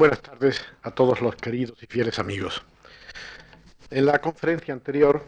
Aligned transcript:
Buenas 0.00 0.22
tardes 0.22 0.64
a 0.82 0.92
todos 0.92 1.20
los 1.20 1.36
queridos 1.36 1.76
y 1.82 1.84
fieles 1.84 2.18
amigos. 2.18 2.62
En 3.90 4.06
la 4.06 4.18
conferencia 4.18 4.72
anterior 4.72 5.22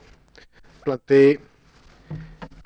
planteé 0.82 1.40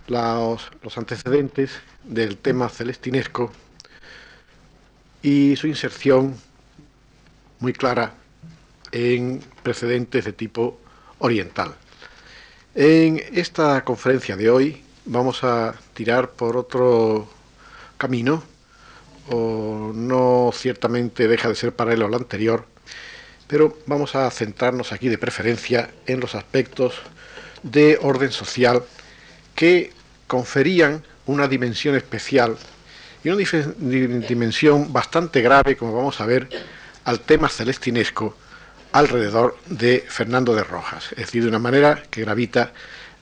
los, 0.07 0.71
los, 0.83 0.99
antecedentes 0.99 1.73
del 2.05 2.37
tema 2.37 2.69
celestinesco 2.69 3.51
y 5.21 5.57
su 5.57 5.67
inserción 5.67 6.37
muy 7.59 7.73
clara 7.73 8.15
en 8.93 9.43
precedentes 9.65 10.27
de 10.27 10.33
tipo 10.33 10.79
oriental. 11.19 11.75
En 12.77 13.21
esta 13.33 13.83
conferencia 13.83 14.37
de 14.37 14.49
hoy 14.49 14.85
vamos 15.07 15.43
a 15.43 15.75
tirar 15.93 16.31
por 16.31 16.57
otro 16.57 17.29
camino 17.99 18.45
o 19.29 19.93
no 19.95 20.51
ciertamente 20.53 21.29
deja 21.29 21.49
de 21.49 21.55
ser 21.55 21.75
paralelo 21.75 22.07
al 22.07 22.15
anterior, 22.15 22.67
pero 23.47 23.79
vamos 23.87 24.15
a 24.15 24.31
centrarnos 24.31 24.93
aquí 24.93 25.09
de 25.09 25.19
preferencia 25.19 25.91
en 26.07 26.21
los 26.21 26.35
aspectos 26.35 26.95
de 27.63 27.99
orden 28.03 28.33
social 28.33 28.83
que 29.55 29.93
conferían 30.27 31.05
una 31.27 31.49
dimensión 31.49 31.97
especial 31.97 32.57
y 33.25 33.31
una 33.31 33.43
dimensión 34.29 34.93
bastante 34.93 35.41
grave, 35.41 35.77
como 35.77 35.95
vamos 35.95 36.21
a 36.21 36.27
ver, 36.27 36.49
al 37.05 37.21
tema 37.21 37.49
celestinesco 37.49 38.37
alrededor 38.93 39.57
de 39.67 40.05
Fernando 40.09 40.55
de 40.55 40.65
Rojas, 40.65 41.13
es 41.13 41.19
decir, 41.19 41.43
de 41.43 41.49
una 41.49 41.59
manera 41.59 42.03
que 42.11 42.23
gravita 42.23 42.73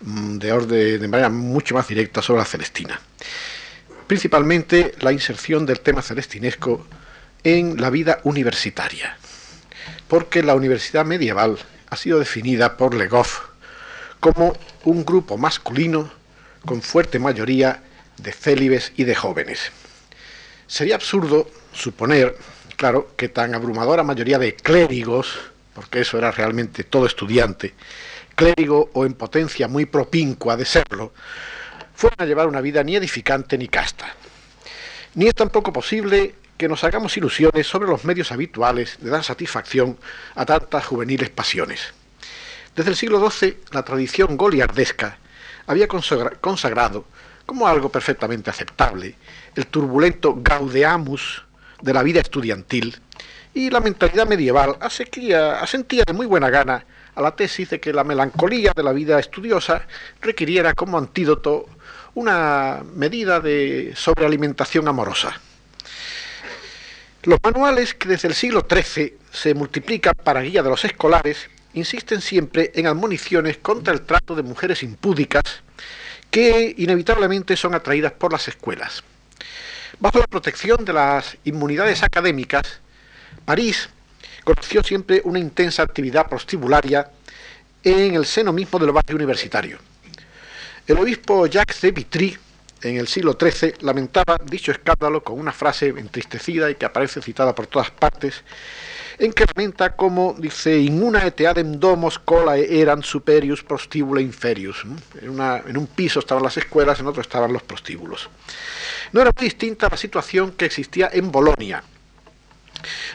mm, 0.03 0.39
de, 0.39 0.53
orden, 0.53 1.01
de 1.01 1.09
manera 1.09 1.29
mucho 1.31 1.75
más 1.75 1.89
directa 1.89 2.23
sobre 2.23 2.41
la 2.41 2.45
Celestina 2.45 3.01
principalmente 4.07 4.95
la 5.01 5.13
inserción 5.13 5.67
del 5.67 5.81
tema 5.81 6.03
celestinesco 6.03 6.87
en 7.43 7.81
la 7.81 7.91
vida 7.91 8.21
universitaria, 8.25 9.17
porque 10.09 10.43
la 10.43 10.55
universidad 10.55 11.05
medieval 11.05 11.59
ha 11.91 11.97
sido 11.97 12.19
definida 12.19 12.77
por 12.77 12.95
Legoff 12.95 13.41
como 14.21 14.57
un 14.85 15.05
grupo 15.05 15.37
masculino 15.37 16.11
con 16.65 16.83
fuerte 16.83 17.19
mayoría 17.19 17.83
de 18.17 18.33
célibes 18.33 18.93
y 18.97 19.05
de 19.05 19.15
jóvenes. 19.15 19.71
Sería 20.67 20.95
absurdo 20.95 21.51
suponer, 21.73 22.37
claro, 22.77 23.13
que 23.17 23.29
tan 23.29 23.55
abrumadora 23.55 24.03
mayoría 24.03 24.39
de 24.39 24.55
clérigos, 24.55 25.39
porque 25.75 26.01
eso 26.01 26.17
era 26.17 26.31
realmente 26.31 26.85
todo 26.85 27.07
estudiante, 27.07 27.75
clérigo 28.35 28.91
o 28.95 29.05
en 29.05 29.15
potencia 29.15 29.69
muy 29.69 29.87
propincua 29.87 30.57
de 30.57 30.65
serlo, 30.65 31.13
fueran 31.95 32.21
a 32.21 32.27
llevar 32.27 32.49
una 32.49 32.61
vida 32.61 32.83
ni 32.83 32.97
edificante 32.97 33.57
ni 33.57 33.69
casta. 33.69 34.15
Ni 35.15 35.27
es 35.27 35.35
tampoco 35.35 35.73
posible 35.73 36.35
que 36.57 36.69
nos 36.69 36.85
hagamos 36.85 37.17
ilusiones 37.17 37.67
sobre 37.67 37.89
los 37.89 38.05
medios 38.05 38.33
habituales 38.33 38.99
de 39.01 39.11
dar 39.11 39.25
satisfacción 39.25 39.99
a 40.35 40.45
tantas 40.45 40.87
juveniles 40.87 41.31
pasiones. 41.31 41.95
Desde 42.75 42.91
el 42.91 42.97
siglo 42.97 43.31
XII, 43.31 43.57
la 43.73 43.85
tradición 43.85 44.37
goliardesca 44.37 45.19
había 45.67 45.89
consagrado 45.89 47.05
como 47.47 47.67
algo 47.67 47.91
perfectamente 47.91 48.51
aceptable 48.51 49.17
el 49.55 49.67
turbulento 49.67 50.35
gaudeamus 50.37 51.45
de 51.81 51.93
la 51.93 52.03
vida 52.03 52.21
estudiantil 52.21 52.99
y 53.53 53.71
la 53.71 53.81
mentalidad 53.81 54.27
medieval 54.27 54.77
asentía 54.81 56.05
de 56.07 56.13
muy 56.13 56.27
buena 56.27 56.51
gana 56.51 56.85
a 57.15 57.23
la 57.23 57.37
tesis 57.37 57.71
de 57.71 57.81
que 57.81 57.93
la 57.93 58.03
melancolía 58.03 58.73
de 58.75 58.83
la 58.83 58.93
vida 58.93 59.19
estudiosa 59.21 59.87
requiriera 60.21 60.75
como 60.75 60.99
antídoto 60.99 61.69
una 62.15 62.83
medida 62.95 63.41
de 63.41 63.93
sobrealimentación 63.97 64.87
amorosa. 64.89 65.41
Los 67.25 67.39
manuales 67.43 67.95
que 67.95 68.09
desde 68.09 68.29
el 68.29 68.35
siglo 68.35 68.67
XIII 68.71 69.15
se 69.33 69.55
multiplican 69.55 70.15
para 70.23 70.43
guía 70.43 70.63
de 70.63 70.69
los 70.69 70.85
escolares 70.85 71.49
insisten 71.73 72.21
siempre 72.21 72.71
en 72.75 72.87
admoniciones 72.87 73.59
contra 73.59 73.93
el 73.93 74.03
trato 74.03 74.35
de 74.35 74.43
mujeres 74.43 74.83
impúdicas 74.83 75.43
que 76.31 76.75
inevitablemente 76.79 77.57
son 77.57 77.75
atraídas 77.75 78.13
por 78.13 78.33
las 78.33 78.47
escuelas. 78.49 79.03
Bajo 79.99 80.19
la 80.19 80.27
protección 80.27 80.85
de 80.85 80.93
las 80.93 81.37
inmunidades 81.45 82.03
académicas, 82.03 82.81
París 83.45 83.89
conoció 84.45 84.83
siempre 84.83 85.23
una 85.25 85.39
intensa 85.39 85.83
actividad 85.83 86.29
prostibularia 86.29 87.11
en 87.83 88.15
el 88.15 88.27
seno 88.27 88.53
mismo 88.53 88.79
del 88.79 88.93
barrio 88.93 89.17
universitario. 89.17 89.79
El 90.87 90.99
obispo 90.99 91.47
Jacques 91.47 91.81
de 91.81 91.93
Vitry, 91.93 92.37
en 92.83 92.99
el 92.99 93.09
siglo 93.09 93.39
XIII, 93.41 93.77
lamentaba 93.81 94.37
dicho 94.45 94.71
escándalo 94.71 95.25
con 95.25 95.41
una 95.41 95.51
frase 95.51 95.89
entristecida 95.89 96.71
y 96.71 96.75
que 96.75 96.85
aparece 96.85 97.23
citada 97.23 97.55
por 97.55 97.67
todas 97.67 97.91
partes, 97.91 98.43
en 99.19 99.33
que 99.33 99.47
lamenta 99.47 99.97
como, 99.97 100.35
dice, 100.37 100.77
in 100.77 101.03
una 101.03 101.25
eteadem 101.25 101.81
domos 101.81 102.19
cola 102.19 102.59
eran 102.59 103.03
superius 103.03 103.63
prostibula 103.63 104.21
inferius. 104.21 104.85
En, 105.23 105.41
en 105.41 105.77
un 105.79 105.87
piso 105.87 106.19
estaban 106.19 106.43
las 106.43 106.59
escuelas, 106.59 107.01
en 107.01 107.07
otro 107.07 107.23
estaban 107.23 107.51
los 107.51 107.63
prostíbulos. 107.63 108.29
No 109.13 109.23
era 109.23 109.31
muy 109.35 109.45
distinta 109.45 109.89
la 109.91 109.97
situación 109.97 110.53
que 110.53 110.67
existía 110.67 111.09
en 111.11 111.33
Bolonia, 111.33 111.83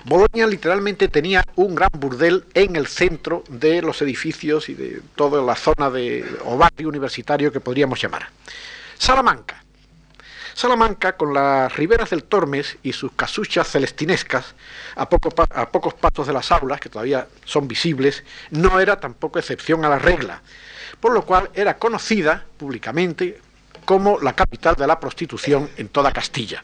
Bolonia 0.05 0.47
literalmente 0.47 1.07
tenía 1.07 1.45
un 1.55 1.75
gran 1.75 1.89
burdel 1.93 2.45
en 2.53 2.75
el 2.75 2.87
centro 2.87 3.43
de 3.49 3.81
los 3.81 4.01
edificios 4.01 4.69
y 4.69 4.73
de 4.73 5.01
toda 5.15 5.41
la 5.41 5.55
zona 5.55 5.89
de, 5.89 6.25
o 6.45 6.57
barrio 6.57 6.89
universitario 6.89 7.51
que 7.51 7.59
podríamos 7.59 8.01
llamar. 8.01 8.29
Salamanca. 8.97 9.63
Salamanca, 10.53 11.15
con 11.15 11.33
las 11.33 11.73
riberas 11.77 12.09
del 12.09 12.25
Tormes 12.25 12.77
y 12.83 12.91
sus 12.91 13.13
casuchas 13.13 13.71
celestinescas, 13.71 14.55
a, 14.97 15.03
a 15.03 15.69
pocos 15.69 15.93
pasos 15.93 16.27
de 16.27 16.33
las 16.33 16.51
aulas, 16.51 16.81
que 16.81 16.89
todavía 16.89 17.27
son 17.45 17.65
visibles, 17.65 18.25
no 18.51 18.79
era 18.81 18.99
tampoco 18.99 19.39
excepción 19.39 19.85
a 19.85 19.89
la 19.89 19.99
regla, 19.99 20.41
por 20.99 21.13
lo 21.13 21.25
cual 21.25 21.49
era 21.53 21.77
conocida 21.77 22.43
públicamente 22.57 23.39
como 23.85 24.19
la 24.19 24.33
capital 24.33 24.75
de 24.75 24.85
la 24.85 24.99
prostitución 24.99 25.69
en 25.77 25.87
toda 25.87 26.11
Castilla. 26.11 26.61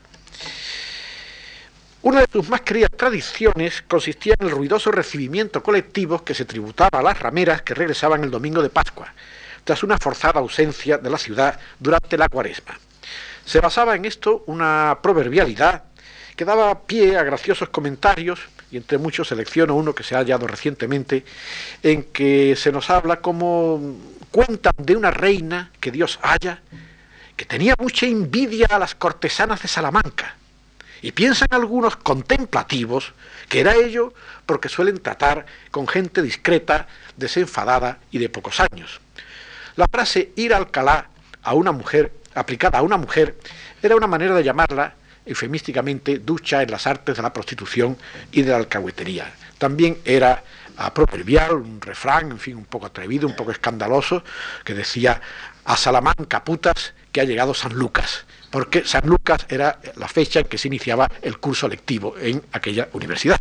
Una 2.06 2.20
de 2.20 2.28
sus 2.32 2.48
más 2.50 2.62
queridas 2.62 2.92
tradiciones 2.96 3.84
consistía 3.88 4.36
en 4.40 4.46
el 4.46 4.52
ruidoso 4.52 4.92
recibimiento 4.92 5.64
colectivo 5.64 6.24
que 6.24 6.36
se 6.36 6.46
tributaba 6.46 7.00
a 7.00 7.02
las 7.02 7.20
rameras 7.20 7.64
que 7.64 7.74
regresaban 7.74 8.24
el 8.24 8.30
domingo 8.30 8.62
de 8.62 8.70
Pascua, 8.70 9.12
tras 9.64 9.82
una 9.82 9.98
forzada 9.98 10.40
ausencia 10.40 11.00
de 11.00 11.10
la 11.10 11.18
ciudad 11.18 11.60
durante 11.80 12.16
la 12.16 12.30
cuaresma. 12.30 12.78
Se 13.44 13.60
basaba 13.60 13.96
en 13.96 14.06
esto 14.06 14.44
una 14.46 15.00
proverbialidad 15.02 15.86
que 16.36 16.46
daba 16.46 16.82
pie 16.82 17.18
a 17.18 17.24
graciosos 17.24 17.70
comentarios, 17.70 18.40
y 18.70 18.78
entre 18.78 19.00
muchos 19.00 19.30
selecciono 19.30 19.74
uno 19.74 19.96
que 19.96 20.04
se 20.04 20.14
ha 20.14 20.20
hallado 20.20 20.46
recientemente, 20.46 21.26
en 21.82 22.04
que 22.04 22.56
se 22.56 22.72
nos 22.72 22.92
habla 22.92 23.20
como 23.20 23.98
cuentan 24.30 24.76
de 24.78 24.96
una 24.96 25.10
reina 25.10 25.72
que 25.80 25.90
Dios 25.90 26.20
haya, 26.22 26.62
que 27.36 27.46
tenía 27.46 27.74
mucha 27.80 28.06
envidia 28.06 28.68
a 28.70 28.78
las 28.78 28.94
cortesanas 28.94 29.64
de 29.64 29.68
Salamanca, 29.68 30.36
y 31.06 31.12
piensan 31.12 31.50
algunos 31.52 31.98
contemplativos 31.98 33.14
que 33.48 33.60
era 33.60 33.76
ello 33.76 34.12
porque 34.48 34.70
suelen 34.70 34.98
tratar 34.98 35.46
con 35.70 35.88
gente 35.88 36.24
discreta, 36.24 36.88
desenfadada 37.16 38.00
y 38.10 38.18
de 38.18 38.28
pocos 38.28 38.60
años. 38.60 39.00
La 39.76 39.86
frase 39.86 40.32
ir 40.36 40.52
a 40.52 40.58
Alcalá 40.58 41.10
a 41.44 41.54
una 41.54 41.72
mujer, 41.72 42.12
aplicada 42.34 42.80
a 42.80 42.82
una 42.82 42.98
mujer, 42.98 43.38
era 43.84 43.96
una 43.96 44.08
manera 44.08 44.34
de 44.34 44.44
llamarla 44.44 44.96
eufemísticamente 45.28 46.18
ducha 46.18 46.64
en 46.64 46.72
las 46.72 46.88
artes 46.88 47.16
de 47.16 47.22
la 47.22 47.32
prostitución 47.32 48.00
y 48.32 48.42
de 48.42 48.50
la 48.50 48.58
alcahuetería. 48.58 49.32
También 49.60 50.00
era 50.06 50.44
proverbial, 50.96 51.54
un 51.54 51.82
refrán, 51.82 52.32
en 52.32 52.40
fin, 52.40 52.56
un 52.58 52.66
poco 52.66 52.88
atrevido, 52.88 53.28
un 53.28 53.36
poco 53.36 53.52
escandaloso, 53.52 54.24
que 54.64 54.74
decía 54.74 55.22
a 55.66 55.78
Salamanca 55.78 56.44
putas 56.44 56.96
que 57.12 57.22
ha 57.22 57.26
llegado 57.26 57.54
San 57.54 57.74
Lucas 57.74 58.26
porque 58.56 58.86
San 58.86 59.06
Lucas 59.06 59.46
era 59.50 59.82
la 59.98 60.08
fecha 60.08 60.40
en 60.40 60.46
que 60.46 60.58
se 60.58 60.70
iniciaba 60.70 61.12
el 61.22 61.40
curso 61.40 61.68
lectivo 61.68 62.16
en 62.18 62.42
aquella 62.54 62.88
universidad. 62.94 63.38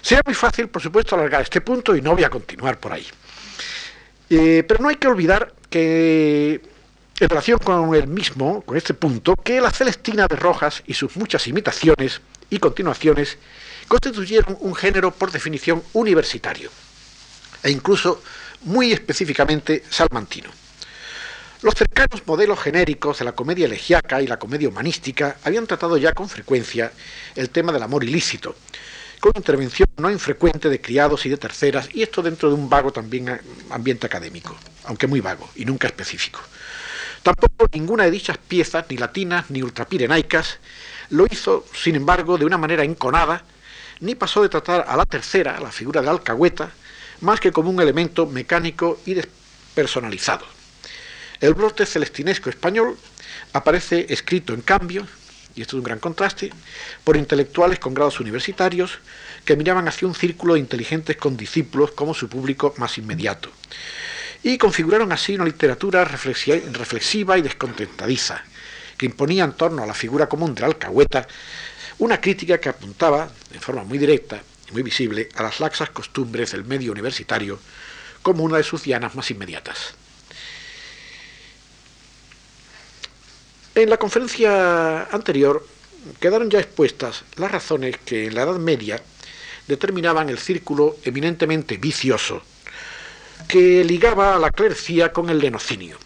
Sería 0.00 0.22
muy 0.24 0.36
fácil, 0.36 0.68
por 0.68 0.80
supuesto, 0.80 1.16
alargar 1.16 1.42
este 1.42 1.60
punto 1.62 1.96
y 1.96 2.00
no 2.00 2.14
voy 2.14 2.22
a 2.22 2.30
continuar 2.30 2.78
por 2.78 2.92
ahí. 2.92 3.04
Eh, 4.30 4.62
pero 4.68 4.80
no 4.80 4.88
hay 4.88 4.94
que 4.94 5.08
olvidar 5.08 5.52
que, 5.68 6.60
en 7.18 7.28
relación 7.28 7.58
con 7.58 7.92
el 7.96 8.06
mismo, 8.06 8.62
con 8.62 8.76
este 8.76 8.94
punto, 8.94 9.34
que 9.34 9.60
la 9.60 9.72
Celestina 9.72 10.28
de 10.28 10.36
Rojas 10.36 10.84
y 10.86 10.94
sus 10.94 11.16
muchas 11.16 11.44
imitaciones 11.48 12.20
y 12.48 12.60
continuaciones 12.60 13.36
constituyeron 13.88 14.56
un 14.60 14.76
género 14.76 15.10
por 15.10 15.32
definición 15.32 15.82
universitario, 15.94 16.70
e 17.64 17.72
incluso 17.72 18.22
muy 18.60 18.92
específicamente 18.92 19.82
salmantino. 19.90 20.65
Los 21.62 21.74
cercanos 21.74 22.26
modelos 22.26 22.60
genéricos 22.60 23.18
de 23.18 23.24
la 23.24 23.32
comedia 23.32 23.64
elegiaca 23.64 24.20
y 24.20 24.26
la 24.26 24.38
comedia 24.38 24.68
humanística 24.68 25.38
habían 25.42 25.66
tratado 25.66 25.96
ya 25.96 26.12
con 26.12 26.28
frecuencia 26.28 26.92
el 27.34 27.48
tema 27.48 27.72
del 27.72 27.82
amor 27.82 28.04
ilícito, 28.04 28.54
con 29.20 29.32
intervención 29.34 29.88
no 29.96 30.10
infrecuente 30.10 30.68
de 30.68 30.82
criados 30.82 31.24
y 31.24 31.30
de 31.30 31.38
terceras, 31.38 31.88
y 31.94 32.02
esto 32.02 32.20
dentro 32.20 32.50
de 32.50 32.56
un 32.56 32.68
vago 32.68 32.92
también 32.92 33.30
eh, 33.30 33.40
ambiente 33.70 34.04
académico, 34.06 34.54
aunque 34.84 35.06
muy 35.06 35.20
vago 35.20 35.48
y 35.56 35.64
nunca 35.64 35.86
específico. 35.86 36.40
Tampoco 37.22 37.66
ninguna 37.72 38.04
de 38.04 38.10
dichas 38.10 38.36
piezas, 38.36 38.84
ni 38.90 38.98
latinas 38.98 39.50
ni 39.50 39.62
ultrapirenaicas, 39.62 40.58
lo 41.08 41.24
hizo, 41.30 41.64
sin 41.72 41.96
embargo, 41.96 42.36
de 42.36 42.44
una 42.44 42.58
manera 42.58 42.84
enconada, 42.84 43.44
ni 44.00 44.14
pasó 44.14 44.42
de 44.42 44.50
tratar 44.50 44.84
a 44.86 44.94
la 44.94 45.06
tercera, 45.06 45.58
la 45.58 45.72
figura 45.72 46.02
de 46.02 46.10
alcahueta, 46.10 46.70
más 47.22 47.40
que 47.40 47.50
como 47.50 47.70
un 47.70 47.80
elemento 47.80 48.26
mecánico 48.26 49.00
y 49.06 49.14
despersonalizado. 49.14 50.55
El 51.40 51.54
brote 51.54 51.84
celestinesco 51.84 52.48
español 52.48 52.96
aparece 53.52 54.06
escrito, 54.08 54.54
en 54.54 54.62
cambio, 54.62 55.06
y 55.54 55.62
esto 55.62 55.76
es 55.76 55.80
un 55.80 55.84
gran 55.84 55.98
contraste, 55.98 56.50
por 57.04 57.16
intelectuales 57.16 57.78
con 57.78 57.94
grados 57.94 58.20
universitarios 58.20 58.98
que 59.44 59.56
miraban 59.56 59.88
hacia 59.88 60.08
un 60.08 60.14
círculo 60.14 60.54
de 60.54 60.60
inteligentes 60.60 61.16
condiscípulos 61.16 61.92
como 61.92 62.14
su 62.14 62.28
público 62.28 62.74
más 62.78 62.96
inmediato, 62.98 63.50
y 64.42 64.58
configuraron 64.58 65.12
así 65.12 65.34
una 65.34 65.44
literatura 65.44 66.04
reflexiva 66.04 67.36
y 67.36 67.42
descontentadiza, 67.42 68.42
que 68.96 69.06
imponía 69.06 69.44
en 69.44 69.52
torno 69.52 69.82
a 69.82 69.86
la 69.86 69.94
figura 69.94 70.28
común 70.28 70.54
de 70.54 70.62
la 70.62 70.68
alcahueta 70.68 71.26
una 71.98 72.20
crítica 72.20 72.58
que 72.58 72.68
apuntaba, 72.68 73.30
de 73.52 73.60
forma 73.60 73.84
muy 73.84 73.98
directa 73.98 74.42
y 74.68 74.72
muy 74.72 74.82
visible, 74.82 75.28
a 75.34 75.42
las 75.42 75.60
laxas 75.60 75.90
costumbres 75.90 76.52
del 76.52 76.64
medio 76.64 76.92
universitario 76.92 77.58
como 78.22 78.42
una 78.42 78.56
de 78.56 78.62
sus 78.62 78.82
dianas 78.82 79.14
más 79.14 79.30
inmediatas. 79.30 79.94
En 83.76 83.90
la 83.90 83.98
conferencia 83.98 85.02
anterior 85.02 85.62
quedaron 86.18 86.48
ya 86.48 86.60
expuestas 86.60 87.24
las 87.36 87.50
razones 87.50 87.98
que 87.98 88.24
en 88.24 88.34
la 88.34 88.44
Edad 88.44 88.56
Media 88.56 89.02
determinaban 89.68 90.30
el 90.30 90.38
círculo 90.38 90.96
eminentemente 91.04 91.76
vicioso 91.76 92.40
que 93.46 93.84
ligaba 93.84 94.34
a 94.34 94.38
la 94.38 94.50
clercía 94.50 95.12
con 95.12 95.28
el 95.28 95.40
lenocinio. 95.40 95.98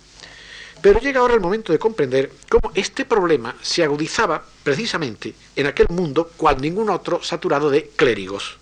Pero 0.83 0.99
llega 0.99 1.21
ahora 1.21 1.35
el 1.35 1.41
momento 1.41 1.73
de 1.73 1.79
comprender 1.79 2.33
cómo 2.49 2.73
este 2.75 3.05
problema 3.05 3.55
se 3.63 3.85
agudizaba 3.85 4.45
precisamente 4.65 5.33
en 5.55 5.69
aquel 5.69 5.87
mundo 5.91 6.33
cual 6.37 6.61
ningún 6.61 6.91
otro 6.91 7.23
saturado 7.23 7.71
de 7.71 7.91
clérigos. 7.95 8.59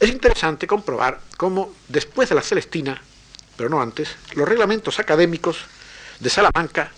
Es 0.00 0.08
interesante 0.08 0.66
comprobar 0.66 1.20
cómo 1.36 1.74
después 1.88 2.30
de 2.30 2.36
la 2.36 2.42
Celestina, 2.42 3.02
pero 3.54 3.68
no 3.68 3.82
antes, 3.82 4.16
los 4.32 4.48
reglamentos 4.48 4.98
académicos 4.98 5.58
de 6.20 6.30
Salamanca, 6.30 6.90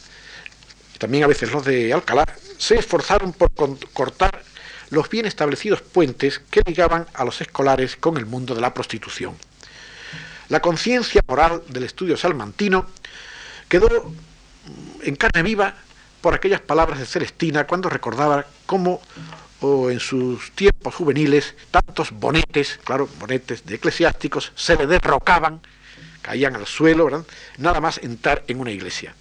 también 1.05 1.25
a 1.25 1.27
veces 1.27 1.53
los 1.53 1.63
de 1.67 1.93
Alcalá, 1.93 2.25
se 2.57 2.77
esforzaron 2.77 3.35
por 3.35 3.51
cortar 3.93 4.43
los 4.89 5.11
bien 5.11 5.27
establecidos 5.27 5.83
puentes 5.83 6.39
que 6.51 6.63
ligaban 6.65 7.07
a 7.13 7.27
los 7.27 7.43
escolares 7.43 7.95
con 7.97 8.17
el 8.17 8.25
mundo 8.25 8.55
de 8.55 8.63
la 8.63 8.73
prostitución. 8.73 9.37
La 10.49 10.61
conciencia 10.61 11.21
moral 11.29 11.63
del 11.69 11.83
estudio 11.83 12.17
salmantino 12.17 12.87
quedó 13.69 14.15
en 15.03 15.17
carne 15.17 15.43
viva 15.43 15.75
por 16.23 16.33
aquellas 16.33 16.63
palabras 16.63 16.99
de 16.99 17.05
Celestina 17.05 17.67
cuando 17.67 17.91
recordaba 17.91 18.47
cómo 18.65 19.03
en 19.61 20.01
sus 20.01 20.53
tiempos 20.53 20.95
juveniles 20.95 21.55
tantos 21.71 22.13
bonetes, 22.13 22.81
claro, 22.83 23.11
bonetes 23.21 23.67
de 23.67 23.75
eclesiásticos, 23.75 24.53
se 24.55 24.75
le 24.77 24.87
derrocaban, 24.87 25.61
caían 26.23 26.57
al 26.57 26.67
suelo, 26.67 27.27
nada 27.59 27.83
más 27.83 27.99
entrar 27.99 28.43
en 28.47 28.59
una 28.59 28.71
iglesia. 28.71 29.15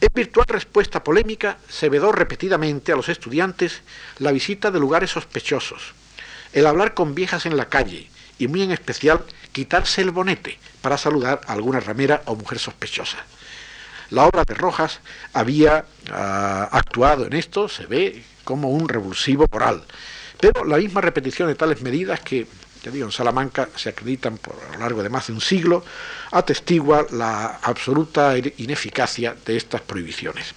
En 0.00 0.08
virtual 0.14 0.46
respuesta 0.46 1.02
polémica 1.02 1.58
se 1.68 1.88
vedó 1.88 2.12
repetidamente 2.12 2.92
a 2.92 2.96
los 2.96 3.08
estudiantes 3.08 3.82
la 4.18 4.30
visita 4.30 4.70
de 4.70 4.78
lugares 4.78 5.10
sospechosos, 5.10 5.94
el 6.52 6.66
hablar 6.66 6.94
con 6.94 7.14
viejas 7.14 7.46
en 7.46 7.56
la 7.56 7.68
calle 7.68 8.08
y 8.38 8.46
muy 8.46 8.62
en 8.62 8.70
especial 8.70 9.24
quitarse 9.50 10.02
el 10.02 10.12
bonete 10.12 10.58
para 10.82 10.98
saludar 10.98 11.40
a 11.46 11.52
alguna 11.52 11.80
ramera 11.80 12.22
o 12.26 12.36
mujer 12.36 12.60
sospechosa. 12.60 13.18
La 14.10 14.26
obra 14.26 14.44
de 14.44 14.54
Rojas 14.54 15.00
había 15.32 15.84
ah, 16.10 16.68
actuado 16.70 17.26
en 17.26 17.34
esto, 17.34 17.68
se 17.68 17.86
ve, 17.86 18.22
como 18.44 18.70
un 18.70 18.88
revulsivo 18.88 19.46
moral. 19.50 19.84
Pero 20.40 20.64
la 20.64 20.78
misma 20.78 21.00
repetición 21.00 21.48
de 21.48 21.56
tales 21.56 21.82
medidas 21.82 22.20
que, 22.20 22.46
ya 22.82 22.90
digo, 22.90 23.06
en 23.06 23.12
Salamanca 23.12 23.68
se 23.76 23.90
acreditan 23.90 24.38
por, 24.38 24.54
lo 24.72 24.78
largo 24.78 25.02
de 25.02 25.08
más 25.08 25.26
de 25.26 25.32
un 25.32 25.40
siglo, 25.40 25.84
atestigua 26.30 27.06
la 27.10 27.58
absoluta 27.62 28.36
ineficacia 28.36 29.34
de 29.44 29.56
estas 29.56 29.80
prohibiciones. 29.80 30.54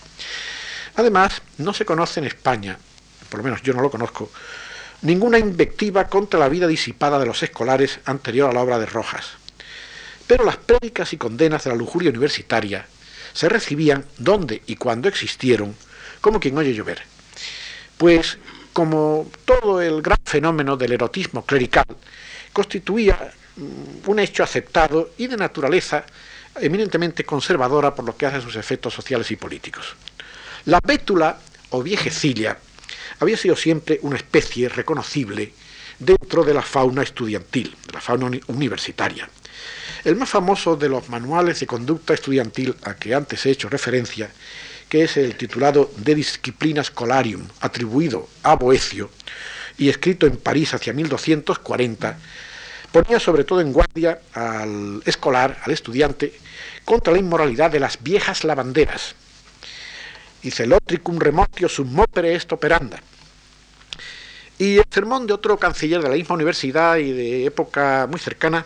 Además, 0.96 1.42
no 1.58 1.74
se 1.74 1.86
conoce 1.86 2.20
en 2.20 2.28
España, 2.28 2.78
por 3.30 3.40
lo 3.40 3.44
menos 3.44 3.62
yo 3.62 3.74
no 3.74 3.82
lo 3.82 3.90
conozco, 3.90 4.30
ninguna 5.02 5.40
invectiva 5.40 6.08
contra 6.08 6.40
la 6.40 6.50
vida 6.50 6.68
disipada 6.68 7.20
de 7.20 7.26
los 7.26 7.42
escolares 7.44 8.00
anterior 8.06 8.50
a 8.50 8.54
la 8.54 8.62
obra 8.62 8.80
de 8.80 8.86
Rojas. 8.86 9.32
Pero 10.28 10.46
las 10.46 10.58
prédicas 10.58 11.14
y 11.14 11.18
condenas 11.18 11.64
de 11.64 11.72
la 11.72 11.76
lujuria 11.76 12.10
universitaria 12.10 12.86
se 13.34 13.50
recibían 13.50 14.06
donde 14.18 14.62
y 14.68 14.76
cuando 14.76 15.08
existieron, 15.08 15.76
como 16.20 16.40
quien 16.40 16.58
oye 16.58 16.74
llover. 16.74 17.02
Pues 17.98 18.38
como 18.74 19.30
todo 19.46 19.82
el 19.82 20.02
gran 20.02 20.20
fenómeno 20.24 20.78
del 20.78 20.94
erotismo 20.94 21.46
clerical 21.46 21.86
constituía 22.54 23.34
mm, 23.56 24.10
un 24.10 24.20
hecho 24.20 24.44
aceptado 24.44 25.12
y 25.18 25.28
de 25.28 25.38
naturaleza 25.38 26.06
eminentemente 26.60 27.24
conservadora 27.24 27.96
por 27.96 28.06
lo 28.06 28.16
que 28.16 28.26
hace 28.26 28.38
a 28.38 28.42
sus 28.42 28.56
efectos 28.56 28.94
sociales 28.94 29.30
y 29.32 29.36
políticos. 29.36 29.96
La 30.66 30.80
bétula 30.80 31.40
o 31.72 31.82
viejecilla 31.82 32.58
había 33.20 33.38
sido 33.38 33.56
siempre 33.56 34.00
una 34.02 34.18
especie 34.18 34.70
reconocible 34.70 35.54
dentro 35.98 36.44
de 36.44 36.54
la 36.54 36.62
fauna 36.62 37.04
estudiantil, 37.04 37.76
de 37.88 37.94
la 37.94 38.02
fauna 38.02 38.30
universitaria. 38.48 39.30
El 40.04 40.16
más 40.16 40.30
famoso 40.30 40.76
de 40.76 40.90
los 40.90 41.10
manuales 41.10 41.60
de 41.60 41.68
conducta 41.68 42.14
estudiantil 42.14 42.76
a 42.84 42.96
que 42.96 43.14
antes 43.14 43.46
he 43.46 43.52
hecho 43.52 43.70
referencia, 43.70 44.32
que 44.92 45.06
es 45.06 45.16
el 45.16 45.38
titulado 45.38 45.90
De 45.96 46.14
Disciplina 46.14 46.84
Scholarium, 46.84 47.48
atribuido 47.62 48.28
a 48.44 48.58
Boecio 48.58 49.10
y 49.78 49.88
escrito 49.88 50.28
en 50.28 50.36
París 50.36 50.74
hacia 50.74 50.92
1240, 50.92 52.20
ponía 52.92 53.18
sobre 53.18 53.46
todo 53.46 53.62
en 53.62 53.72
guardia 53.72 54.20
al 54.34 55.02
escolar, 55.06 55.62
al 55.64 55.72
estudiante, 55.72 56.34
contra 56.84 57.14
la 57.14 57.20
inmoralidad 57.20 57.72
de 57.72 57.80
las 57.80 58.04
viejas 58.04 58.44
lavanderas. 58.44 59.16
Dice, 60.44 60.68
Lotricum 60.68 61.20
remotio 61.20 61.70
sum 61.70 61.90
mopere 61.90 62.36
est 62.36 62.52
operanda. 62.52 63.00
Y 64.60 64.78
el 64.78 64.86
sermón 64.92 65.26
de 65.26 65.32
otro 65.32 65.58
canciller 65.58 66.02
de 66.02 66.10
la 66.10 66.16
misma 66.16 66.36
universidad 66.36 66.98
y 66.98 67.14
de 67.14 67.46
época 67.46 68.08
muy 68.12 68.20
cercana, 68.20 68.66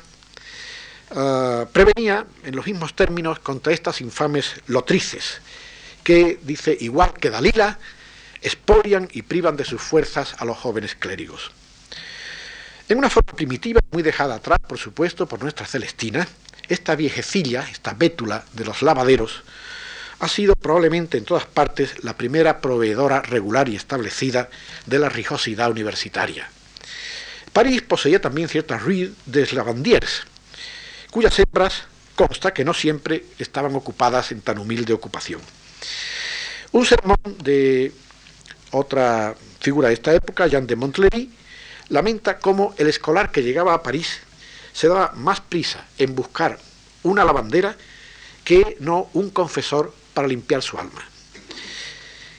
Ah, 1.12 1.66
prevenía 1.72 2.25
en 2.44 2.56
los 2.56 2.66
mismos 2.66 2.95
términos 2.95 3.39
contra 3.39 3.72
estas 3.72 4.01
infames 4.01 4.62
lotrices, 4.68 5.39
que, 6.06 6.40
dice, 6.44 6.78
igual 6.80 7.13
que 7.19 7.31
Dalila, 7.31 7.80
expolian 8.44 9.10
y 9.12 9.24
privan 9.24 9.57
de 9.57 9.66
sus 9.66 9.81
fuerzas 9.81 10.36
a 10.38 10.46
los 10.46 10.56
jóvenes 10.56 10.94
clérigos. 10.94 11.52
En 12.88 13.00
una 13.00 13.10
forma 13.10 13.34
primitiva, 13.34 13.81
muy 13.91 14.03
dejada 14.03 14.36
atrás, 14.36 14.60
por 14.70 14.77
supuesto, 14.77 15.25
por 15.25 15.41
nuestra 15.41 15.65
Celestina, 15.65 16.27
esta 16.70 16.96
viejecilla, 16.96 17.68
esta 17.72 17.96
bétula 17.96 18.46
de 18.53 18.65
los 18.65 18.84
lavaderos, 18.84 19.41
ha 20.20 20.27
sido 20.27 20.53
probablemente 20.56 21.18
en 21.18 21.25
todas 21.25 21.48
partes 21.48 22.03
la 22.03 22.15
primera 22.15 22.62
proveedora 22.62 23.24
regular 23.24 23.68
y 23.68 23.75
establecida 23.75 24.50
de 24.86 25.00
la 25.00 25.10
rijosidad 25.10 25.72
universitaria. 25.72 26.48
París 27.51 27.82
poseía 27.82 28.22
también 28.22 28.48
ciertas 28.48 28.84
rues 28.84 29.10
des 29.25 29.53
lavandiers, 29.53 30.22
cuyas 31.10 31.39
hembras 31.39 31.86
consta 32.13 32.53
que 32.53 32.63
no 32.63 32.75
siempre 32.75 33.25
estaban 33.39 33.75
ocupadas 33.75 34.32
en 34.32 34.41
tan 34.41 34.60
humilde 34.60 34.94
ocupación. 34.94 35.41
Un 36.72 36.86
sermón 36.86 37.18
de 37.44 37.92
otra 38.72 39.36
figura 39.60 39.88
de 39.88 39.94
esta 39.94 40.13
época, 40.13 40.48
Jean 40.48 40.68
de 40.68 40.75
Montlery, 40.75 41.32
lamenta 41.89 42.39
cómo 42.39 42.74
el 42.77 42.88
escolar 42.88 43.32
que 43.32 43.44
llegaba 43.44 43.74
a 43.74 43.84
París 43.84 44.20
se 44.74 44.88
daba 44.88 45.13
más 45.15 45.42
prisa 45.42 45.86
en 45.98 46.15
buscar 46.15 46.60
una 47.04 47.24
lavandera 47.24 47.75
que 48.44 48.77
no 48.80 49.10
un 49.13 49.30
confesor 49.30 49.94
para 50.13 50.27
limpiar 50.27 50.62
su 50.62 50.77
alma. 50.77 51.04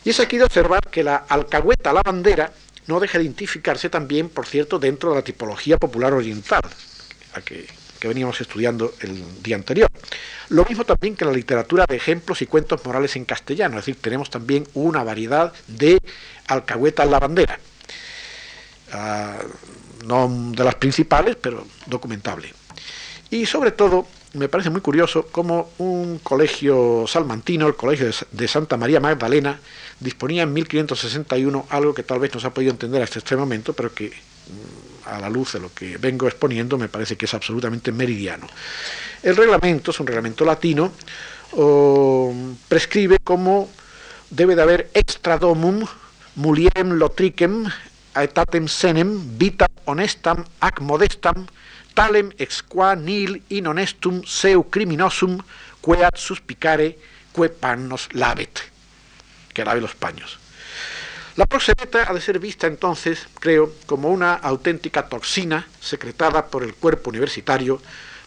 Y 0.04 0.10
es 0.10 0.20
aquí 0.20 0.36
de 0.38 0.44
observar 0.44 0.80
que 0.90 1.02
la 1.02 1.16
alcahueta 1.16 1.92
lavandera 1.92 2.52
no 2.86 3.00
deja 3.00 3.18
de 3.18 3.24
identificarse 3.24 3.90
también, 3.90 4.28
por 4.28 4.46
cierto, 4.46 4.78
dentro 4.78 5.10
de 5.10 5.16
la 5.16 5.22
tipología 5.22 5.76
popular 5.76 6.12
oriental, 6.12 6.62
que 7.96 8.08
veníamos 8.08 8.40
estudiando 8.40 8.94
el 9.00 9.42
día 9.42 9.56
anterior. 9.56 9.90
Lo 10.48 10.64
mismo 10.64 10.84
también 10.84 11.16
que 11.16 11.24
la 11.24 11.32
literatura 11.32 11.86
de 11.88 11.96
ejemplos 11.96 12.42
y 12.42 12.46
cuentos 12.46 12.84
morales 12.84 13.16
en 13.16 13.24
castellano, 13.24 13.78
es 13.78 13.86
decir, 13.86 14.00
tenemos 14.00 14.30
también 14.30 14.66
una 14.74 15.02
variedad 15.02 15.52
de 15.66 16.00
alcahuetas 16.46 17.08
lavandera. 17.08 17.58
Ah, 18.92 19.38
no 20.04 20.52
de 20.52 20.64
las 20.64 20.76
principales, 20.76 21.36
pero 21.36 21.66
documentable. 21.86 22.54
Y 23.30 23.44
sobre 23.46 23.72
todo, 23.72 24.06
me 24.34 24.48
parece 24.48 24.70
muy 24.70 24.80
curioso 24.80 25.26
cómo 25.32 25.70
un 25.78 26.18
colegio 26.18 27.06
salmantino, 27.08 27.66
el 27.66 27.74
Colegio 27.74 28.10
de 28.30 28.48
Santa 28.48 28.76
María 28.76 29.00
Magdalena, 29.00 29.58
disponía 29.98 30.42
en 30.42 30.52
1561 30.52 31.66
algo 31.70 31.94
que 31.94 32.02
tal 32.02 32.20
vez 32.20 32.32
no 32.34 32.40
se 32.40 32.46
ha 32.46 32.54
podido 32.54 32.70
entender 32.70 33.02
hasta 33.02 33.18
este 33.18 33.36
momento, 33.36 33.72
pero 33.72 33.92
que 33.92 34.12
a 35.06 35.18
la 35.18 35.28
luz 35.28 35.52
de 35.52 35.60
lo 35.60 35.72
que 35.72 35.98
vengo 35.98 36.26
exponiendo, 36.26 36.78
me 36.78 36.88
parece 36.88 37.16
que 37.16 37.26
es 37.26 37.34
absolutamente 37.34 37.92
meridiano. 37.92 38.46
El 39.22 39.36
reglamento, 39.36 39.90
es 39.90 40.00
un 40.00 40.06
reglamento 40.06 40.44
latino, 40.44 40.92
prescribe 42.68 43.18
cómo 43.22 43.70
debe 44.30 44.56
de 44.56 44.62
haber 44.62 44.90
extra 44.94 45.38
domum 45.38 45.86
mulierem 46.36 46.98
lotricem 46.98 47.64
aetatem 48.14 48.68
senem 48.68 49.16
vitam 49.38 49.72
honestam 49.86 50.44
ac 50.60 50.80
modestam 50.80 51.46
talem 51.94 52.32
ex 52.38 52.62
qua 52.62 52.94
nil 52.96 53.40
in 53.48 53.66
honestum 53.66 54.22
seu 54.26 54.64
criminosum 54.64 55.38
queat 55.80 56.18
suspicare 56.18 56.96
que 57.32 57.48
pannos 57.48 58.08
lavet 58.12 58.64
que 59.54 59.64
lave 59.64 59.80
los 59.80 59.94
paños 59.94 60.38
la 61.36 61.44
proxeneta 61.44 62.06
ha 62.08 62.14
de 62.14 62.20
ser 62.20 62.38
vista 62.38 62.66
entonces, 62.66 63.28
creo, 63.38 63.72
como 63.84 64.08
una 64.08 64.34
auténtica 64.34 65.06
toxina 65.06 65.68
secretada 65.80 66.46
por 66.46 66.62
el 66.62 66.74
cuerpo 66.74 67.10
universitario 67.10 67.80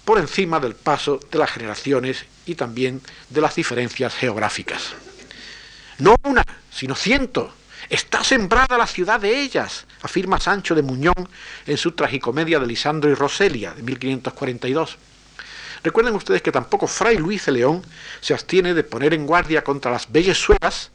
por 0.05 0.19
encima 0.19 0.59
del 0.59 0.75
paso 0.75 1.19
de 1.31 1.39
las 1.39 1.51
generaciones 1.51 2.25
y 2.45 2.53
también 2.55 3.01
de 3.29 3.41
las 3.41 3.55
diferencias 3.55 4.13
geográficas. 4.15 4.93
No 5.97 6.15
una, 6.23 6.43
sino 6.71 6.95
ciento. 6.95 7.51
Está 7.89 8.23
sembrada 8.23 8.77
la 8.77 8.85
ciudad 8.85 9.19
de 9.19 9.41
ellas, 9.41 9.87
afirma 10.03 10.39
Sancho 10.39 10.75
de 10.75 10.83
Muñón 10.83 11.29
en 11.65 11.77
su 11.77 11.93
tragicomedia 11.93 12.59
de 12.59 12.67
Lisandro 12.67 13.09
y 13.09 13.15
Roselia 13.15 13.71
de 13.73 13.81
1542. 13.81 14.97
Recuerden 15.83 16.13
ustedes 16.13 16.41
que 16.43 16.51
tampoco 16.51 16.87
Fray 16.87 17.17
Luis 17.17 17.45
de 17.45 17.53
León 17.53 17.83
se 18.21 18.33
abstiene 18.33 18.75
de 18.75 18.83
poner 18.83 19.15
en 19.15 19.25
guardia 19.25 19.63
contra 19.63 19.91
las 19.91 20.11
bellezuelas 20.11 20.91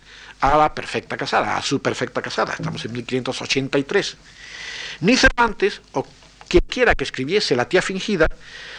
a 0.52 0.56
la 0.58 0.74
perfecta 0.74 1.16
casada, 1.16 1.56
a 1.56 1.62
su 1.62 1.80
perfecta 1.80 2.20
casada. 2.20 2.52
Estamos 2.52 2.84
en 2.84 2.92
1583. 2.92 4.16
Ni 5.00 5.16
Cervantes, 5.16 5.80
o 5.92 6.06
quien 6.48 6.64
quiera 6.68 6.94
que 6.94 7.04
escribiese 7.04 7.56
La 7.56 7.68
tía 7.68 7.82
fingida, 7.82 8.26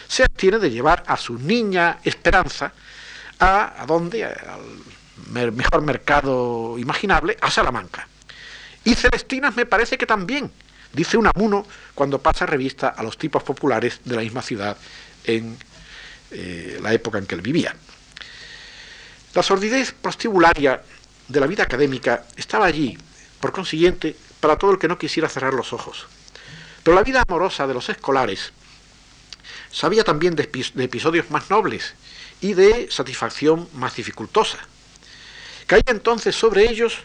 se 0.06 0.22
abstiene 0.22 0.58
de 0.58 0.70
llevar 0.70 1.02
a 1.06 1.16
su 1.16 1.38
niña 1.38 1.98
Esperanza 2.04 2.72
a, 3.38 3.82
¿a 3.82 3.86
dónde? 3.86 4.24
Al 4.24 5.52
mejor 5.52 5.82
mercado 5.82 6.78
imaginable, 6.78 7.36
a 7.40 7.50
Salamanca. 7.50 8.06
Y 8.84 8.94
Celestinas 8.94 9.56
me 9.56 9.66
parece 9.66 9.98
que 9.98 10.06
también, 10.06 10.50
dice 10.92 11.16
Unamuno 11.16 11.66
cuando 11.94 12.20
pasa 12.20 12.46
revista 12.46 12.88
a 12.88 13.02
los 13.02 13.18
tipos 13.18 13.42
populares 13.42 14.00
de 14.04 14.14
la 14.14 14.22
misma 14.22 14.42
ciudad 14.42 14.76
en 15.24 15.58
eh, 16.30 16.78
la 16.80 16.92
época 16.92 17.18
en 17.18 17.26
que 17.26 17.34
él 17.34 17.42
vivía. 17.42 17.74
La 19.34 19.42
sordidez 19.42 19.92
prostibularia 19.92 20.80
de 21.28 21.40
la 21.40 21.46
vida 21.46 21.64
académica 21.64 22.24
estaba 22.36 22.66
allí, 22.66 22.98
por 23.40 23.52
consiguiente, 23.52 24.16
para 24.40 24.56
todo 24.56 24.72
el 24.72 24.78
que 24.78 24.88
no 24.88 24.98
quisiera 24.98 25.28
cerrar 25.28 25.54
los 25.54 25.72
ojos. 25.72 26.06
Pero 26.82 26.94
la 26.94 27.02
vida 27.02 27.22
amorosa 27.26 27.66
de 27.66 27.74
los 27.74 27.88
escolares 27.88 28.52
sabía 29.72 30.04
también 30.04 30.36
de, 30.36 30.44
episodios 30.44 31.30
más 31.30 31.50
nobles 31.50 31.94
y 32.40 32.54
de 32.54 32.88
satisfacción 32.90 33.68
más 33.74 33.96
dificultosa. 33.96 34.58
Caía 35.66 35.82
entonces 35.88 36.36
sobre 36.36 36.70
ellos, 36.70 36.98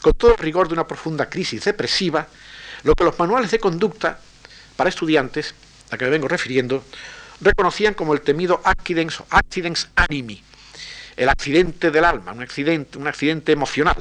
con 0.00 0.14
todo 0.14 0.32
el 0.32 0.38
rigor 0.38 0.68
de 0.68 0.74
una 0.74 0.86
profunda 0.86 1.28
crisis 1.28 1.64
depresiva, 1.64 2.28
lo 2.82 2.94
que 2.94 3.04
los 3.04 3.18
manuales 3.18 3.50
de 3.50 3.58
conducta 3.58 4.20
para 4.76 4.88
estudiantes, 4.88 5.54
a 5.90 5.98
que 5.98 6.04
me 6.04 6.10
vengo 6.12 6.28
refiriendo, 6.28 6.82
reconocían 7.40 7.94
como 7.94 8.14
el 8.14 8.22
temido 8.22 8.62
accidens 8.64 9.88
animi, 9.96 10.42
el 11.16 11.28
accidente 11.28 11.90
del 11.90 12.04
alma, 12.04 12.32
un 12.32 12.42
accidente, 12.42 12.98
un 12.98 13.06
accidente 13.06 13.52
emocional. 13.52 13.96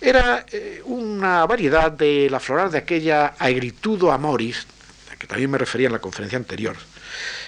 Era 0.00 0.44
eh, 0.52 0.82
una 0.84 1.44
variedad 1.46 1.90
de 1.90 2.28
la 2.30 2.38
floral 2.38 2.70
de 2.70 2.78
aquella 2.78 3.34
aegritudo 3.38 4.12
amoris, 4.12 4.66
a 5.12 5.16
que 5.16 5.26
también 5.26 5.50
me 5.50 5.58
refería 5.58 5.86
en 5.86 5.94
la 5.94 5.98
conferencia 5.98 6.38
anterior, 6.38 6.76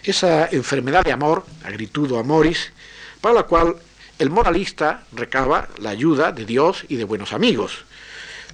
esa 0.02 0.48
enfermedad 0.50 1.04
de 1.04 1.12
amor, 1.12 1.44
agritudo 1.64 2.18
amoris, 2.18 2.72
para 3.20 3.34
la 3.34 3.42
cual 3.44 3.76
el 4.18 4.30
moralista 4.30 5.04
recaba 5.12 5.68
la 5.78 5.90
ayuda 5.90 6.32
de 6.32 6.44
Dios 6.44 6.84
y 6.88 6.96
de 6.96 7.04
buenos 7.04 7.32
amigos, 7.32 7.84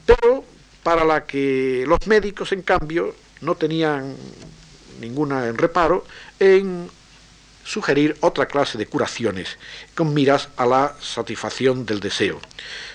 pero 0.05 0.45
para 0.83 1.05
la 1.05 1.25
que 1.25 1.85
los 1.87 2.07
médicos, 2.07 2.53
en 2.53 2.63
cambio, 2.63 3.15
no 3.41 3.55
tenían 3.55 4.17
ninguna 5.01 5.47
en 5.49 5.57
reparo 5.57 6.05
en 6.39 6.91
sugerir 7.64 8.16
otra 8.21 8.47
clase 8.47 8.78
de 8.78 8.87
curaciones 8.87 9.59
con 9.94 10.14
miras 10.14 10.49
a 10.56 10.66
la 10.66 10.94
satisfacción 11.00 11.85
del 11.87 12.00
deseo, 12.00 12.40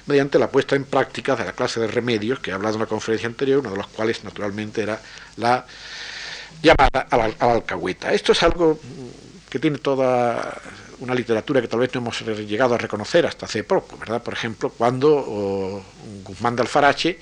mediante 0.05 0.39
la 0.39 0.49
puesta 0.49 0.75
en 0.75 0.85
práctica 0.85 1.35
de 1.35 1.45
la 1.45 1.53
clase 1.53 1.79
de 1.79 1.87
remedios 1.87 2.39
que 2.39 2.51
he 2.51 2.53
hablado 2.53 2.75
en 2.75 2.81
la 2.81 2.87
conferencia 2.87 3.27
anterior, 3.27 3.59
uno 3.59 3.71
de 3.71 3.77
los 3.77 3.87
cuales 3.87 4.23
naturalmente 4.23 4.83
era 4.83 5.01
la 5.37 5.65
llamada 6.61 7.07
a 7.09 7.17
la, 7.17 7.53
alcahueta. 7.53 8.13
Esto 8.13 8.31
es 8.31 8.43
algo 8.43 8.79
que 9.49 9.59
tiene 9.59 9.79
toda 9.79 10.61
una 10.99 11.15
literatura 11.15 11.61
que 11.61 11.67
tal 11.67 11.79
vez 11.79 11.93
no 11.95 12.01
hemos 12.01 12.21
llegado 12.21 12.75
a 12.75 12.77
reconocer 12.77 13.25
hasta 13.25 13.45
hace 13.45 13.63
poco, 13.63 13.97
¿verdad? 13.97 14.21
Por 14.21 14.33
ejemplo, 14.33 14.69
cuando 14.69 15.83
Guzmán 16.23 16.55
de 16.55 16.61
Alfarache, 16.61 17.19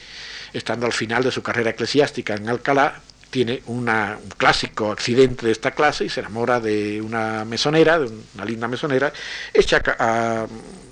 estando 0.52 0.86
al 0.86 0.94
final 0.94 1.24
de 1.24 1.32
su 1.32 1.42
carrera 1.44 1.70
eclesiástica 1.70 2.34
en 2.34 2.50
Alcalá, 2.50 3.02
tiene 3.30 3.62
un 3.68 3.90
clásico 4.38 4.92
accidente 4.92 5.46
de 5.46 5.52
esta 5.52 5.72
clase 5.72 6.06
y 6.06 6.10
se 6.10 6.22
enamora 6.22 6.60
de 6.60 7.02
una 7.02 7.46
mesonera, 7.46 8.00
de 8.00 8.10
una 8.36 8.46
linda 8.46 8.68
mesonera, 8.68 9.12
echa 9.54 9.82
a 10.00 10.48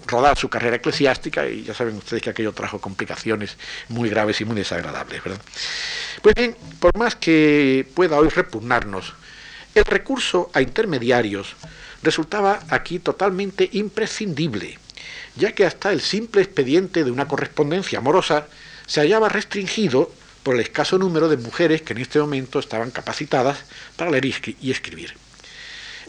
rodar 0.08 0.38
su 0.38 0.50
carrera 0.50 0.76
eclesiástica 0.76 1.48
y 1.48 1.64
ya 1.64 1.74
saben 1.74 1.96
ustedes 1.98 2.22
que 2.22 2.30
aquello 2.30 2.52
trajo 2.52 2.80
complicaciones 2.80 3.58
muy 3.90 4.10
graves 4.10 4.42
y 4.42 4.46
muy 4.46 4.56
desagradables. 4.56 5.24
¿verdad? 5.24 5.42
Pues 6.22 6.36
bien, 6.36 6.56
por 6.80 6.98
más 6.98 7.16
que 7.16 7.88
pueda 7.94 8.18
hoy 8.18 8.30
repugnarnos, 8.30 9.14
el 9.74 9.86
recurso 9.86 10.50
a 10.54 10.62
intermediarios 10.62 11.56
resultaba 12.04 12.60
aquí 12.70 13.00
totalmente 13.00 13.70
imprescindible, 13.74 14.78
ya 15.36 15.54
que 15.54 15.66
hasta 15.66 15.92
el 15.92 16.02
simple 16.02 16.42
expediente 16.42 17.04
de 17.04 17.12
una 17.12 17.28
correspondencia 17.28 18.00
amorosa 18.00 18.48
se 18.86 19.02
hallaba 19.02 19.30
restringido 19.30 20.12
por 20.46 20.54
el 20.54 20.62
escaso 20.62 21.00
número 21.00 21.28
de 21.28 21.38
mujeres 21.38 21.82
que 21.82 21.94
en 21.94 22.02
este 22.02 22.20
momento 22.20 22.60
estaban 22.60 22.92
capacitadas 22.92 23.66
para 23.96 24.12
leer 24.12 24.26
y 24.62 24.70
escribir. 24.70 25.16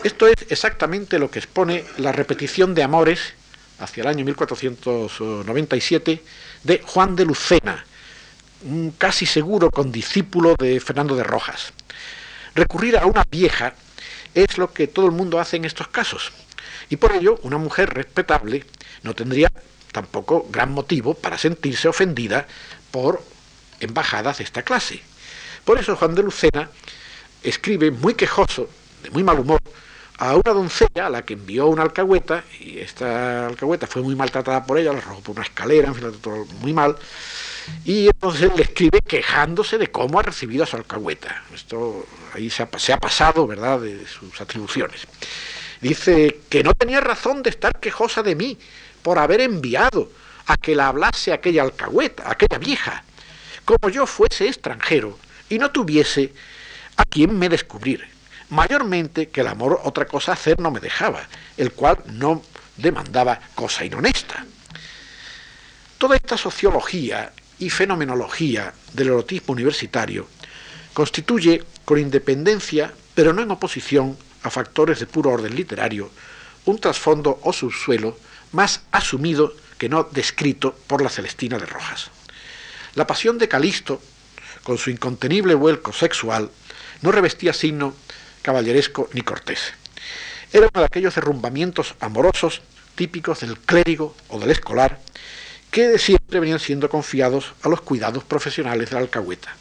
Esto 0.05 0.29
es 0.29 0.35
exactamente 0.51 1.19
lo 1.19 1.31
que 1.31 1.39
expone 1.39 1.87
la 1.97 2.13
repetición 2.13 2.75
de 2.75 2.83
Amores 2.83 3.33
hacia 3.79 4.03
el 4.03 4.09
año 4.09 4.27
1497 4.27 6.23
de 6.65 6.83
Juan 6.85 7.17
de 7.17 7.25
Lucena, 7.25 7.87
un 8.67 8.91
casi 8.99 9.25
seguro 9.25 9.71
condiscípulo 9.71 10.55
de 10.55 10.81
Fernando 10.81 11.17
de 11.17 11.25
Rojas. 11.25 11.73
Recurrir 12.55 12.99
a 12.99 13.07
una 13.07 13.25
vieja 13.31 13.73
es 14.35 14.59
lo 14.59 14.71
que 14.71 14.87
todo 14.87 15.07
el 15.07 15.13
mundo 15.13 15.41
hace 15.41 15.57
en 15.57 15.65
estos 15.65 15.89
casos, 15.89 16.31
y 16.91 16.97
por 16.97 17.13
ello 17.13 17.41
una 17.43 17.57
mujer 17.57 17.89
respetable 17.95 18.67
no 19.03 19.15
tendría 19.15 19.51
tampoco 19.93 20.47
gran 20.51 20.73
motivo 20.73 21.15
para 21.15 21.39
sentirse 21.39 21.89
ofendida 21.89 22.47
por 22.91 23.25
embajadas 23.81 24.39
de 24.39 24.45
esta 24.45 24.63
clase. 24.63 25.03
Por 25.65 25.79
eso 25.79 25.97
Juan 25.97 26.15
de 26.15 26.23
Lucena 26.23 26.71
escribe 27.43 27.91
muy 27.91 28.15
quejoso, 28.15 28.69
de 29.03 29.11
muy 29.11 29.25
mal 29.25 29.39
humor, 29.39 29.61
a 30.19 30.35
una 30.35 30.53
doncella 30.53 31.07
a 31.07 31.11
la 31.11 31.23
que 31.23 31.35
envió 31.35 31.67
una 31.67 31.83
alcahueta, 31.83 32.45
y 32.61 32.79
esta 32.79 33.47
alcahueta 33.47 33.87
fue 33.87 34.03
muy 34.03 34.15
maltratada 34.15 34.65
por 34.65 34.79
ella, 34.79 34.93
la 34.93 34.99
arrojó 34.99 35.21
por 35.21 35.37
una 35.37 35.45
escalera, 35.45 35.89
en 35.89 35.95
fin, 35.95 36.13
todo 36.23 36.47
muy 36.61 36.73
mal, 36.73 36.97
y 37.85 38.07
entonces 38.07 38.51
le 38.57 38.63
escribe 38.63 39.01
quejándose 39.01 39.77
de 39.77 39.89
cómo 39.89 40.19
ha 40.19 40.23
recibido 40.23 40.65
a 40.65 40.67
su 40.67 40.77
alcahueta. 40.77 41.43
Esto 41.55 42.07
ahí 42.33 42.49
se 42.49 42.63
ha, 42.63 42.69
se 42.79 42.93
ha 42.93 42.99
pasado, 42.99 43.47
¿verdad?, 43.47 43.81
de 43.81 44.07
sus 44.07 44.41
atribuciones. 44.41 45.07
Dice 45.81 46.41
que 46.49 46.63
no 46.63 46.73
tenía 46.73 47.01
razón 47.01 47.43
de 47.43 47.51
estar 47.51 47.79
quejosa 47.81 48.23
de 48.23 48.35
mí 48.35 48.59
por 49.03 49.19
haber 49.19 49.41
enviado 49.41 50.11
a 50.47 50.57
que 50.57 50.75
la 50.75 50.89
hablase 50.89 51.33
aquella 51.33 51.63
alcahueta, 51.63 52.31
aquella 52.31 52.59
vieja, 52.59 53.05
como 53.67 53.91
yo 53.91 54.07
fuese 54.07 54.47
extranjero 54.47 55.19
y 55.51 55.59
no 55.59 55.71
tuviese 55.73 56.33
a 56.97 57.05
quien 57.05 57.37
me 57.37 57.51
descubrir. 57.51 58.07
Mayormente 58.49 59.29
que 59.29 59.41
el 59.41 59.49
amor 59.49 59.81
otra 59.83 60.07
cosa 60.07 60.33
hacer 60.33 60.61
no 60.61 60.71
me 60.71 60.81
dejaba, 60.81 61.27
el 61.57 61.73
cual 61.73 61.99
no 62.07 62.43
demandaba 62.77 63.41
cosa 63.57 63.85
inhonesta. 63.85 64.47
Toda 65.99 66.15
esta 66.15 66.39
sociología 66.39 67.33
y 67.59 67.69
fenomenología 67.71 68.73
del 68.93 69.09
erotismo 69.09 69.53
universitario 69.53 70.29
constituye, 70.95 71.65
con 71.85 71.99
independencia, 71.99 72.93
pero 73.15 73.33
no 73.33 73.43
en 73.43 73.51
oposición 73.51 74.17
a 74.45 74.51
factores 74.51 75.01
de 75.01 75.07
puro 75.07 75.31
orden 75.31 75.57
literario, 75.57 76.11
un 76.67 76.79
trasfondo 76.79 77.41
o 77.43 77.53
subsuelo 77.53 78.17
más 78.53 78.83
asumido 78.93 79.53
que 79.77 79.89
no 79.89 80.05
descrito 80.05 80.77
por 80.87 81.03
la 81.03 81.11
Celestina 81.11 81.59
de 81.59 81.67
Rojas. 81.67 82.11
La 82.97 83.07
pasión 83.07 83.37
de 83.37 83.47
Calisto, 83.47 84.01
con 84.63 84.79
su 84.79 84.89
incontenible 84.89 85.55
vuelco 85.55 85.93
sexual, 85.93 86.51
no 87.03 87.13
revestía 87.13 87.53
signo 87.53 87.95
caballeresco 88.41 89.11
ni 89.13 89.21
cortés. 89.21 89.75
Era 90.51 90.71
uno 90.73 90.81
de 90.81 90.87
aquellos 90.87 91.15
derrumbamientos 91.15 91.95
amorosos 92.01 92.63
típicos 92.95 93.41
del 93.41 93.59
clérigo 93.59 94.17
o 94.29 94.41
del 94.41 94.51
escolar, 94.51 94.99
que 95.71 95.89
de 95.89 95.99
siempre 95.99 96.41
venían 96.41 96.59
siendo 96.59 96.89
confiados 96.89 97.53
a 97.63 97.69
los 97.69 97.83
cuidados 97.83 98.25
profesionales 98.25 98.89
de 98.89 98.95
la 98.95 99.03
alcahueta. 99.03 99.55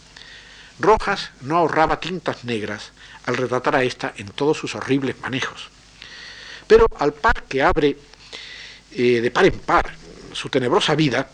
Rojas 0.79 1.31
no 1.41 1.57
ahorraba 1.57 1.99
tintas 1.99 2.45
negras 2.45 2.93
al 3.25 3.35
retratar 3.35 3.75
a 3.75 3.83
esta 3.83 4.13
en 4.15 4.29
todos 4.29 4.57
sus 4.57 4.75
horribles 4.75 5.19
manejos. 5.19 5.67
Pero 6.67 6.87
al 6.99 7.11
par 7.13 7.43
que 7.43 7.61
abre 7.61 7.97
eh, 8.93 9.19
de 9.19 9.29
par 9.29 9.45
en 9.45 9.59
par 9.59 9.91
su 10.31 10.47
tenebrosa 10.47 10.95
vida, 10.95 11.27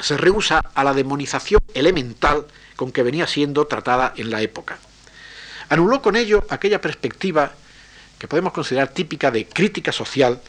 se 0.00 0.16
rehúsa 0.16 0.62
a 0.74 0.84
la 0.84 0.94
demonización 0.94 1.60
elemental 1.74 2.46
con 2.76 2.92
que 2.92 3.02
venía 3.02 3.26
siendo 3.26 3.66
tratada 3.66 4.12
en 4.16 4.30
la 4.30 4.40
época. 4.40 4.78
Anuló 5.68 6.00
con 6.00 6.16
ello 6.16 6.46
aquella 6.48 6.80
perspectiva 6.80 7.52
que 8.18 8.28
podemos 8.28 8.52
considerar 8.52 8.88
típica 8.88 9.30
de 9.30 9.46
crítica 9.46 9.92
social, 9.92 10.40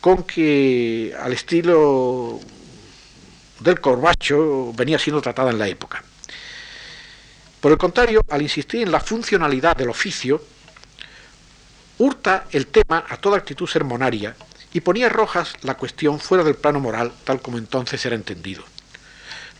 con 0.00 0.22
que 0.22 1.14
al 1.20 1.32
estilo 1.32 2.40
del 3.60 3.80
Corbacho 3.80 4.72
venía 4.74 4.98
siendo 4.98 5.20
tratada 5.20 5.50
en 5.50 5.58
la 5.58 5.68
época. 5.68 6.02
Por 7.60 7.72
el 7.72 7.78
contrario, 7.78 8.22
al 8.30 8.42
insistir 8.42 8.82
en 8.82 8.92
la 8.92 9.00
funcionalidad 9.00 9.76
del 9.76 9.90
oficio, 9.90 10.42
hurta 11.98 12.46
el 12.52 12.68
tema 12.68 13.04
a 13.08 13.16
toda 13.16 13.38
actitud 13.38 13.66
sermonaria 13.66 14.36
y 14.76 14.82
ponía 14.82 15.08
Rojas 15.08 15.54
la 15.62 15.78
cuestión 15.78 16.20
fuera 16.20 16.44
del 16.44 16.54
plano 16.54 16.80
moral, 16.80 17.10
tal 17.24 17.40
como 17.40 17.56
entonces 17.56 18.04
era 18.04 18.14
entendido. 18.14 18.62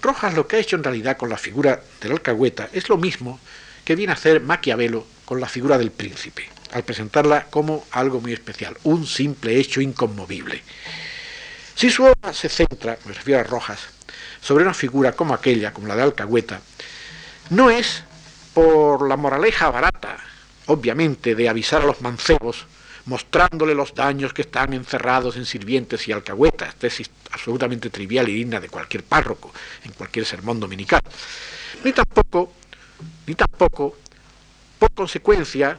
Rojas 0.02 0.34
lo 0.34 0.46
que 0.46 0.56
ha 0.56 0.58
hecho 0.58 0.76
en 0.76 0.84
realidad 0.84 1.16
con 1.16 1.30
la 1.30 1.38
figura 1.38 1.80
del 2.02 2.12
alcahueta 2.12 2.68
es 2.74 2.90
lo 2.90 2.98
mismo 2.98 3.40
que 3.86 3.96
viene 3.96 4.12
a 4.12 4.16
hacer 4.16 4.42
Maquiavelo 4.42 5.06
con 5.24 5.40
la 5.40 5.48
figura 5.48 5.78
del 5.78 5.90
príncipe, 5.90 6.50
al 6.72 6.84
presentarla 6.84 7.46
como 7.46 7.86
algo 7.92 8.20
muy 8.20 8.34
especial, 8.34 8.76
un 8.82 9.06
simple 9.06 9.58
hecho 9.58 9.80
inconmovible. 9.80 10.62
Si 11.74 11.88
su 11.88 12.04
obra 12.04 12.34
se 12.34 12.50
centra, 12.50 12.98
me 13.06 13.14
refiero 13.14 13.40
a 13.40 13.44
Rojas, 13.44 13.80
sobre 14.42 14.64
una 14.64 14.74
figura 14.74 15.12
como 15.12 15.32
aquella, 15.32 15.72
como 15.72 15.86
la 15.86 15.96
de 15.96 16.02
Alcahueta, 16.02 16.60
no 17.48 17.70
es 17.70 18.02
por 18.52 19.08
la 19.08 19.16
moraleja 19.16 19.70
barata, 19.70 20.18
obviamente, 20.66 21.34
de 21.34 21.48
avisar 21.48 21.80
a 21.80 21.86
los 21.86 22.02
mancebos, 22.02 22.66
mostrándole 23.06 23.74
los 23.74 23.94
daños 23.94 24.32
que 24.32 24.42
están 24.42 24.72
encerrados 24.72 25.36
en 25.36 25.46
sirvientes 25.46 26.06
y 26.08 26.12
alcahuetas, 26.12 26.74
tesis 26.76 27.10
absolutamente 27.30 27.90
trivial 27.90 28.28
y 28.28 28.34
digna 28.34 28.60
de 28.60 28.68
cualquier 28.68 29.04
párroco, 29.04 29.52
en 29.84 29.92
cualquier 29.92 30.26
sermón 30.26 30.60
dominical, 30.60 31.00
ni 31.84 31.92
tampoco, 31.92 32.52
ni 33.26 33.34
tampoco, 33.34 33.96
por 34.78 34.92
consecuencia, 34.92 35.78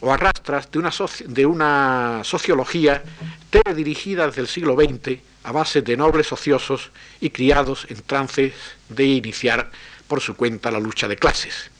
o 0.00 0.12
arrastras 0.12 0.70
de 0.70 0.78
una, 0.78 0.90
de 1.26 1.46
una 1.46 2.20
sociología 2.24 3.02
teledirigida 3.48 4.26
desde 4.26 4.42
el 4.42 4.48
siglo 4.48 4.74
XX 4.74 5.18
a 5.44 5.52
base 5.52 5.80
de 5.80 5.96
nobles 5.96 6.30
ociosos 6.32 6.90
y 7.20 7.30
criados 7.30 7.86
en 7.88 8.02
trances 8.02 8.52
de 8.88 9.04
iniciar 9.04 9.70
por 10.06 10.20
su 10.20 10.36
cuenta 10.36 10.70
la 10.70 10.80
lucha 10.80 11.08
de 11.08 11.16
clases. 11.16 11.70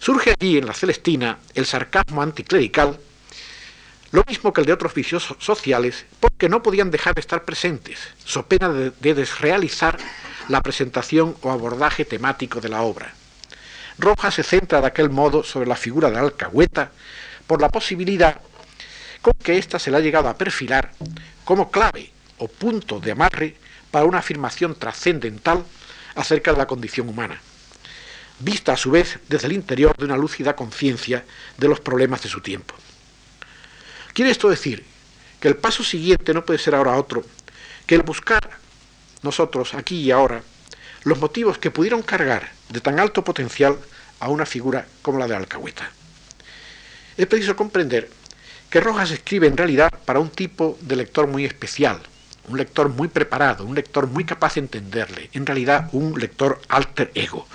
Surge 0.00 0.34
allí 0.38 0.58
en 0.58 0.66
la 0.66 0.74
Celestina 0.74 1.38
el 1.54 1.64
sarcasmo 1.64 2.20
anticlerical, 2.20 2.98
lo 4.14 4.22
mismo 4.28 4.52
que 4.52 4.60
el 4.60 4.66
de 4.68 4.72
otros 4.72 4.94
vicios 4.94 5.34
sociales, 5.40 6.06
porque 6.20 6.48
no 6.48 6.62
podían 6.62 6.92
dejar 6.92 7.16
de 7.16 7.20
estar 7.20 7.44
presentes, 7.44 7.98
so 8.24 8.46
pena 8.46 8.68
de, 8.68 8.92
de 9.00 9.12
desrealizar 9.12 9.98
la 10.46 10.62
presentación 10.62 11.34
o 11.42 11.50
abordaje 11.50 12.04
temático 12.04 12.60
de 12.60 12.68
la 12.68 12.82
obra. 12.82 13.12
Rojas 13.98 14.34
se 14.34 14.44
centra 14.44 14.80
de 14.80 14.86
aquel 14.86 15.10
modo 15.10 15.42
sobre 15.42 15.66
la 15.66 15.74
figura 15.74 16.12
de 16.12 16.18
alcahueta 16.18 16.92
por 17.48 17.60
la 17.60 17.68
posibilidad 17.68 18.40
con 19.20 19.32
que 19.42 19.58
ésta 19.58 19.80
se 19.80 19.90
le 19.90 19.96
ha 19.96 20.00
llegado 20.00 20.28
a 20.28 20.38
perfilar 20.38 20.92
como 21.44 21.72
clave 21.72 22.12
o 22.38 22.46
punto 22.46 23.00
de 23.00 23.10
amarre 23.10 23.56
para 23.90 24.04
una 24.04 24.18
afirmación 24.18 24.76
trascendental 24.76 25.64
acerca 26.14 26.52
de 26.52 26.58
la 26.58 26.68
condición 26.68 27.08
humana 27.08 27.40
vista 28.38 28.74
a 28.74 28.76
su 28.76 28.92
vez 28.92 29.18
desde 29.28 29.48
el 29.48 29.54
interior 29.54 29.96
de 29.96 30.04
una 30.04 30.16
lúcida 30.16 30.54
conciencia 30.54 31.24
de 31.58 31.68
los 31.68 31.80
problemas 31.80 32.22
de 32.22 32.28
su 32.28 32.40
tiempo. 32.40 32.74
Quiere 34.14 34.30
esto 34.30 34.48
decir 34.48 34.84
que 35.40 35.48
el 35.48 35.56
paso 35.56 35.82
siguiente 35.82 36.32
no 36.32 36.44
puede 36.44 36.60
ser 36.60 36.76
ahora 36.76 36.96
otro 36.96 37.24
que 37.84 37.96
el 37.96 38.02
buscar 38.02 38.48
nosotros 39.22 39.74
aquí 39.74 40.02
y 40.02 40.12
ahora 40.12 40.40
los 41.02 41.18
motivos 41.18 41.58
que 41.58 41.72
pudieron 41.72 42.02
cargar 42.02 42.52
de 42.68 42.80
tan 42.80 43.00
alto 43.00 43.24
potencial 43.24 43.76
a 44.20 44.28
una 44.28 44.46
figura 44.46 44.86
como 45.02 45.18
la 45.18 45.26
de 45.26 45.34
Alcahueta. 45.34 45.90
Es 47.16 47.26
preciso 47.26 47.56
comprender 47.56 48.08
que 48.70 48.80
Rojas 48.80 49.10
escribe 49.10 49.48
en 49.48 49.56
realidad 49.56 49.92
para 50.04 50.20
un 50.20 50.30
tipo 50.30 50.78
de 50.80 50.94
lector 50.94 51.26
muy 51.26 51.44
especial, 51.44 52.00
un 52.48 52.56
lector 52.56 52.90
muy 52.90 53.08
preparado, 53.08 53.64
un 53.64 53.74
lector 53.74 54.06
muy 54.06 54.24
capaz 54.24 54.54
de 54.54 54.60
entenderle, 54.60 55.28
en 55.32 55.44
realidad 55.44 55.88
un 55.90 56.18
lector 56.20 56.60
alter 56.68 57.10
ego, 57.14 57.48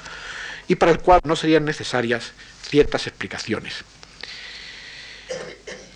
y 0.68 0.76
para 0.76 0.92
el 0.92 1.00
cual 1.00 1.22
no 1.24 1.38
serían 1.38 1.64
necesarias 1.64 2.34
ciertas 2.70 3.08
explicaciones. 3.08 3.86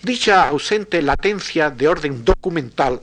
Dicha 0.03 0.49
ausente 0.49 1.01
latencia 1.01 1.69
de 1.69 1.87
orden 1.87 2.25
documental 2.25 2.99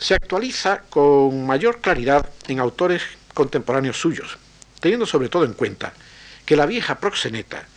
se 0.00 0.14
actualiza 0.14 0.82
con 0.90 1.46
mayor 1.46 1.80
claridad 1.80 2.28
en 2.48 2.58
autores 2.58 3.02
contemporáneos 3.34 4.00
suyos, 4.00 4.36
teniendo 4.80 5.06
sobre 5.06 5.28
todo 5.28 5.44
en 5.44 5.52
cuenta 5.52 5.92
que 6.44 6.56
la 6.56 6.66
vieja 6.66 6.98
proxeneta 6.98 7.68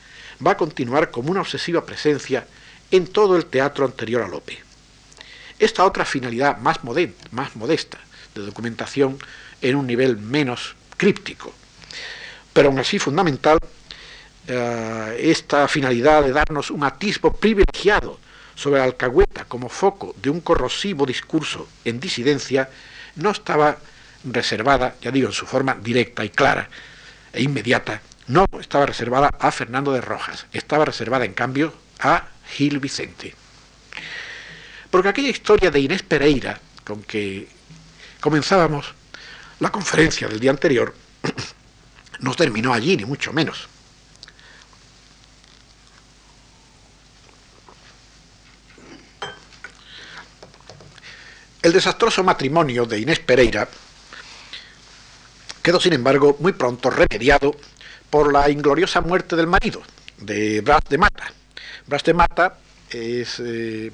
va 0.44 0.54
a 0.54 0.58
continuar 0.58 1.12
como 1.12 1.30
una 1.30 1.42
obsesiva 1.42 1.86
presencia 1.86 2.48
en 2.90 3.06
todo 3.06 3.38
el 3.38 3.46
teatro 3.46 3.86
anterior 3.86 4.24
a 4.24 4.28
Lope. 4.28 4.58
Esta 5.60 5.86
otra 5.86 6.04
finalidad 6.04 6.58
más, 6.58 6.84
modesta 6.84 8.00
de 8.34 8.42
documentación 8.42 9.20
en 9.62 9.76
un 9.76 9.86
nivel 9.86 10.18
menos 10.18 10.74
críptico, 10.98 11.54
pero 12.54 12.70
aún 12.70 12.80
así 12.80 12.98
fundamental, 12.98 13.60
eh, 14.48 15.18
esta 15.22 15.68
finalidad 15.68 16.24
de 16.24 16.32
darnos 16.32 16.72
un 16.72 16.84
atisbo 16.84 17.34
privilegiado 17.34 18.18
sobre 18.56 18.80
la 18.80 18.86
alcahueta 18.86 19.46
como 19.46 19.70
foco 19.70 20.16
de 20.22 20.30
un 20.30 20.42
corrosivo 20.42 21.06
discurso 21.06 21.68
en 21.86 22.00
disidencia, 22.00 22.70
no 23.16 23.32
estaba 23.32 23.78
reservada, 24.24 24.96
ya 25.02 25.12
digo, 25.12 25.28
en 25.28 25.34
su 25.34 25.46
forma 25.46 25.76
directa 25.76 26.24
y 26.24 26.30
clara 26.30 26.70
e 27.32 27.42
inmediata, 27.42 28.02
no 28.28 28.46
estaba 28.60 28.86
reservada 28.86 29.30
a 29.40 29.52
Fernando 29.52 29.92
de 29.92 30.02
Rojas, 30.02 30.46
estaba 30.54 30.86
reservada 30.86 31.26
en 31.26 31.34
cambio 31.34 31.74
a 32.00 32.28
Gil 32.48 32.80
Vicente. 32.80 33.36
Porque 34.90 35.10
aquella 35.10 35.30
historia 35.30 35.72
de 35.72 35.80
Inés 35.80 36.04
Pereira, 36.04 36.60
con 36.86 37.02
que 37.04 37.48
comenzábamos 38.22 38.94
la 39.60 39.72
conferencia 39.72 40.28
del 40.28 40.40
día 40.40 40.52
anterior, 40.52 40.94
no 42.20 42.34
terminó 42.36 42.74
allí, 42.74 42.96
ni 42.96 43.06
mucho 43.06 43.34
menos. 43.34 43.68
El 51.64 51.72
desastroso 51.72 52.26
matrimonio 52.26 52.86
de 52.86 53.00
Inés 53.00 53.20
Pereira 53.20 53.70
quedó, 55.62 55.80
sin 55.80 55.94
embargo, 55.94 56.36
muy 56.42 56.52
pronto 56.52 56.90
remediado 56.90 57.56
por 58.10 58.34
la 58.34 58.50
ingloriosa 58.50 59.00
muerte 59.00 59.38
del 59.38 59.48
marido, 59.48 59.82
de 60.18 60.60
Bras 60.60 60.82
de 60.90 60.98
Mata. 60.98 61.32
Bras 61.88 62.04
de 62.04 62.14
Mata 62.14 62.58
es 62.90 63.40
eh, 63.40 63.94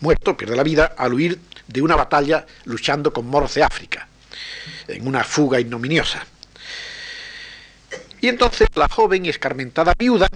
muerto, 0.00 0.36
pierde 0.36 0.56
la 0.56 0.64
vida, 0.64 0.96
al 0.98 1.14
huir 1.14 1.38
de 1.68 1.80
una 1.80 1.94
batalla 1.94 2.44
luchando 2.64 3.12
con 3.12 3.28
moros 3.28 3.54
de 3.54 3.62
África, 3.62 4.08
en 4.88 5.06
una 5.06 5.22
fuga 5.22 5.60
ignominiosa. 5.60 6.26
Y 8.20 8.26
entonces 8.26 8.66
la 8.74 8.88
joven 8.88 9.24
y 9.24 9.28
escarmentada 9.28 9.94
viuda 9.96 10.26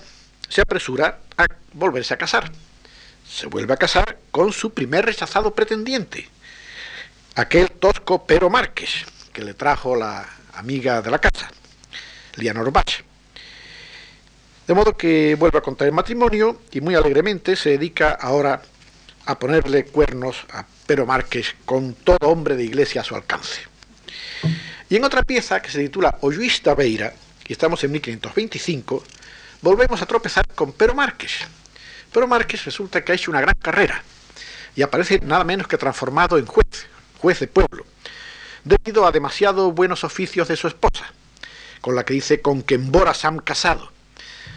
se 0.49 0.61
apresura 0.61 1.19
a 1.37 1.47
volverse 1.73 2.15
a 2.15 2.19
casar. 2.19 2.53
Se 3.31 3.47
vuelve 3.47 3.73
a 3.73 3.77
casar 3.77 4.19
con 4.33 4.53
su 4.53 4.75
primer 4.75 5.07
rechazado 5.07 5.55
pretendiente, 5.55 6.29
aquel 7.37 7.71
tosco 7.71 8.27
Pero 8.27 8.51
Márquez, 8.51 9.07
que 9.33 9.45
le 9.45 9.55
trajo 9.55 9.95
la 9.95 10.29
amiga 10.55 11.01
de 11.01 11.11
la 11.11 11.21
casa, 11.21 11.49
Lianor 12.35 12.73
Bach. 12.73 13.05
De 14.67 14.75
modo 14.75 14.97
que 14.97 15.37
vuelve 15.37 15.59
a 15.59 15.63
contraer 15.63 15.93
matrimonio 15.93 16.61
y 16.73 16.81
muy 16.81 16.97
alegremente 16.97 17.55
se 17.55 17.71
dedica 17.71 18.11
ahora 18.11 18.63
a 19.27 19.39
ponerle 19.39 19.85
cuernos 19.87 20.45
a 20.53 20.67
Pero 20.87 21.07
Márquez 21.07 21.55
con 21.65 21.95
todo 21.95 22.29
hombre 22.29 22.57
de 22.57 22.65
iglesia 22.65 23.01
a 23.03 23.05
su 23.05 23.15
alcance. 23.15 23.63
Y 24.89 24.97
en 24.97 25.05
otra 25.05 25.23
pieza 25.23 25.63
que 25.63 25.71
se 25.71 25.79
titula 25.79 26.19
Olluista 26.23 26.75
Beira, 26.75 27.15
y 27.47 27.53
estamos 27.53 27.83
en 27.85 27.93
1525, 27.93 29.05
volvemos 29.63 30.03
a 30.03 30.07
tropezar 30.07 30.47
con 30.49 30.73
Pero 30.73 30.95
Márquez. 30.95 31.47
Pero 32.13 32.27
Márquez 32.27 32.65
resulta 32.65 33.05
que 33.05 33.13
ha 33.13 33.15
hecho 33.15 33.31
una 33.31 33.41
gran 33.41 33.57
carrera 33.61 34.03
y 34.75 34.83
aparece 34.83 35.21
nada 35.21 35.45
menos 35.45 35.67
que 35.67 35.79
transformado 35.79 36.39
en 36.39 36.47
juez, 36.47 36.87
juez 37.19 37.41
de 37.41 37.47
pueblo, 37.47 37.85
debido 38.65 39.07
a 39.07 39.13
demasiado 39.13 39.73
buenos 39.73 40.05
oficios 40.05 40.49
de 40.49 40.57
su 40.57 40.69
esposa, 40.69 41.07
con 41.81 41.95
la 41.95 42.05
que 42.05 42.15
dice 42.15 42.41
con 42.41 42.63
que 42.63 42.75
embora 42.75 43.15
han 43.23 43.39
casado, 43.39 43.91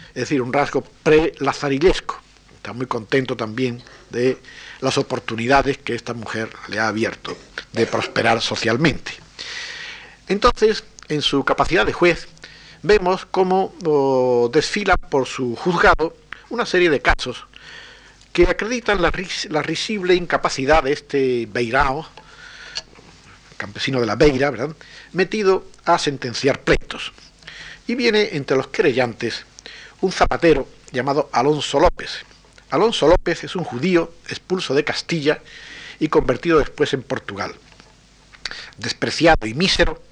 es 0.08 0.22
decir, 0.22 0.42
un 0.42 0.52
rasgo 0.52 0.82
pre-lazarillesco. 1.02 2.20
Está 2.56 2.72
muy 2.72 2.86
contento 2.86 3.36
también 3.36 3.82
de 4.10 4.38
las 4.80 4.96
oportunidades 4.96 5.78
que 5.78 5.94
esta 5.94 6.14
mujer 6.14 6.48
le 6.68 6.78
ha 6.78 6.88
abierto 6.88 7.36
de 7.72 7.86
prosperar 7.86 8.40
socialmente. 8.40 9.12
Entonces, 10.28 10.84
en 11.08 11.20
su 11.20 11.44
capacidad 11.44 11.84
de 11.84 11.92
juez, 11.92 12.28
vemos 12.82 13.26
cómo 13.26 13.74
desfila 14.52 14.96
por 14.96 15.26
su 15.26 15.56
juzgado 15.56 16.16
una 16.54 16.66
serie 16.66 16.88
de 16.88 17.00
casos 17.00 17.46
que 18.32 18.44
acreditan 18.44 19.02
la, 19.02 19.10
risible 19.10 20.14
incapacidad 20.14 20.84
de 20.84 20.92
este 20.92 21.48
Beirao, 21.50 22.06
campesino 23.56 24.00
de 24.00 24.06
la 24.06 24.14
Beira, 24.14 24.50
¿verdad? 24.50 24.74
metido 25.12 25.66
a 25.84 25.98
sentenciar 25.98 26.60
pleitos. 26.60 27.12
Y 27.86 27.96
viene 27.96 28.30
entre 28.32 28.56
los 28.56 28.68
querellantes 28.68 29.44
un 30.00 30.12
zapatero 30.12 30.68
llamado 30.92 31.28
Alonso 31.32 31.80
López. 31.80 32.24
Alonso 32.70 33.08
López 33.08 33.44
es 33.44 33.56
un 33.56 33.64
judío 33.64 34.14
expulso 34.28 34.74
de 34.74 34.84
Castilla 34.84 35.40
y 35.98 36.08
convertido 36.08 36.58
después 36.60 36.92
en 36.94 37.02
Portugal. 37.02 37.54
Despreciado 38.78 39.46
y 39.46 39.54
mísero, 39.54 40.02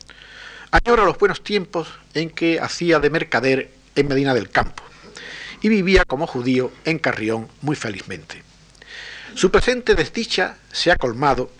añora 0.72 1.04
los 1.04 1.18
buenos 1.18 1.42
tiempos 1.44 1.88
en 2.14 2.30
que 2.30 2.60
hacía 2.60 2.98
de 2.98 3.10
mercader 3.10 3.72
en 3.94 4.08
Medina 4.08 4.34
del 4.34 4.50
Campo 4.50 4.82
y 5.62 5.68
vivía 5.68 6.04
como 6.04 6.26
judío 6.26 6.72
en 6.84 6.98
Carrión 6.98 7.48
muy 7.60 7.76
felizmente. 7.76 8.42
Su 9.34 9.50
presente 9.50 9.94
desdicha 9.94 10.56
se 10.70 10.90
ha 10.90 10.96
colmado 10.96 11.50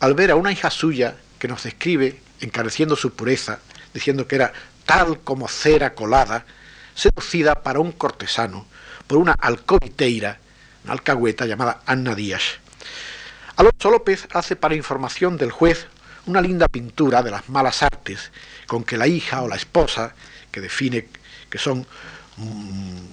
al 0.00 0.14
ver 0.14 0.30
a 0.30 0.36
una 0.36 0.52
hija 0.52 0.70
suya 0.70 1.16
que 1.38 1.48
nos 1.48 1.64
describe, 1.64 2.20
encareciendo 2.40 2.96
su 2.96 3.12
pureza, 3.12 3.58
diciendo 3.92 4.26
que 4.26 4.36
era 4.36 4.52
tal 4.86 5.20
como 5.20 5.48
cera 5.48 5.94
colada, 5.94 6.46
seducida 6.94 7.62
para 7.62 7.80
un 7.80 7.92
cortesano 7.92 8.66
por 9.06 9.18
una 9.18 9.32
alcoviteira, 9.32 10.38
una 10.84 10.92
alcahueta 10.92 11.46
llamada 11.46 11.82
Anna 11.86 12.14
Díaz. 12.14 12.58
Alonso 13.56 13.90
López 13.90 14.28
hace 14.32 14.54
para 14.54 14.76
información 14.76 15.36
del 15.36 15.50
juez 15.50 15.86
una 16.26 16.40
linda 16.40 16.68
pintura 16.68 17.22
de 17.22 17.30
las 17.30 17.48
malas 17.48 17.82
artes 17.82 18.30
con 18.66 18.84
que 18.84 18.96
la 18.96 19.06
hija 19.06 19.42
o 19.42 19.48
la 19.48 19.56
esposa, 19.56 20.14
que 20.52 20.60
define 20.60 21.08
que 21.50 21.58
son 21.58 21.86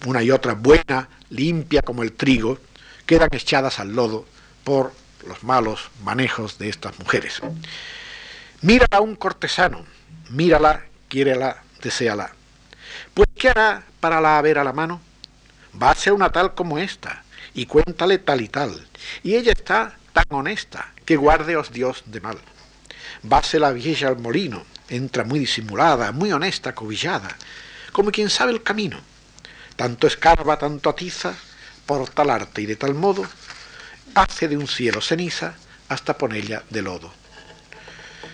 una 0.06 0.24
y 0.24 0.32
otra 0.32 0.54
buena, 0.54 1.10
limpia 1.30 1.82
como 1.82 2.04
el 2.04 2.14
trigo, 2.14 2.60
quedan 3.06 3.30
echadas 3.32 3.80
al 3.80 3.96
lodo 3.96 4.26
por 4.64 4.94
los 5.28 5.44
malos 5.44 5.90
manejos 6.04 6.58
de 6.58 6.70
estas 6.70 6.98
mujeres. 7.00 7.42
Mírala 8.62 8.98
a 8.98 9.02
un 9.02 9.16
cortesano, 9.16 9.86
mírala, 10.30 10.86
quiérela, 11.08 11.64
deséala. 11.82 12.32
Pues 13.14 13.28
¿qué 13.36 13.50
hará 13.50 13.84
para 14.00 14.22
la 14.22 14.38
haber 14.38 14.58
a 14.58 14.64
la 14.64 14.74
mano? 14.74 15.02
Va 15.82 15.92
a 15.92 15.96
ser 15.96 16.14
una 16.14 16.32
tal 16.32 16.54
como 16.54 16.78
esta, 16.78 17.24
y 17.54 17.66
cuéntale 17.66 18.18
tal 18.20 18.42
y 18.42 18.48
tal. 18.48 18.88
Y 19.24 19.36
ella 19.36 19.52
está 19.52 19.98
tan 20.14 20.26
honesta, 20.30 20.94
que 21.06 21.16
guardeos 21.16 21.72
Dios 21.72 22.04
de 22.06 22.22
mal. 22.22 22.38
Vase 23.24 23.60
la 23.60 23.72
vieja 23.72 24.08
al 24.08 24.18
molino, 24.18 24.64
entra 24.90 25.24
muy 25.24 25.40
disimulada, 25.40 26.12
muy 26.12 26.32
honesta, 26.32 26.76
cobillada, 26.76 27.36
como 27.92 28.12
quien 28.12 28.30
sabe 28.30 28.52
el 28.52 28.64
camino. 28.64 29.00
Tanto 29.76 30.08
escarba, 30.08 30.58
tanto 30.58 30.90
atiza, 30.90 31.34
por 31.86 32.10
tal 32.10 32.30
arte 32.30 32.62
y 32.62 32.66
de 32.66 32.76
tal 32.76 32.94
modo, 32.94 33.26
hace 34.16 34.48
de 34.48 34.58
un 34.58 34.68
cielo 34.68 35.02
ceniza 35.02 35.56
hasta 35.90 36.18
ponella 36.18 36.64
de 36.70 36.82
lodo. 36.82 37.12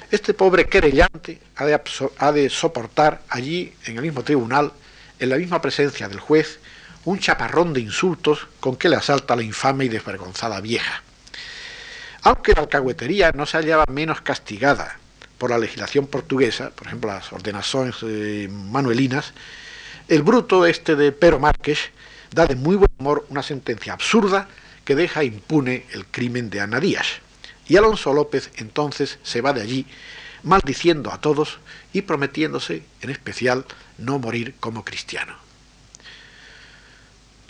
Este 0.09 0.33
pobre 0.33 0.67
querellante 0.67 1.39
ha 1.55 2.31
de, 2.31 2.49
soportar 2.49 3.21
allí, 3.29 3.73
en 3.85 3.95
el 3.95 4.01
mismo 4.01 4.23
tribunal, 4.23 4.73
en 5.19 5.29
la 5.29 5.37
misma 5.37 5.61
presencia 5.61 6.09
del 6.09 6.19
juez, 6.19 6.59
un 7.05 7.19
chaparrón 7.19 7.73
de 7.73 7.81
insultos 7.81 8.47
con 8.59 8.75
que 8.75 8.89
le 8.89 8.97
asalta 8.97 9.35
la 9.35 9.43
infame 9.43 9.85
y 9.85 9.89
desvergonzada 9.89 10.59
vieja. 10.61 11.01
Aunque 12.23 12.53
la 12.53 12.61
alcahuetería 12.61 13.31
no 13.31 13.45
se 13.45 13.57
hallaba 13.57 13.85
menos 13.89 14.21
castigada 14.21 14.99
por 15.37 15.49
la 15.49 15.57
legislación 15.57 16.07
portuguesa, 16.07 16.69
por 16.69 16.87
ejemplo 16.87 17.11
las 17.11 17.31
ordenaciones 17.33 17.95
eh, 18.03 18.47
manuelinas, 18.51 19.33
el 20.11 20.23
bruto 20.23 20.65
este 20.65 20.97
de 20.97 21.13
Pero 21.13 21.39
Márquez 21.39 21.89
da 22.31 22.45
de 22.45 22.57
muy 22.57 22.75
buen 22.75 22.91
humor 22.99 23.25
una 23.29 23.41
sentencia 23.41 23.93
absurda 23.93 24.49
que 24.83 24.93
deja 24.93 25.23
impune 25.23 25.85
el 25.93 26.05
crimen 26.05 26.49
de 26.49 26.59
Ana 26.59 26.81
Díaz. 26.81 27.21
Y 27.65 27.77
Alonso 27.77 28.11
López 28.11 28.51
entonces 28.55 29.19
se 29.23 29.39
va 29.39 29.53
de 29.53 29.61
allí 29.61 29.85
maldiciendo 30.43 31.13
a 31.13 31.21
todos 31.21 31.59
y 31.93 32.01
prometiéndose 32.01 32.83
en 32.99 33.09
especial 33.09 33.63
no 33.99 34.19
morir 34.19 34.55
como 34.59 34.83
cristiano. 34.83 35.33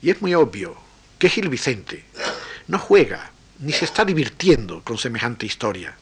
Y 0.03 0.11
es 0.11 0.21
muy 0.21 0.35
obvio 0.35 0.77
que 1.17 1.29
Gil 1.29 1.49
Vicente 1.49 2.05
no 2.67 2.77
juega 2.77 3.31
ni 3.57 3.73
se 3.73 3.85
está 3.85 4.05
divirtiendo 4.05 4.83
con 4.83 4.99
semejante 4.99 5.47
historia. 5.47 5.95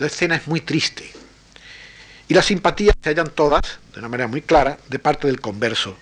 La 0.00 0.08
escena 0.08 0.34
es 0.34 0.48
muy 0.48 0.60
triste 0.60 1.12
y 2.28 2.34
las 2.34 2.46
simpatías 2.46 2.94
se 3.02 3.10
hallan 3.10 3.30
todas, 3.30 3.62
de 3.92 4.00
una 4.00 4.08
manera 4.08 4.28
muy 4.28 4.42
clara, 4.42 4.78
de 4.88 4.98
parte 4.98 5.26
del 5.26 5.40
converso, 5.40 5.96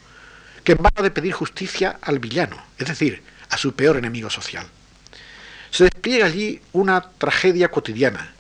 que 0.64 0.74
va 0.74 0.90
de 1.00 1.12
pedir 1.12 1.32
justicia 1.32 1.98
al 2.02 2.18
villano, 2.18 2.60
es 2.78 2.88
decir, 2.88 3.22
a 3.48 3.56
su 3.56 3.74
peor 3.74 3.96
enemigo 3.96 4.28
social. 4.28 4.66
Se 5.70 5.84
despliega 5.84 6.26
allí 6.26 6.60
una 6.72 7.00
tragedia 7.00 7.70
cotidiana 7.70 8.32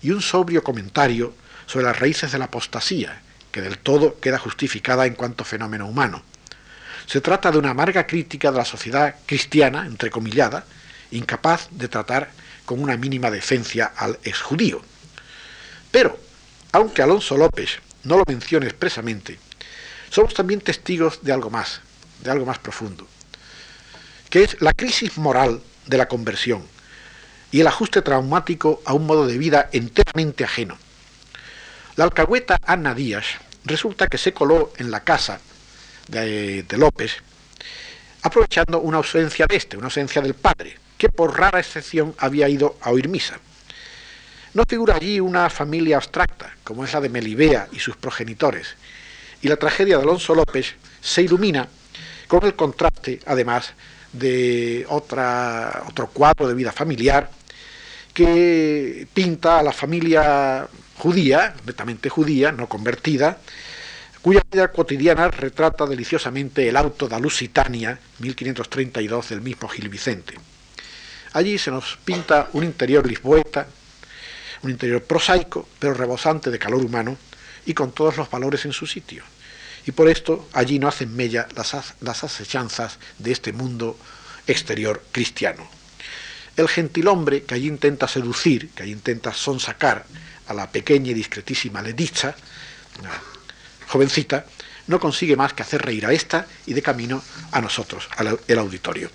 y 0.00 0.10
un 0.10 0.22
sobrio 0.22 0.64
comentario 0.64 1.34
sobre 1.66 1.86
las 1.86 1.98
raíces 1.98 2.32
de 2.32 2.38
la 2.38 2.46
apostasía, 2.46 3.20
que 3.52 3.60
del 3.60 3.78
todo 3.78 4.18
queda 4.20 4.38
justificada 4.38 5.06
en 5.06 5.14
cuanto 5.14 5.44
fenómeno 5.44 5.86
humano. 5.86 6.22
Se 7.06 7.20
trata 7.20 7.50
de 7.50 7.58
una 7.58 7.70
amarga 7.70 8.06
crítica 8.06 8.50
de 8.50 8.58
la 8.58 8.64
sociedad 8.64 9.16
cristiana, 9.26 9.86
entrecomillada, 9.86 10.64
incapaz 11.10 11.68
de 11.70 11.88
tratar 11.88 12.30
con 12.64 12.82
una 12.82 12.96
mínima 12.96 13.30
decencia 13.30 13.92
al 13.96 14.18
exjudío. 14.24 14.82
Pero, 15.90 16.18
aunque 16.74 17.02
Alonso 17.02 17.36
López 17.36 17.78
no 18.02 18.18
lo 18.18 18.24
mencione 18.26 18.66
expresamente, 18.66 19.38
somos 20.10 20.34
también 20.34 20.60
testigos 20.60 21.20
de 21.22 21.32
algo 21.32 21.48
más, 21.48 21.80
de 22.20 22.32
algo 22.32 22.44
más 22.44 22.58
profundo, 22.58 23.06
que 24.28 24.42
es 24.42 24.60
la 24.60 24.72
crisis 24.72 25.16
moral 25.16 25.62
de 25.86 25.98
la 25.98 26.08
conversión 26.08 26.66
y 27.52 27.60
el 27.60 27.68
ajuste 27.68 28.02
traumático 28.02 28.82
a 28.86 28.92
un 28.92 29.06
modo 29.06 29.24
de 29.24 29.38
vida 29.38 29.68
enteramente 29.70 30.42
ajeno. 30.42 30.76
La 31.94 32.06
alcahueta 32.06 32.58
Ana 32.66 32.92
Díaz 32.92 33.26
resulta 33.64 34.08
que 34.08 34.18
se 34.18 34.34
coló 34.34 34.72
en 34.76 34.90
la 34.90 35.04
casa 35.04 35.38
de, 36.08 36.64
de 36.64 36.76
López, 36.76 37.18
aprovechando 38.22 38.80
una 38.80 38.96
ausencia 38.96 39.46
de 39.48 39.54
este, 39.54 39.76
una 39.76 39.86
ausencia 39.86 40.20
del 40.20 40.34
padre, 40.34 40.76
que 40.98 41.08
por 41.08 41.38
rara 41.38 41.60
excepción 41.60 42.16
había 42.18 42.48
ido 42.48 42.76
a 42.80 42.90
oír 42.90 43.08
misa. 43.08 43.38
No 44.54 44.62
figura 44.68 44.94
allí 44.94 45.18
una 45.18 45.50
familia 45.50 45.96
abstracta, 45.96 46.56
como 46.62 46.84
es 46.84 46.92
la 46.92 47.00
de 47.00 47.08
Melibea 47.08 47.68
y 47.72 47.80
sus 47.80 47.96
progenitores, 47.96 48.76
y 49.42 49.48
la 49.48 49.56
tragedia 49.56 49.96
de 49.96 50.02
Alonso 50.04 50.32
López 50.34 50.74
se 51.00 51.22
ilumina 51.22 51.68
con 52.28 52.44
el 52.44 52.54
contraste, 52.54 53.18
además, 53.26 53.72
de 54.12 54.86
otra, 54.88 55.82
otro 55.88 56.06
cuadro 56.06 56.46
de 56.46 56.54
vida 56.54 56.70
familiar 56.70 57.30
que 58.12 59.08
pinta 59.12 59.58
a 59.58 59.62
la 59.64 59.72
familia 59.72 60.68
judía, 60.98 61.54
netamente 61.66 62.08
judía, 62.08 62.52
no 62.52 62.68
convertida, 62.68 63.38
cuya 64.22 64.40
vida 64.50 64.70
cotidiana 64.70 65.28
retrata 65.32 65.84
deliciosamente 65.84 66.68
el 66.68 66.76
auto 66.76 67.08
da 67.08 67.18
Lusitania, 67.18 67.98
1532, 68.20 69.30
del 69.30 69.40
mismo 69.40 69.68
Gil 69.68 69.88
Vicente. 69.88 70.34
Allí 71.32 71.58
se 71.58 71.72
nos 71.72 71.98
pinta 72.04 72.48
un 72.52 72.62
interior 72.62 73.04
lisboeta, 73.04 73.66
un 74.64 74.70
interior 74.70 75.02
prosaico, 75.02 75.68
pero 75.78 75.94
rebosante 75.94 76.50
de 76.50 76.58
calor 76.58 76.84
humano 76.84 77.16
y 77.66 77.74
con 77.74 77.92
todos 77.92 78.16
los 78.16 78.30
valores 78.30 78.64
en 78.64 78.72
su 78.72 78.86
sitio. 78.86 79.22
Y 79.86 79.92
por 79.92 80.08
esto 80.08 80.48
allí 80.52 80.78
no 80.78 80.88
hacen 80.88 81.14
mella 81.14 81.46
las, 81.54 81.94
las 82.00 82.24
acechanzas 82.24 82.98
de 83.18 83.32
este 83.32 83.52
mundo 83.52 83.98
exterior 84.46 85.02
cristiano. 85.12 85.68
El 86.56 86.68
gentilhombre 86.68 87.42
que 87.42 87.54
allí 87.54 87.66
intenta 87.66 88.08
seducir, 88.08 88.70
que 88.70 88.84
allí 88.84 88.92
intenta 88.92 89.32
sonsacar 89.34 90.06
a 90.46 90.54
la 90.54 90.70
pequeña 90.70 91.10
y 91.10 91.14
discretísima 91.14 91.82
Ledicha, 91.82 92.34
jovencita, 93.88 94.46
no 94.86 95.00
consigue 95.00 95.36
más 95.36 95.52
que 95.52 95.62
hacer 95.62 95.82
reír 95.82 96.06
a 96.06 96.12
esta 96.12 96.46
y 96.66 96.74
de 96.74 96.82
camino 96.82 97.22
a 97.52 97.60
nosotros, 97.60 98.08
al 98.16 98.58
auditorio. 98.58 99.10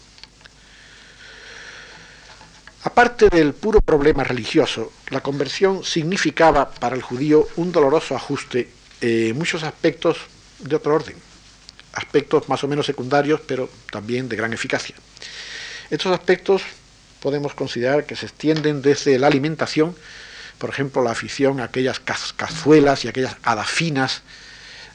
Aparte 2.83 3.27
del 3.27 3.53
puro 3.53 3.81
problema 3.81 4.23
religioso, 4.23 4.93
la 5.09 5.21
conversión 5.21 5.83
significaba 5.83 6.71
para 6.71 6.95
el 6.95 7.01
judío 7.01 7.47
un 7.57 7.73
doloroso 7.73 8.15
ajuste 8.15 8.69
en 9.01 9.37
muchos 9.37 9.63
aspectos 9.63 10.17
de 10.59 10.77
otro 10.77 10.95
orden, 10.95 11.15
aspectos 11.93 12.47
más 12.47 12.63
o 12.63 12.69
menos 12.69 12.85
secundarios, 12.85 13.41
pero 13.45 13.69
también 13.91 14.29
de 14.29 14.37
gran 14.37 14.53
eficacia. 14.53 14.95
Estos 15.89 16.13
aspectos 16.13 16.61
podemos 17.19 17.53
considerar 17.53 18.05
que 18.05 18.15
se 18.15 18.27
extienden 18.27 18.81
desde 18.81 19.19
la 19.19 19.27
alimentación, 19.27 19.93
por 20.57 20.69
ejemplo, 20.69 21.03
la 21.03 21.11
afición 21.11 21.59
a 21.59 21.65
aquellas 21.65 21.99
cazuelas 21.99 23.03
y 23.03 23.09
aquellas 23.09 23.35
adafinas 23.43 24.21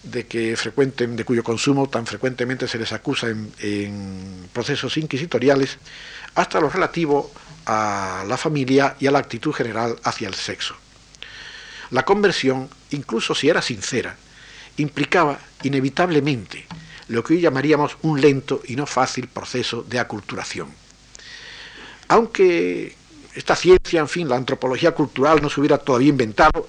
de 0.02 0.26
que 0.26 0.56
frecuenten, 0.56 1.16
de 1.16 1.24
cuyo 1.24 1.42
consumo 1.42 1.88
tan 1.88 2.06
frecuentemente 2.06 2.68
se 2.68 2.78
les 2.78 2.92
acusa 2.92 3.28
en, 3.28 3.52
en 3.58 4.48
procesos 4.52 4.96
inquisitoriales, 4.96 5.78
hasta 6.34 6.60
lo 6.60 6.68
relativo 6.68 7.32
a 7.66 8.24
la 8.26 8.36
familia 8.36 8.96
y 8.98 9.06
a 9.06 9.10
la 9.10 9.18
actitud 9.18 9.52
general 9.52 9.98
hacia 10.04 10.28
el 10.28 10.34
sexo. 10.34 10.76
La 11.90 12.04
conversión, 12.04 12.68
incluso 12.90 13.34
si 13.34 13.48
era 13.48 13.62
sincera, 13.62 14.16
implicaba 14.76 15.38
inevitablemente 15.62 16.66
lo 17.08 17.22
que 17.22 17.34
hoy 17.34 17.40
llamaríamos 17.40 17.96
un 18.02 18.20
lento 18.20 18.62
y 18.66 18.76
no 18.76 18.86
fácil 18.86 19.28
proceso 19.28 19.82
de 19.82 19.98
aculturación. 19.98 20.72
Aunque 22.08 22.96
esta 23.34 23.56
ciencia, 23.56 24.00
en 24.00 24.08
fin, 24.08 24.28
la 24.28 24.36
antropología 24.36 24.92
cultural 24.92 25.42
no 25.42 25.50
se 25.50 25.60
hubiera 25.60 25.78
todavía 25.78 26.08
inventado, 26.08 26.68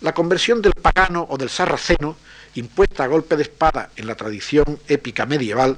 la 0.00 0.14
conversión 0.14 0.62
del 0.62 0.72
pagano 0.74 1.26
o 1.28 1.36
del 1.36 1.50
sarraceno, 1.50 2.16
impuesta 2.54 3.04
a 3.04 3.08
golpe 3.08 3.36
de 3.36 3.42
espada 3.42 3.90
en 3.96 4.06
la 4.06 4.14
tradición 4.14 4.78
épica 4.88 5.26
medieval, 5.26 5.76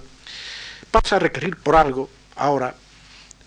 pasa 0.90 1.16
a 1.16 1.18
requerir 1.18 1.56
por 1.56 1.76
algo 1.76 2.08
ahora 2.36 2.74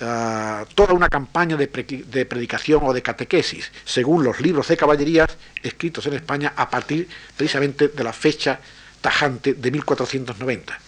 ah, 0.04 0.66
toda 0.76 0.94
una 0.94 1.10
campaña 1.10 1.58
de, 1.58 1.68
de, 1.68 2.26
predicación 2.26 2.82
o 2.84 2.94
de 2.94 3.02
catequesis, 3.02 3.72
según 3.86 4.24
los 4.24 4.42
libros 4.42 4.68
de 4.68 4.78
caballerías 4.78 5.38
escritos 5.62 6.06
en 6.06 6.14
España 6.14 6.54
a 6.56 6.70
partir 6.70 7.08
precisamente 7.38 7.88
de 7.88 8.04
la 8.04 8.14
fecha 8.14 8.60
tajante 9.02 9.54
de 9.54 9.72
1490. 9.72 10.80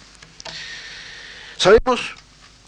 Sabemos 1.56 2.14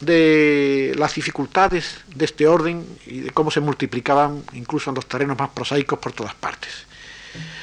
de 0.00 0.94
las 0.96 1.14
dificultades 1.14 2.00
de 2.14 2.24
este 2.24 2.46
orden 2.46 2.86
y 3.06 3.20
de 3.20 3.30
cómo 3.30 3.50
se 3.50 3.60
multiplicaban 3.60 4.44
incluso 4.52 4.90
en 4.90 4.96
los 4.96 5.06
terrenos 5.06 5.38
más 5.38 5.50
prosaicos 5.50 5.98
por 5.98 6.12
todas 6.12 6.34
partes. 6.34 6.70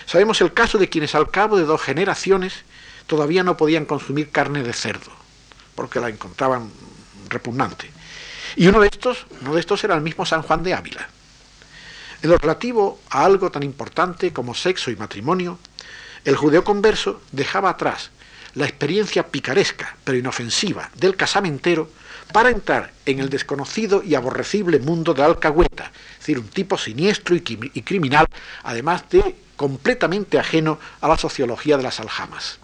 Sabemos 0.06 0.42
el 0.42 0.54
caso 0.54 0.78
de 0.78 0.90
quienes 0.90 1.16
al 1.16 1.32
cabo 1.32 1.58
de 1.58 1.64
dos 1.64 1.82
generaciones 1.82 2.54
todavía 3.08 3.44
no 3.44 3.58
podían 3.58 3.86
consumir 3.86 4.30
carne 4.30 4.64
de 4.64 4.74
cerdo, 4.74 5.12
porque 5.76 6.00
la 6.00 6.10
encontraban 6.10 6.70
repugnante. 7.30 7.90
Y 8.56 8.68
uno 8.68 8.80
de 8.80 8.88
estos, 8.88 9.26
uno 9.42 9.54
de 9.54 9.60
estos 9.60 9.84
era 9.84 9.96
el 9.96 10.02
mismo 10.02 10.26
San 10.26 10.42
Juan 10.42 10.64
de 10.64 10.74
Ávila. 10.74 11.08
En 12.22 12.30
lo 12.30 12.38
relativo 12.38 13.02
a 13.10 13.26
algo 13.26 13.52
tan 13.52 13.64
importante 13.64 14.32
como 14.32 14.56
sexo 14.56 14.92
y 14.92 14.96
matrimonio, 14.96 15.60
el 16.24 16.36
judeo 16.36 16.64
converso 16.64 17.22
dejaba 17.32 17.70
atrás 17.70 18.12
la 18.56 18.66
experiencia 18.66 19.28
picaresca, 19.28 19.98
pero 20.04 20.18
inofensiva, 20.18 20.90
del 20.96 21.16
casamentero 21.16 21.90
para 22.32 22.50
entrar 22.50 22.94
en 23.06 23.20
el 23.20 23.30
desconocido 23.30 24.02
y 24.02 24.16
aborrecible 24.16 24.80
mundo 24.80 25.14
de 25.14 25.24
alcahueta, 25.24 25.92
es 26.14 26.20
decir, 26.20 26.40
un 26.40 26.48
tipo 26.48 26.78
siniestro 26.78 27.36
y, 27.36 27.42
criminal, 27.42 28.28
además 28.64 29.04
de 29.10 29.36
completamente 29.56 30.40
ajeno 30.40 30.80
a 31.02 31.08
la 31.08 31.18
sociología 31.18 31.78
de 31.78 31.84
las 31.84 32.00
aljamas. 32.00 32.60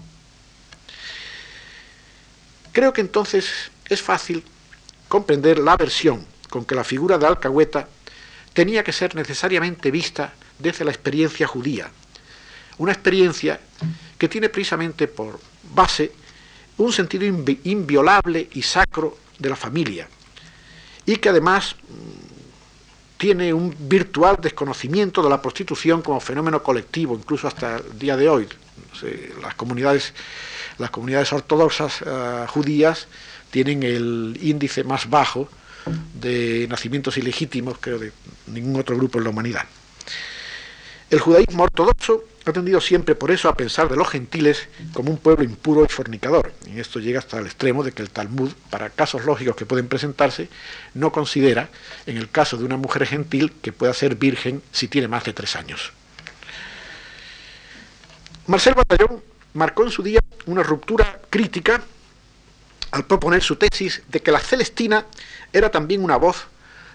Creo 2.72 2.94
que 2.94 3.02
entonces 3.02 3.70
es 3.90 4.02
fácil 4.02 4.44
comprender 5.12 5.60
la 5.60 5.74
aversión 5.74 6.26
con 6.50 6.64
que 6.64 6.74
la 6.74 6.86
figura 6.86 7.18
de 7.18 7.28
alcahueta 7.28 7.86
tenía 8.54 8.82
que 8.82 8.94
ser 8.94 9.14
necesariamente 9.14 9.92
vista 9.92 10.34
desde 10.58 10.86
la 10.86 10.92
experiencia 10.92 11.46
judía, 11.48 11.92
una 12.78 12.94
experiencia 12.94 13.60
que 14.18 14.30
tiene 14.30 14.48
precisamente 14.48 15.10
por 15.10 15.38
base 15.76 16.14
un 16.78 16.94
sentido 16.94 17.26
inviolable 17.26 18.48
y 18.54 18.62
sacro 18.62 19.18
de 19.38 19.50
la 19.50 19.58
familia 19.58 20.08
y 21.06 21.18
que 21.18 21.28
además 21.28 21.76
mm, 21.76 23.18
tiene 23.18 23.54
un 23.54 23.76
virtual 23.78 24.38
desconocimiento 24.40 25.22
de 25.22 25.30
la 25.30 25.42
prostitución 25.42 26.02
como 26.02 26.22
fenómeno 26.22 26.64
colectivo, 26.64 27.16
incluso 27.16 27.50
hasta 27.50 27.78
el 27.78 28.00
día 28.00 28.16
de 28.16 28.30
hoy. 28.30 28.48
Las 29.42 29.56
comunidades, 29.56 30.14
las 30.78 30.90
comunidades 30.90 31.34
ortodoxas 31.34 32.02
eh, 32.02 32.46
judías 32.48 33.08
tienen 33.52 33.84
el 33.84 34.40
índice 34.42 34.84
más 34.84 35.10
bajo 35.10 35.50
de 36.20 36.68
nacimientos 36.70 37.18
ilegítimos 37.18 37.78
que 37.78 37.92
de 37.92 38.12
ningún 38.48 38.80
otro 38.80 38.96
grupo 38.96 39.18
en 39.18 39.26
la 39.26 39.30
humanidad. 39.30 39.66
El 41.10 41.20
judaísmo 41.20 41.64
ortodoxo 41.64 42.24
ha 42.46 42.54
tendido 42.54 42.80
siempre 42.80 43.16
por 43.16 43.32
eso 43.32 43.50
a 43.50 43.56
pensar 43.56 43.90
de 43.90 43.98
los 43.98 44.10
gentiles 44.10 44.68
como 44.94 45.12
un 45.12 45.18
pueblo 45.18 45.44
impuro 45.44 45.84
y 45.84 45.90
fornicador. 45.90 46.54
Y 46.74 46.80
esto 46.80 47.00
llega 47.00 47.20
hasta 47.20 47.38
el 47.38 47.46
extremo 47.46 47.84
de 47.84 47.92
que 47.92 48.02
el 48.02 48.10
Talmud, 48.10 48.52
para 48.70 48.90
casos 48.90 49.26
lógicos 49.26 49.56
que 49.56 49.66
pueden 49.66 49.90
presentarse, 49.90 50.48
no 50.94 51.12
considera, 51.12 51.70
en 52.06 52.18
el 52.18 52.30
caso 52.30 52.58
de 52.58 52.64
una 52.64 52.78
mujer 52.78 53.06
gentil, 53.06 53.52
que 53.62 53.74
pueda 53.74 53.94
ser 53.94 54.16
virgen 54.16 54.62
si 54.72 54.88
tiene 54.88 55.10
más 55.10 55.26
de 55.26 55.34
tres 55.34 55.58
años. 55.58 55.92
Marcel 58.48 58.74
Batallón 58.74 59.22
marcó 59.54 59.84
en 59.84 59.92
su 59.92 60.02
día 60.02 60.20
una 60.46 60.64
ruptura 60.64 61.20
crítica 61.30 61.84
al 62.92 63.06
proponer 63.06 63.42
su 63.42 63.56
tesis 63.56 64.04
de 64.08 64.22
que 64.22 64.32
la 64.32 64.40
Celestina 64.40 65.06
era 65.52 65.72
también 65.72 66.04
una 66.04 66.18
voz 66.18 66.48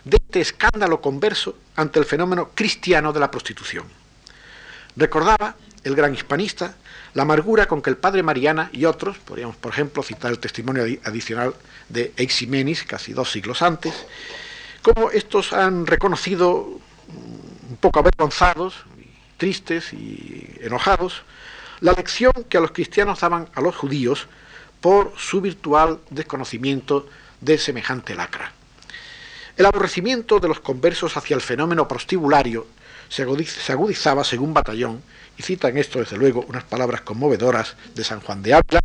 de 0.04 0.18
este 0.18 0.40
escándalo 0.40 1.00
converso 1.00 1.56
ante 1.74 1.98
el 1.98 2.04
fenómeno 2.04 2.50
cristiano 2.54 3.12
de 3.12 3.20
la 3.20 3.30
prostitución. 3.30 3.84
Recordaba 4.96 5.56
el 5.84 5.94
gran 5.94 6.14
hispanista 6.14 6.74
la 7.14 7.22
amargura 7.22 7.66
con 7.66 7.80
que 7.80 7.88
el 7.88 7.96
padre 7.96 8.22
Mariana 8.22 8.68
y 8.72 8.84
otros, 8.84 9.16
podríamos 9.18 9.56
por 9.56 9.72
ejemplo 9.72 10.02
citar 10.02 10.30
el 10.30 10.38
testimonio 10.38 10.84
adicional 11.04 11.54
de 11.88 12.12
Eiximenis, 12.16 12.84
casi 12.84 13.14
dos 13.14 13.32
siglos 13.32 13.62
antes, 13.62 13.94
como 14.82 15.10
estos 15.10 15.54
han 15.54 15.86
reconocido 15.86 16.78
un 17.08 17.76
poco 17.80 18.00
avergonzados, 18.00 18.74
tristes 19.38 19.92
y 19.92 20.58
enojados, 20.60 21.22
la 21.80 21.92
lección 21.92 22.32
que 22.48 22.58
a 22.58 22.60
los 22.60 22.72
cristianos 22.72 23.20
daban 23.20 23.48
a 23.54 23.60
los 23.60 23.74
judíos 23.74 24.28
por 24.86 25.14
su 25.18 25.40
virtual 25.40 25.98
desconocimiento 26.10 27.08
de 27.40 27.58
semejante 27.58 28.14
lacra. 28.14 28.52
El 29.56 29.66
aborrecimiento 29.66 30.38
de 30.38 30.46
los 30.46 30.60
conversos 30.60 31.16
hacia 31.16 31.34
el 31.34 31.40
fenómeno 31.40 31.88
prostibulario 31.88 32.68
se 33.08 33.22
agudizaba 33.72 34.22
según 34.22 34.54
Batallón, 34.54 35.02
y 35.36 35.42
cita 35.42 35.70
en 35.70 35.78
esto 35.78 35.98
desde 35.98 36.16
luego 36.16 36.44
unas 36.46 36.62
palabras 36.62 37.00
conmovedoras 37.00 37.74
de 37.96 38.04
San 38.04 38.20
Juan 38.20 38.44
de 38.44 38.54
Ávila, 38.54 38.78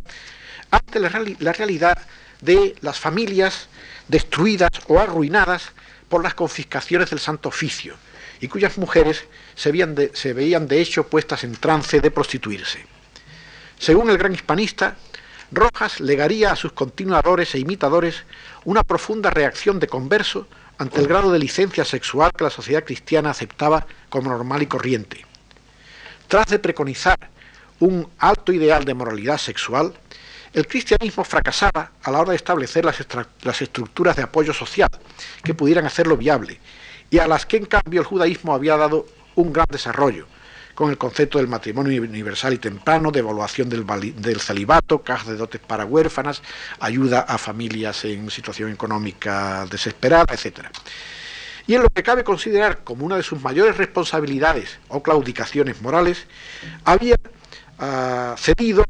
ante 0.72 0.98
la, 0.98 1.08
realidad 1.52 1.96
de 2.40 2.74
las 2.80 2.98
familias 2.98 3.68
destruidas 4.08 4.70
o 4.88 4.98
arruinadas 4.98 5.70
por 6.08 6.24
las 6.24 6.34
confiscaciones 6.34 7.10
del 7.10 7.20
Santo 7.20 7.48
Oficio, 7.48 7.94
y 8.40 8.48
cuyas 8.48 8.76
mujeres 8.76 9.24
se 9.54 9.70
veían, 9.70 9.94
de, 9.94 10.10
se 10.14 10.32
veían 10.32 10.66
de 10.66 10.80
hecho 10.80 11.06
puestas 11.06 11.44
en 11.44 11.54
trance 11.54 12.00
de 12.00 12.10
prostituirse. 12.10 12.84
Según 13.78 14.10
el 14.10 14.18
gran 14.18 14.34
hispanista, 14.34 14.96
Rojas 15.52 16.00
legaría 16.00 16.50
a 16.50 16.56
sus 16.56 16.72
continuadores 16.72 17.54
e 17.54 17.58
imitadores 17.58 18.24
una 18.64 18.82
profunda 18.82 19.28
reacción 19.28 19.78
de 19.78 19.86
converso 19.86 20.48
ante 20.78 20.98
el 20.98 21.06
grado 21.06 21.30
de 21.30 21.38
licencia 21.38 21.84
sexual 21.84 22.32
que 22.36 22.44
la 22.44 22.50
sociedad 22.50 22.84
cristiana 22.84 23.30
aceptaba 23.30 23.86
como 24.08 24.30
normal 24.30 24.62
y 24.62 24.66
corriente. 24.66 25.26
Tras 26.26 26.46
de 26.46 26.58
preconizar 26.58 27.18
un 27.80 28.08
alto 28.18 28.52
ideal 28.52 28.86
de 28.86 28.94
moralidad 28.94 29.36
sexual, 29.36 29.92
el 30.54 30.66
cristianismo 30.66 31.24
fracasaba 31.24 31.92
a 32.02 32.10
la 32.10 32.20
hora 32.20 32.30
de 32.30 32.36
establecer 32.36 32.84
las, 32.84 33.60
estructuras 33.60 34.16
de 34.16 34.22
apoyo 34.22 34.54
social 34.54 34.88
que 35.44 35.54
pudieran 35.54 35.84
hacerlo 35.84 36.16
viable 36.16 36.60
y 37.10 37.18
a 37.18 37.26
las 37.26 37.44
que 37.44 37.58
en 37.58 37.66
cambio 37.66 38.00
el 38.00 38.06
judaísmo 38.06 38.54
había 38.54 38.76
dado 38.76 39.06
un 39.34 39.52
gran 39.52 39.66
desarrollo, 39.70 40.26
con 40.74 40.90
el 40.90 40.98
concepto 40.98 41.38
del 41.38 41.48
matrimonio 41.48 42.02
universal 42.02 42.54
y 42.54 42.58
temprano, 42.58 43.10
de 43.10 43.20
evaluación 43.20 43.68
del, 43.68 43.84
del 44.16 44.40
celibato, 44.40 45.02
cajas 45.02 45.28
de 45.28 45.36
dotes 45.36 45.60
para 45.60 45.84
huérfanas, 45.84 46.42
ayuda 46.80 47.20
a 47.20 47.38
familias 47.38 48.04
en 48.04 48.30
situación 48.30 48.70
económica 48.70 49.66
desesperada, 49.70 50.34
etc. 50.34 50.66
Y 51.66 51.74
en 51.74 51.82
lo 51.82 51.88
que 51.88 52.02
cabe 52.02 52.24
considerar 52.24 52.82
como 52.84 53.04
una 53.04 53.16
de 53.16 53.22
sus 53.22 53.40
mayores 53.40 53.76
responsabilidades 53.76 54.78
o 54.88 55.02
claudicaciones 55.02 55.80
morales, 55.82 56.26
había 56.84 57.16
uh, 57.78 58.36
cedido 58.36 58.84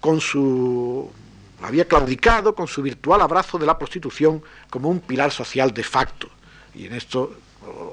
con 0.00 0.20
su 0.20 1.10
había 1.60 1.86
claudicado 1.86 2.54
con 2.54 2.68
su 2.68 2.82
virtual 2.82 3.20
abrazo 3.20 3.58
de 3.58 3.66
la 3.66 3.76
prostitución 3.78 4.42
como 4.70 4.88
un 4.88 5.00
pilar 5.00 5.32
social 5.32 5.72
de 5.72 5.82
facto. 5.82 6.28
Y 6.74 6.86
en 6.86 6.94
esto 6.94 7.34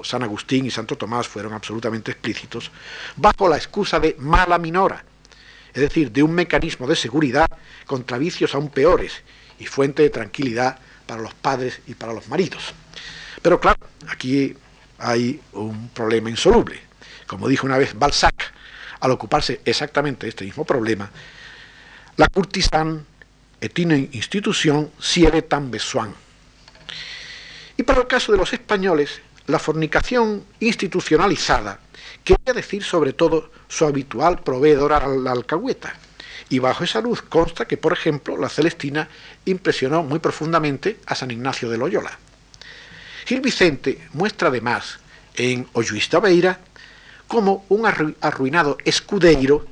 San 0.02 0.22
Agustín 0.22 0.66
y 0.66 0.70
Santo 0.70 0.96
Tomás 0.96 1.28
fueron 1.28 1.52
absolutamente 1.52 2.12
explícitos, 2.12 2.70
bajo 3.16 3.48
la 3.48 3.56
excusa 3.56 3.98
de 4.00 4.16
mala 4.18 4.58
minora, 4.58 5.04
es 5.74 5.80
decir, 5.82 6.12
de 6.12 6.22
un 6.22 6.32
mecanismo 6.32 6.86
de 6.86 6.96
seguridad 6.96 7.46
contra 7.86 8.18
vicios 8.18 8.54
aún 8.54 8.70
peores 8.70 9.22
y 9.58 9.66
fuente 9.66 10.02
de 10.02 10.10
tranquilidad 10.10 10.78
para 11.06 11.22
los 11.22 11.34
padres 11.34 11.80
y 11.86 11.94
para 11.94 12.12
los 12.12 12.28
maridos. 12.28 12.74
Pero 13.42 13.60
claro, 13.60 13.78
aquí 14.08 14.56
hay 14.98 15.40
un 15.52 15.88
problema 15.90 16.30
insoluble. 16.30 16.80
Como 17.26 17.48
dijo 17.48 17.66
una 17.66 17.78
vez 17.78 17.94
Balzac, 17.98 18.52
al 19.00 19.10
ocuparse 19.10 19.60
exactamente 19.64 20.26
de 20.26 20.30
este 20.30 20.44
mismo 20.44 20.64
problema, 20.64 21.10
la 22.16 22.28
courtisane 22.28 23.04
est 23.60 23.78
une 23.78 24.08
institution 24.12 24.90
si 24.98 25.24
elle 25.24 25.42
tan 25.42 25.70
besoin. 25.70 26.14
Y 27.76 27.82
para 27.82 28.00
el 28.00 28.06
caso 28.06 28.32
de 28.32 28.38
los 28.38 28.52
españoles, 28.52 29.20
la 29.46 29.58
fornicación 29.58 30.44
institucionalizada 30.60 31.80
quería 32.24 32.52
decir 32.52 32.82
sobre 32.82 33.12
todo 33.12 33.50
su 33.68 33.84
habitual 33.84 34.40
proveedor 34.42 34.92
a 34.92 35.06
la 35.06 35.32
alcahueta. 35.32 35.94
Y 36.48 36.58
bajo 36.58 36.84
esa 36.84 37.00
luz 37.00 37.22
consta 37.22 37.66
que, 37.66 37.76
por 37.76 37.92
ejemplo, 37.92 38.36
la 38.36 38.48
Celestina 38.48 39.08
impresionó 39.44 40.02
muy 40.02 40.18
profundamente 40.18 40.98
a 41.06 41.14
San 41.14 41.30
Ignacio 41.30 41.68
de 41.68 41.78
Loyola. 41.78 42.18
Gil 43.26 43.40
Vicente 43.40 44.08
muestra 44.12 44.48
además 44.48 44.98
en 45.34 45.68
Olluista 45.72 46.20
Beira 46.20 46.60
cómo 47.26 47.64
un 47.68 47.86
arruinado 48.20 48.78
escudeiro 48.84 49.66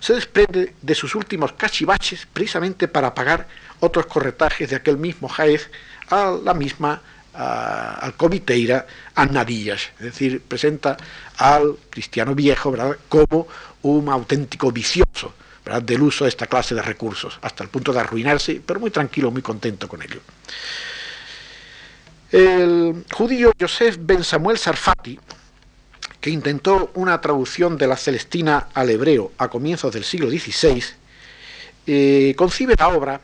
se 0.00 0.14
desprende 0.14 0.74
de 0.80 0.94
sus 0.94 1.14
últimos 1.14 1.52
cachivaches 1.52 2.26
precisamente 2.32 2.88
para 2.88 3.14
pagar 3.14 3.48
otros 3.80 4.06
corretajes 4.06 4.70
de 4.70 4.76
aquel 4.76 4.96
mismo 4.96 5.28
Jaez 5.28 5.70
a 6.08 6.36
la 6.42 6.54
misma 6.54 7.02
al 7.36 8.14
comiteira 8.14 8.86
Annadillas, 9.14 9.90
es 9.98 10.06
decir, 10.06 10.40
presenta 10.40 10.96
al 11.36 11.76
cristiano 11.90 12.34
viejo 12.34 12.74
como 13.08 13.46
un 13.82 14.08
auténtico 14.08 14.72
vicioso 14.72 15.34
del 15.82 16.02
uso 16.02 16.24
de 16.24 16.30
esta 16.30 16.46
clase 16.46 16.74
de 16.74 16.82
recursos, 16.82 17.38
hasta 17.42 17.64
el 17.64 17.70
punto 17.70 17.92
de 17.92 18.00
arruinarse, 18.00 18.62
pero 18.64 18.80
muy 18.80 18.90
tranquilo, 18.90 19.30
muy 19.30 19.42
contento 19.42 19.88
con 19.88 20.00
ello. 20.02 20.20
El 22.30 23.04
judío 23.12 23.52
Joseph 23.58 23.96
Ben 24.00 24.22
Samuel 24.22 24.58
Sarfati, 24.58 25.18
que 26.20 26.30
intentó 26.30 26.90
una 26.94 27.20
traducción 27.20 27.76
de 27.76 27.86
la 27.86 27.96
Celestina 27.96 28.68
al 28.74 28.90
hebreo 28.90 29.32
a 29.38 29.48
comienzos 29.48 29.92
del 29.92 30.04
siglo 30.04 30.28
XVI, 30.30 30.82
eh, 31.86 32.34
concibe 32.36 32.74
la 32.78 32.88
obra 32.88 33.20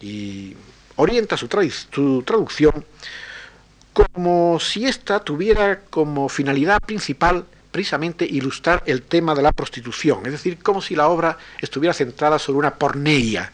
y 0.00 0.54
orienta 0.96 1.36
su, 1.36 1.48
su 1.92 2.22
traducción 2.24 2.84
como 3.96 4.60
si 4.60 4.84
ésta 4.84 5.20
tuviera 5.20 5.80
como 5.88 6.28
finalidad 6.28 6.82
principal 6.82 7.46
precisamente 7.70 8.26
ilustrar 8.26 8.82
el 8.84 9.00
tema 9.00 9.34
de 9.34 9.40
la 9.40 9.52
prostitución, 9.52 10.26
es 10.26 10.32
decir, 10.32 10.58
como 10.58 10.82
si 10.82 10.94
la 10.94 11.08
obra 11.08 11.38
estuviera 11.62 11.94
centrada 11.94 12.38
sobre 12.38 12.58
una 12.58 12.74
porneia. 12.74 13.50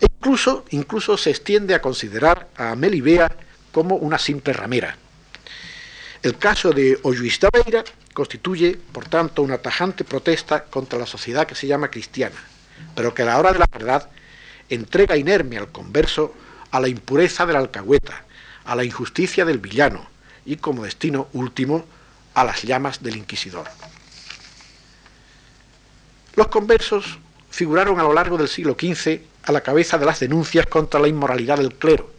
E 0.00 0.06
incluso, 0.06 0.64
incluso 0.70 1.18
se 1.18 1.28
extiende 1.28 1.74
a 1.74 1.82
considerar 1.82 2.48
a 2.56 2.74
Melibea 2.74 3.30
como 3.70 3.96
una 3.96 4.18
simple 4.18 4.54
ramera. 4.54 4.96
El 6.22 6.38
caso 6.38 6.72
de 6.72 6.98
Olluís 7.02 7.38
Beira 7.52 7.84
constituye, 8.14 8.78
por 8.92 9.10
tanto, 9.10 9.42
una 9.42 9.58
tajante 9.58 10.04
protesta 10.04 10.64
contra 10.64 10.98
la 10.98 11.06
sociedad 11.06 11.46
que 11.46 11.54
se 11.54 11.66
llama 11.66 11.90
cristiana, 11.90 12.42
pero 12.94 13.12
que 13.12 13.22
a 13.22 13.26
la 13.26 13.38
hora 13.38 13.52
de 13.52 13.58
la 13.58 13.68
verdad 13.70 14.08
entrega 14.70 15.18
inerme 15.18 15.58
al 15.58 15.68
converso 15.68 16.34
a 16.70 16.80
la 16.80 16.88
impureza 16.88 17.44
de 17.44 17.52
la 17.52 17.58
alcahueta, 17.58 18.23
a 18.64 18.74
la 18.74 18.84
injusticia 18.84 19.44
del 19.44 19.58
villano 19.58 20.06
y 20.44 20.56
como 20.56 20.84
destino 20.84 21.28
último 21.32 21.84
a 22.34 22.44
las 22.44 22.62
llamas 22.62 23.02
del 23.02 23.16
inquisidor. 23.16 23.66
Los 26.34 26.48
conversos 26.48 27.18
figuraron 27.50 28.00
a 28.00 28.02
lo 28.02 28.12
largo 28.12 28.36
del 28.36 28.48
siglo 28.48 28.76
XV 28.78 29.20
a 29.44 29.52
la 29.52 29.60
cabeza 29.60 29.98
de 29.98 30.06
las 30.06 30.20
denuncias 30.20 30.66
contra 30.66 30.98
la 30.98 31.08
inmoralidad 31.08 31.58
del 31.58 31.74
clero. 31.74 32.10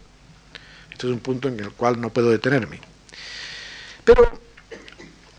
Este 0.91 1.07
es 1.07 1.13
un 1.13 1.19
punto 1.19 1.49
en 1.49 1.59
el 1.59 1.71
cual 1.71 1.99
no 1.99 2.09
puedo 2.09 2.29
detenerme. 2.29 2.79
Pero 4.05 4.39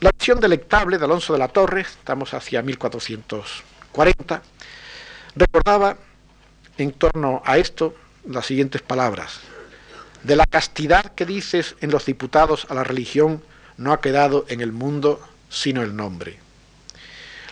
la 0.01 0.11
acción 0.11 0.41
delectable 0.41 0.99
de 0.99 1.05
Alonso 1.05 1.33
de 1.33 1.39
la 1.39 1.49
Torre, 1.49 1.83
estamos 1.83 2.35
hacia 2.35 2.61
1440, 2.61 4.43
recordaba 5.35 5.97
en 6.77 6.93
torno 6.93 7.43
a 7.47 7.57
esto 7.57 7.95
las 8.29 8.45
siguientes 8.45 8.83
palabras 8.83 9.41
de 10.27 10.35
la 10.35 10.45
castidad 10.45 11.15
que 11.15 11.25
dices 11.25 11.77
en 11.81 11.93
los 11.93 12.05
diputados 12.05 12.67
a 12.69 12.75
la 12.75 12.83
religión 12.83 13.43
no 13.77 13.93
ha 13.93 14.01
quedado 14.01 14.45
en 14.49 14.61
el 14.61 14.73
mundo 14.73 15.21
sino 15.49 15.83
el 15.83 15.95
nombre. 15.95 16.41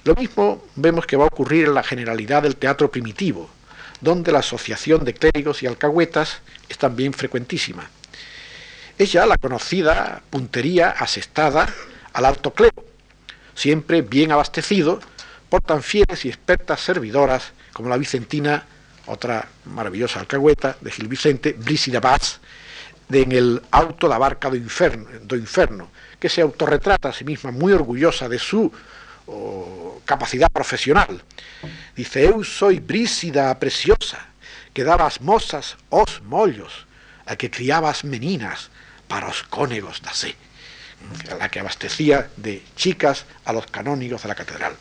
Lo 0.02 0.16
mismo 0.16 0.64
vemos 0.74 1.06
que 1.06 1.16
va 1.16 1.22
a 1.22 1.28
ocurrir 1.28 1.66
en 1.66 1.74
la 1.74 1.84
generalidad 1.84 2.42
del 2.42 2.56
teatro 2.56 2.90
primitivo, 2.90 3.48
donde 4.00 4.32
la 4.32 4.40
asociación 4.40 5.04
de 5.04 5.14
clérigos 5.14 5.62
y 5.62 5.66
alcahuetas 5.66 6.40
es 6.68 6.76
también 6.76 7.12
frecuentísima. 7.12 7.88
Es 8.98 9.12
ya 9.12 9.24
la 9.24 9.36
conocida 9.36 10.22
puntería 10.28 10.90
asestada 10.90 11.72
al 12.12 12.24
alto 12.24 12.54
clero, 12.54 12.84
siempre 13.54 14.02
bien 14.02 14.32
abastecido 14.32 14.98
por 15.48 15.62
tan 15.62 15.80
fieles 15.80 16.24
y 16.24 16.28
expertas 16.28 16.80
servidoras 16.80 17.52
como 17.72 17.88
la 17.88 17.96
Vicentina, 17.96 18.66
otra 19.06 19.46
maravillosa 19.64 20.18
alcahueta 20.18 20.76
de 20.80 20.90
Gil 20.90 21.06
Vicente, 21.06 21.52
Brísida 21.52 22.00
Vaz, 22.00 22.40
en 23.22 23.32
el 23.32 23.62
auto 23.70 24.08
da 24.08 24.18
barca 24.18 24.50
do 24.50 24.56
inferno, 24.56 25.90
que 26.18 26.28
se 26.28 26.42
autorretrata 26.42 27.08
a 27.08 27.12
sí 27.12 27.24
misma 27.24 27.50
muy 27.50 27.72
orgullosa 27.72 28.28
de 28.28 28.38
su 28.38 28.72
capacidad 30.04 30.50
profesional. 30.50 31.22
Dice, 31.96 32.26
eu 32.26 32.44
soy 32.44 32.80
brísida 32.80 33.54
preciosa, 33.58 34.20
que 34.74 34.84
dabas 34.84 35.20
mozas 35.20 35.76
os 35.88 36.20
mollos, 36.26 36.84
a 37.24 37.36
que 37.36 37.48
criabas 37.48 38.04
meninas 38.04 38.68
para 39.08 39.28
os 39.28 39.42
cónegos 39.48 40.02
da 40.02 40.12
sé, 40.12 40.36
a 41.30 41.40
la 41.40 41.48
que 41.48 41.60
abastecía 41.60 42.28
de 42.36 42.60
chicas 42.76 43.24
a 43.44 43.52
los 43.52 43.66
canónigos 43.68 44.22
de 44.22 44.28
la 44.28 44.34
catedral. 44.34 44.76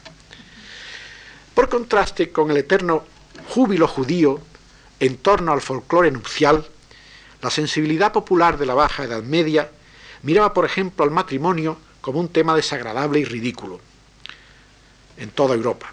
Por 1.53 1.69
contraste 1.69 2.31
con 2.31 2.51
el 2.51 2.57
eterno 2.57 3.05
júbilo 3.47 3.87
judío 3.87 4.41
en 4.99 5.17
torno 5.17 5.53
al 5.53 5.61
folclore 5.61 6.11
nupcial, 6.11 6.65
la 7.43 7.49
sensibilidad 7.49 8.13
popular 8.13 8.57
de 8.57 8.65
la 8.65 8.73
Baja 8.73 9.03
Edad 9.03 9.21
Media 9.21 9.69
miraba, 10.23 10.53
por 10.53 10.63
ejemplo, 10.63 11.03
al 11.03 11.11
matrimonio 11.11 11.77
como 11.99 12.19
un 12.19 12.29
tema 12.29 12.55
desagradable 12.55 13.19
y 13.19 13.25
ridículo 13.25 13.81
en 15.17 15.29
toda 15.29 15.53
Europa. 15.53 15.91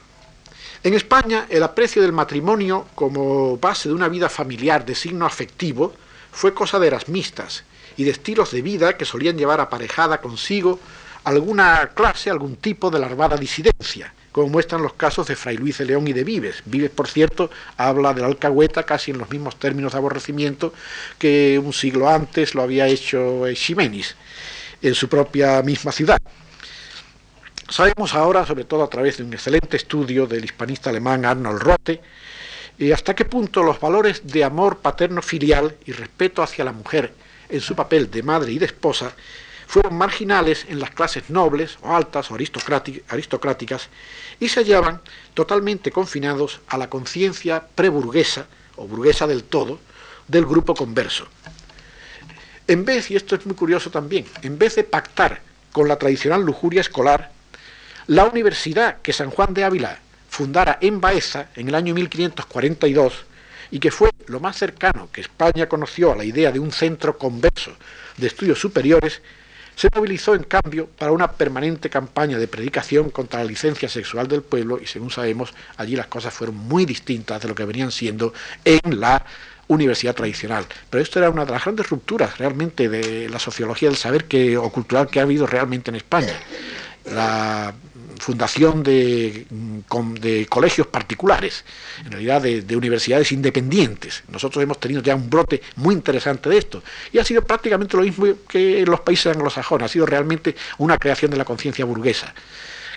En 0.82 0.94
España, 0.94 1.46
el 1.50 1.62
aprecio 1.62 2.00
del 2.00 2.12
matrimonio 2.12 2.86
como 2.94 3.58
base 3.58 3.88
de 3.88 3.94
una 3.94 4.08
vida 4.08 4.28
familiar 4.28 4.86
de 4.86 4.94
signo 4.94 5.26
afectivo 5.26 5.92
fue 6.32 6.54
cosa 6.54 6.78
de 6.78 6.86
erasmistas 6.86 7.64
y 7.96 8.04
de 8.04 8.12
estilos 8.12 8.52
de 8.52 8.62
vida 8.62 8.96
que 8.96 9.04
solían 9.04 9.36
llevar 9.36 9.60
aparejada 9.60 10.20
consigo 10.20 10.78
alguna 11.24 11.90
clase, 11.94 12.30
algún 12.30 12.56
tipo 12.56 12.90
de 12.90 13.00
larvada 13.00 13.36
disidencia, 13.36 14.14
como 14.32 14.48
muestran 14.48 14.82
los 14.82 14.94
casos 14.94 15.26
de 15.26 15.36
Fray 15.36 15.56
Luis 15.56 15.78
de 15.78 15.86
León 15.86 16.06
y 16.08 16.12
de 16.12 16.24
Vives. 16.24 16.62
Vives, 16.64 16.90
por 16.90 17.08
cierto, 17.08 17.50
habla 17.76 18.14
de 18.14 18.20
la 18.20 18.28
alcahueta 18.28 18.84
casi 18.84 19.10
en 19.10 19.18
los 19.18 19.30
mismos 19.30 19.58
términos 19.58 19.92
de 19.92 19.98
aborrecimiento 19.98 20.72
que 21.18 21.60
un 21.62 21.72
siglo 21.72 22.08
antes 22.08 22.54
lo 22.54 22.62
había 22.62 22.86
hecho 22.86 23.44
Ximenis 23.54 24.16
en 24.82 24.94
su 24.94 25.08
propia 25.08 25.62
misma 25.62 25.92
ciudad. 25.92 26.18
Sabemos 27.68 28.14
ahora, 28.14 28.44
sobre 28.44 28.64
todo 28.64 28.82
a 28.82 28.90
través 28.90 29.18
de 29.18 29.24
un 29.24 29.32
excelente 29.32 29.76
estudio 29.76 30.26
del 30.26 30.44
hispanista 30.44 30.90
alemán 30.90 31.24
Arnold 31.24 31.62
Rote, 31.62 32.00
eh, 32.78 32.92
hasta 32.92 33.14
qué 33.14 33.24
punto 33.24 33.62
los 33.62 33.78
valores 33.78 34.22
de 34.26 34.42
amor 34.42 34.78
paterno 34.78 35.22
filial 35.22 35.76
y 35.84 35.92
respeto 35.92 36.42
hacia 36.42 36.64
la 36.64 36.72
mujer 36.72 37.12
en 37.48 37.60
su 37.60 37.76
papel 37.76 38.10
de 38.10 38.22
madre 38.22 38.52
y 38.52 38.58
de 38.58 38.66
esposa 38.66 39.12
fueron 39.70 39.94
marginales 39.94 40.66
en 40.68 40.80
las 40.80 40.90
clases 40.90 41.30
nobles 41.30 41.78
o 41.82 41.94
altas 41.94 42.28
o 42.32 42.34
aristocráticas 42.34 43.88
y 44.40 44.48
se 44.48 44.60
hallaban 44.60 45.00
totalmente 45.32 45.92
confinados 45.92 46.60
a 46.66 46.76
la 46.76 46.90
conciencia 46.90 47.62
preburguesa 47.76 48.46
o 48.74 48.88
burguesa 48.88 49.28
del 49.28 49.44
todo 49.44 49.78
del 50.26 50.44
grupo 50.44 50.74
converso. 50.74 51.28
En 52.66 52.84
vez, 52.84 53.12
y 53.12 53.16
esto 53.16 53.36
es 53.36 53.46
muy 53.46 53.54
curioso 53.54 53.92
también, 53.92 54.26
en 54.42 54.58
vez 54.58 54.74
de 54.74 54.82
pactar 54.82 55.40
con 55.70 55.86
la 55.86 55.96
tradicional 56.00 56.42
lujuria 56.42 56.80
escolar, 56.80 57.30
la 58.08 58.24
universidad 58.24 59.00
que 59.02 59.12
San 59.12 59.30
Juan 59.30 59.54
de 59.54 59.62
Ávila 59.62 60.00
fundara 60.28 60.78
en 60.80 61.00
Baeza 61.00 61.50
en 61.54 61.68
el 61.68 61.76
año 61.76 61.94
1542 61.94 63.24
y 63.70 63.78
que 63.78 63.92
fue 63.92 64.10
lo 64.26 64.40
más 64.40 64.56
cercano 64.56 65.08
que 65.12 65.20
España 65.20 65.68
conoció 65.68 66.10
a 66.10 66.16
la 66.16 66.24
idea 66.24 66.50
de 66.50 66.58
un 66.58 66.72
centro 66.72 67.16
converso 67.16 67.72
de 68.16 68.26
estudios 68.26 68.58
superiores, 68.58 69.22
se 69.74 69.88
movilizó 69.94 70.34
en 70.34 70.44
cambio 70.44 70.86
para 70.86 71.12
una 71.12 71.32
permanente 71.32 71.88
campaña 71.88 72.38
de 72.38 72.48
predicación 72.48 73.10
contra 73.10 73.40
la 73.40 73.46
licencia 73.46 73.88
sexual 73.88 74.28
del 74.28 74.42
pueblo 74.42 74.78
y 74.80 74.86
según 74.86 75.10
sabemos 75.10 75.54
allí 75.76 75.96
las 75.96 76.06
cosas 76.06 76.34
fueron 76.34 76.56
muy 76.56 76.84
distintas 76.84 77.40
de 77.42 77.48
lo 77.48 77.54
que 77.54 77.64
venían 77.64 77.90
siendo 77.90 78.32
en 78.64 79.00
la 79.00 79.24
universidad 79.68 80.14
tradicional. 80.14 80.66
Pero 80.90 81.02
esto 81.02 81.18
era 81.18 81.30
una 81.30 81.44
de 81.44 81.52
las 81.52 81.64
grandes 81.64 81.88
rupturas 81.88 82.38
realmente 82.38 82.88
de 82.88 83.28
la 83.28 83.38
sociología 83.38 83.88
del 83.88 83.96
saber 83.96 84.24
que, 84.24 84.56
o 84.56 84.70
cultural 84.70 85.08
que 85.08 85.20
ha 85.20 85.22
habido 85.22 85.46
realmente 85.46 85.90
en 85.90 85.96
España. 85.96 86.34
Fundación 88.20 88.82
de, 88.82 89.46
de 90.20 90.46
colegios 90.46 90.86
particulares, 90.86 91.64
en 92.04 92.12
realidad 92.12 92.42
de, 92.42 92.76
universidades 92.76 93.32
independientes. 93.32 94.22
Nosotros 94.28 94.62
hemos 94.62 94.78
tenido 94.78 95.02
ya 95.02 95.14
un 95.14 95.28
brote 95.28 95.60
muy 95.76 95.94
interesante 95.94 96.48
de 96.48 96.58
esto. 96.58 96.82
Y 97.12 97.18
ha 97.18 97.24
sido 97.24 97.42
prácticamente 97.42 97.96
lo 97.96 98.02
mismo 98.02 98.26
que 98.48 98.80
en 98.80 98.90
los 98.90 99.00
países 99.00 99.34
anglosajones, 99.34 99.86
ha 99.86 99.88
sido 99.88 100.06
realmente 100.06 100.54
una 100.78 100.96
creación 100.98 101.30
de 101.30 101.36
la 101.36 101.44
conciencia 101.44 101.84
burguesa. 101.84 102.34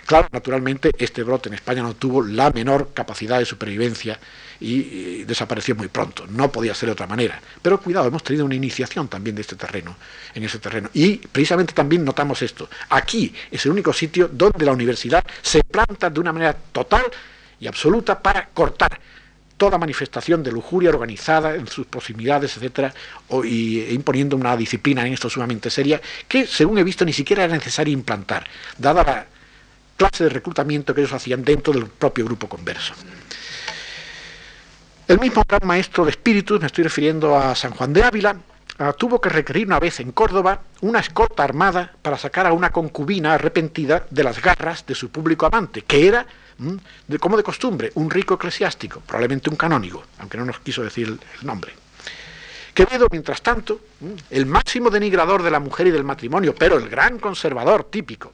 Claro, 0.06 0.28
naturalmente 0.32 0.90
este 0.98 1.22
brote 1.22 1.48
en 1.48 1.54
España 1.54 1.82
no 1.82 1.94
tuvo 1.94 2.22
la 2.22 2.50
menor 2.50 2.90
capacidad 2.92 3.38
de 3.38 3.46
supervivencia 3.46 4.18
y, 4.60 5.24
desapareció 5.24 5.74
muy 5.74 5.88
pronto. 5.88 6.26
No 6.28 6.50
podía 6.50 6.74
ser 6.74 6.88
de 6.88 6.92
otra 6.92 7.06
manera. 7.06 7.40
Pero 7.62 7.80
cuidado, 7.80 8.08
hemos 8.08 8.22
tenido 8.22 8.44
una 8.44 8.54
iniciación 8.54 9.08
también 9.08 9.36
de 9.36 9.42
este 9.42 9.56
terreno, 9.56 9.96
en 10.34 10.44
ese 10.44 10.58
terreno. 10.58 10.90
Y 10.94 11.16
precisamente 11.16 11.72
también 11.72 12.04
notamos 12.04 12.42
esto. 12.42 12.68
Aquí 12.90 13.34
es 13.50 13.64
el 13.66 13.72
único 13.72 13.92
sitio 13.92 14.28
donde 14.28 14.64
la 14.64 14.72
universidad 14.72 15.24
se 15.42 15.62
planta 15.62 16.10
de 16.10 16.20
una 16.20 16.32
manera 16.32 16.54
total 16.72 17.04
y 17.60 17.66
absoluta 17.66 18.20
para 18.20 18.48
cortar 18.48 19.00
toda 19.56 19.78
manifestación 19.78 20.42
de 20.42 20.52
lujuria 20.52 20.90
organizada 20.90 21.54
en 21.54 21.66
sus 21.68 21.86
proximidades, 21.86 22.56
etcétera, 22.56 22.92
y 23.44 23.80
e 23.80 23.94
imponiendo 23.94 24.36
una 24.36 24.56
disciplina 24.56 25.06
en 25.06 25.12
esto 25.12 25.30
sumamente 25.30 25.70
seria 25.70 26.00
que, 26.26 26.46
según 26.46 26.78
he 26.78 26.84
visto, 26.84 27.04
ni 27.04 27.12
siquiera 27.12 27.44
era 27.44 27.54
necesario 27.54 27.92
implantar, 27.92 28.46
dada 28.76 29.02
la 29.04 29.26
clase 29.96 30.24
de 30.24 30.30
reclutamiento 30.30 30.94
que 30.94 31.02
ellos 31.02 31.12
hacían 31.12 31.44
dentro 31.44 31.72
del 31.72 31.86
propio 31.86 32.24
grupo 32.24 32.48
converso. 32.48 32.94
El 35.06 35.20
mismo 35.20 35.42
gran 35.46 35.66
maestro 35.66 36.06
de 36.06 36.12
espíritus, 36.12 36.58
me 36.58 36.66
estoy 36.66 36.84
refiriendo 36.84 37.36
a 37.36 37.54
San 37.54 37.72
Juan 37.72 37.92
de 37.92 38.02
Ávila, 38.02 38.36
ah, 38.78 38.94
tuvo 38.94 39.20
que 39.20 39.28
requerir 39.28 39.66
una 39.66 39.78
vez 39.78 40.00
en 40.00 40.12
Córdoba 40.12 40.62
una 40.80 41.00
escolta 41.00 41.44
armada 41.44 41.92
para 42.00 42.16
sacar 42.16 42.46
a 42.46 42.54
una 42.54 42.70
concubina 42.70 43.34
arrepentida 43.34 44.06
de 44.08 44.24
las 44.24 44.40
garras 44.40 44.86
de 44.86 44.94
su 44.94 45.10
público 45.10 45.44
amante, 45.44 45.82
que 45.82 46.08
era, 46.08 46.26
mm, 46.56 47.16
como 47.20 47.36
de 47.36 47.42
costumbre, 47.42 47.92
un 47.96 48.10
rico 48.10 48.36
eclesiástico, 48.36 49.00
probablemente 49.00 49.50
un 49.50 49.56
canónigo, 49.56 50.02
aunque 50.20 50.38
no 50.38 50.46
nos 50.46 50.60
quiso 50.60 50.82
decir 50.82 51.06
el 51.08 51.46
nombre. 51.46 51.74
Quevedo, 52.72 53.06
mientras 53.10 53.42
tanto, 53.42 53.80
mm, 54.00 54.06
el 54.30 54.46
máximo 54.46 54.88
denigrador 54.88 55.42
de 55.42 55.50
la 55.50 55.60
mujer 55.60 55.88
y 55.88 55.90
del 55.90 56.04
matrimonio, 56.04 56.54
pero 56.54 56.78
el 56.78 56.88
gran 56.88 57.18
conservador 57.18 57.84
típico, 57.90 58.32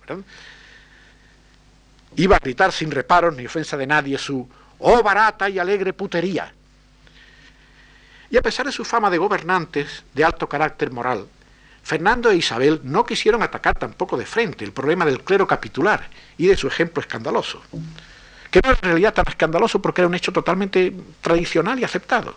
iba 2.15 2.37
a 2.37 2.39
gritar 2.39 2.71
sin 2.71 2.93
reparos 2.93 3.35
ni 3.35 3.47
ofensa 3.47 3.77
de 3.77 3.89
nadie 3.89 4.17
su 4.19 4.49
oh 4.79 5.03
barata 5.03 5.49
y 5.49 5.59
alegre 5.59 5.93
putería. 5.93 6.55
Y 8.31 8.37
a 8.37 8.43
pesar 8.43 8.67
de 8.67 8.73
su 8.73 8.85
fama 8.85 9.11
de 9.11 9.19
gobernantes 9.19 10.05
de 10.15 10.25
alto 10.25 10.49
carácter 10.49 10.93
moral, 10.93 11.27
Fernando 11.83 12.31
e 12.31 12.37
Isabel 12.37 12.81
no 12.85 13.05
quisieron 13.05 13.43
atacar 13.43 13.77
tampoco 13.77 14.17
de 14.17 14.27
frente 14.27 14.65
el 14.65 14.73
problema 14.73 15.05
del 15.05 15.25
clero 15.25 15.47
capitular 15.47 16.09
y 16.39 16.47
de 16.47 16.57
su 16.57 16.69
ejemplo 16.69 17.01
escandaloso, 17.01 17.61
que 18.51 18.61
no 18.63 18.71
era 18.71 18.79
en 18.83 18.89
realidad 18.89 19.15
tan 19.15 19.27
escandaloso 19.27 19.83
porque 19.83 20.03
era 20.03 20.09
un 20.09 20.15
hecho 20.15 20.33
totalmente 20.33 20.95
tradicional 21.21 21.81
y 21.81 21.85
aceptado. 21.85 22.37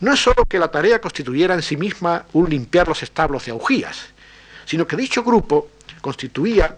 No 0.00 0.14
es 0.14 0.20
solo 0.20 0.44
que 0.46 0.58
la 0.58 0.70
tarea 0.70 1.00
constituyera 1.00 1.54
en 1.54 1.62
sí 1.62 1.76
misma 1.76 2.24
un 2.32 2.48
limpiar 2.48 2.88
los 2.88 3.02
establos 3.02 3.44
de 3.44 3.52
augías, 3.52 4.06
sino 4.64 4.86
que 4.86 4.96
dicho 4.96 5.22
grupo 5.22 5.68
constituía 6.00 6.76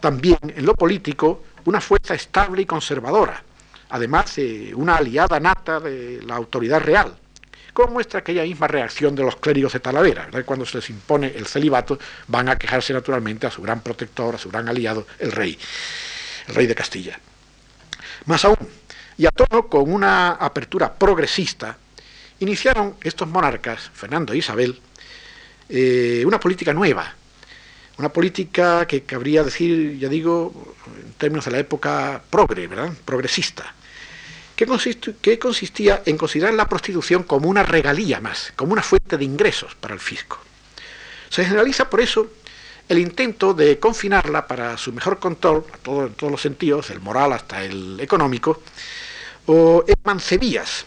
también 0.00 0.38
en 0.42 0.64
lo 0.64 0.74
político 0.74 1.44
una 1.66 1.80
fuerza 1.80 2.14
estable 2.14 2.62
y 2.62 2.66
conservadora, 2.66 3.42
además 3.90 4.36
de 4.36 4.72
una 4.74 4.96
aliada 4.96 5.38
nata 5.40 5.80
de 5.80 6.22
la 6.22 6.36
autoridad 6.36 6.80
real, 6.80 7.16
como 7.72 7.94
muestra 7.94 8.20
aquella 8.20 8.42
misma 8.42 8.66
reacción 8.68 9.14
de 9.14 9.22
los 9.22 9.36
clérigos 9.36 9.72
de 9.72 9.80
Talavera. 9.80 10.28
Cuando 10.44 10.64
se 10.64 10.78
les 10.78 10.90
impone 10.90 11.28
el 11.36 11.46
celibato, 11.46 11.98
van 12.28 12.48
a 12.48 12.56
quejarse 12.56 12.92
naturalmente 12.92 13.46
a 13.46 13.50
su 13.50 13.62
gran 13.62 13.80
protector, 13.80 14.34
a 14.34 14.38
su 14.38 14.48
gran 14.48 14.68
aliado, 14.68 15.06
el 15.18 15.32
rey, 15.32 15.58
el 16.48 16.54
rey 16.54 16.66
de 16.66 16.74
Castilla. 16.74 17.18
Más 18.26 18.44
aún, 18.44 18.56
y 19.16 19.26
a 19.26 19.30
tono 19.30 19.68
con 19.68 19.92
una 19.92 20.32
apertura 20.32 20.92
progresista, 20.92 21.76
iniciaron 22.40 22.96
estos 23.02 23.28
monarcas, 23.28 23.90
Fernando 23.92 24.32
e 24.32 24.38
Isabel, 24.38 24.78
eh, 25.68 26.22
una 26.26 26.40
política 26.40 26.72
nueva, 26.72 27.14
una 27.98 28.08
política 28.08 28.86
que 28.86 29.02
cabría 29.02 29.44
decir, 29.44 29.98
ya 29.98 30.08
digo, 30.08 30.74
en 31.04 31.12
términos 31.14 31.44
de 31.44 31.50
la 31.50 31.58
época 31.58 32.22
progre, 32.30 32.66
¿verdad? 32.66 32.92
progresista, 33.04 33.74
que, 35.22 35.38
consistía 35.38 36.02
en 36.04 36.18
considerar 36.18 36.52
la 36.52 36.68
prostitución 36.68 37.22
como 37.22 37.48
una 37.48 37.62
regalía 37.62 38.20
más, 38.20 38.52
como 38.56 38.72
una 38.72 38.82
fuente 38.82 39.16
de 39.16 39.24
ingresos 39.24 39.74
para 39.74 39.94
el 39.94 40.00
fisco. 40.00 40.38
Se 41.30 41.44
generaliza 41.44 41.88
por 41.88 42.00
eso 42.00 42.30
el 42.88 42.98
intento 42.98 43.54
de 43.54 43.78
confinarla 43.78 44.46
para 44.46 44.76
su 44.76 44.92
mejor 44.92 45.18
control, 45.18 45.64
en 45.86 46.14
todos 46.14 46.30
los 46.30 46.42
sentidos, 46.42 46.90
el 46.90 47.00
moral 47.00 47.32
hasta 47.32 47.64
el 47.64 47.98
económico, 48.00 48.62
o 49.46 49.82
en 49.86 49.94
mancebías, 50.04 50.84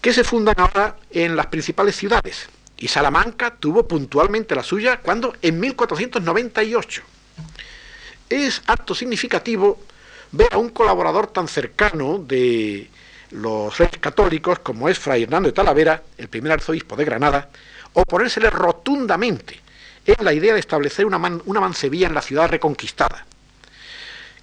que 0.00 0.12
se 0.12 0.24
fundan 0.24 0.54
ahora 0.58 0.96
en 1.10 1.36
las 1.36 1.46
principales 1.46 1.94
ciudades, 1.94 2.48
y 2.76 2.88
Salamanca 2.88 3.54
tuvo 3.54 3.86
puntualmente 3.86 4.54
la 4.56 4.62
suya 4.62 5.00
cuando 5.00 5.36
en 5.42 5.60
1498. 5.60 7.02
Es 8.30 8.62
acto 8.66 8.94
significativo 8.94 9.80
ver 10.32 10.52
a 10.52 10.58
un 10.58 10.70
colaborador 10.70 11.28
tan 11.28 11.48
cercano 11.48 12.18
de 12.18 12.88
los 13.30 13.76
reyes 13.76 13.98
católicos 13.98 14.58
como 14.60 14.88
es 14.88 14.98
Fray 14.98 15.24
Hernando 15.24 15.48
de 15.48 15.52
Talavera, 15.52 16.02
el 16.16 16.28
primer 16.28 16.52
arzobispo 16.52 16.96
de 16.96 17.04
Granada, 17.04 17.50
oponérsele 17.92 18.50
rotundamente 18.50 19.60
en 20.06 20.24
la 20.24 20.32
idea 20.32 20.54
de 20.54 20.60
establecer 20.60 21.04
una, 21.04 21.18
una 21.44 21.60
mancebía 21.60 22.06
en 22.06 22.14
la 22.14 22.22
ciudad 22.22 22.48
reconquistada. 22.48 23.26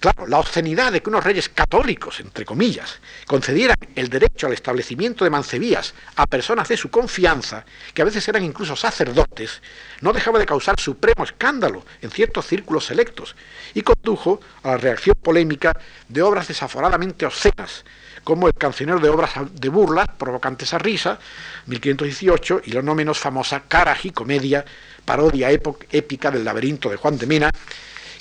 Claro, 0.00 0.26
la 0.26 0.38
obscenidad 0.38 0.92
de 0.92 1.00
que 1.00 1.08
unos 1.08 1.24
reyes 1.24 1.48
católicos, 1.48 2.20
entre 2.20 2.44
comillas, 2.44 3.00
concedieran 3.26 3.76
el 3.94 4.08
derecho 4.08 4.46
al 4.46 4.52
establecimiento 4.52 5.24
de 5.24 5.30
mancebías 5.30 5.94
a 6.16 6.26
personas 6.26 6.68
de 6.68 6.76
su 6.76 6.90
confianza, 6.90 7.64
que 7.94 8.02
a 8.02 8.04
veces 8.04 8.28
eran 8.28 8.44
incluso 8.44 8.76
sacerdotes, 8.76 9.62
no 10.02 10.12
dejaba 10.12 10.38
de 10.38 10.46
causar 10.46 10.78
supremo 10.78 11.24
escándalo 11.24 11.84
en 12.02 12.10
ciertos 12.10 12.46
círculos 12.46 12.84
selectos 12.86 13.36
y 13.72 13.82
condujo 13.82 14.40
a 14.62 14.72
la 14.72 14.76
reacción 14.76 15.16
polémica 15.22 15.72
de 16.08 16.22
obras 16.22 16.48
desaforadamente 16.48 17.24
obscenas, 17.24 17.84
como 18.22 18.48
el 18.48 18.54
cancionero 18.54 18.98
de 19.00 19.08
obras 19.08 19.30
de 19.52 19.68
burlas 19.68 20.08
provocantes 20.18 20.74
a 20.74 20.78
risa, 20.78 21.18
1518, 21.66 22.62
y 22.64 22.72
la 22.72 22.82
no 22.82 22.94
menos 22.94 23.18
famosa 23.18 23.62
Cara 23.68 23.96
y 24.02 24.10
Comedia, 24.10 24.64
parodia 25.04 25.50
épica 25.50 26.30
del 26.30 26.44
laberinto 26.44 26.90
de 26.90 26.96
Juan 26.96 27.16
de 27.16 27.26
Mena, 27.26 27.50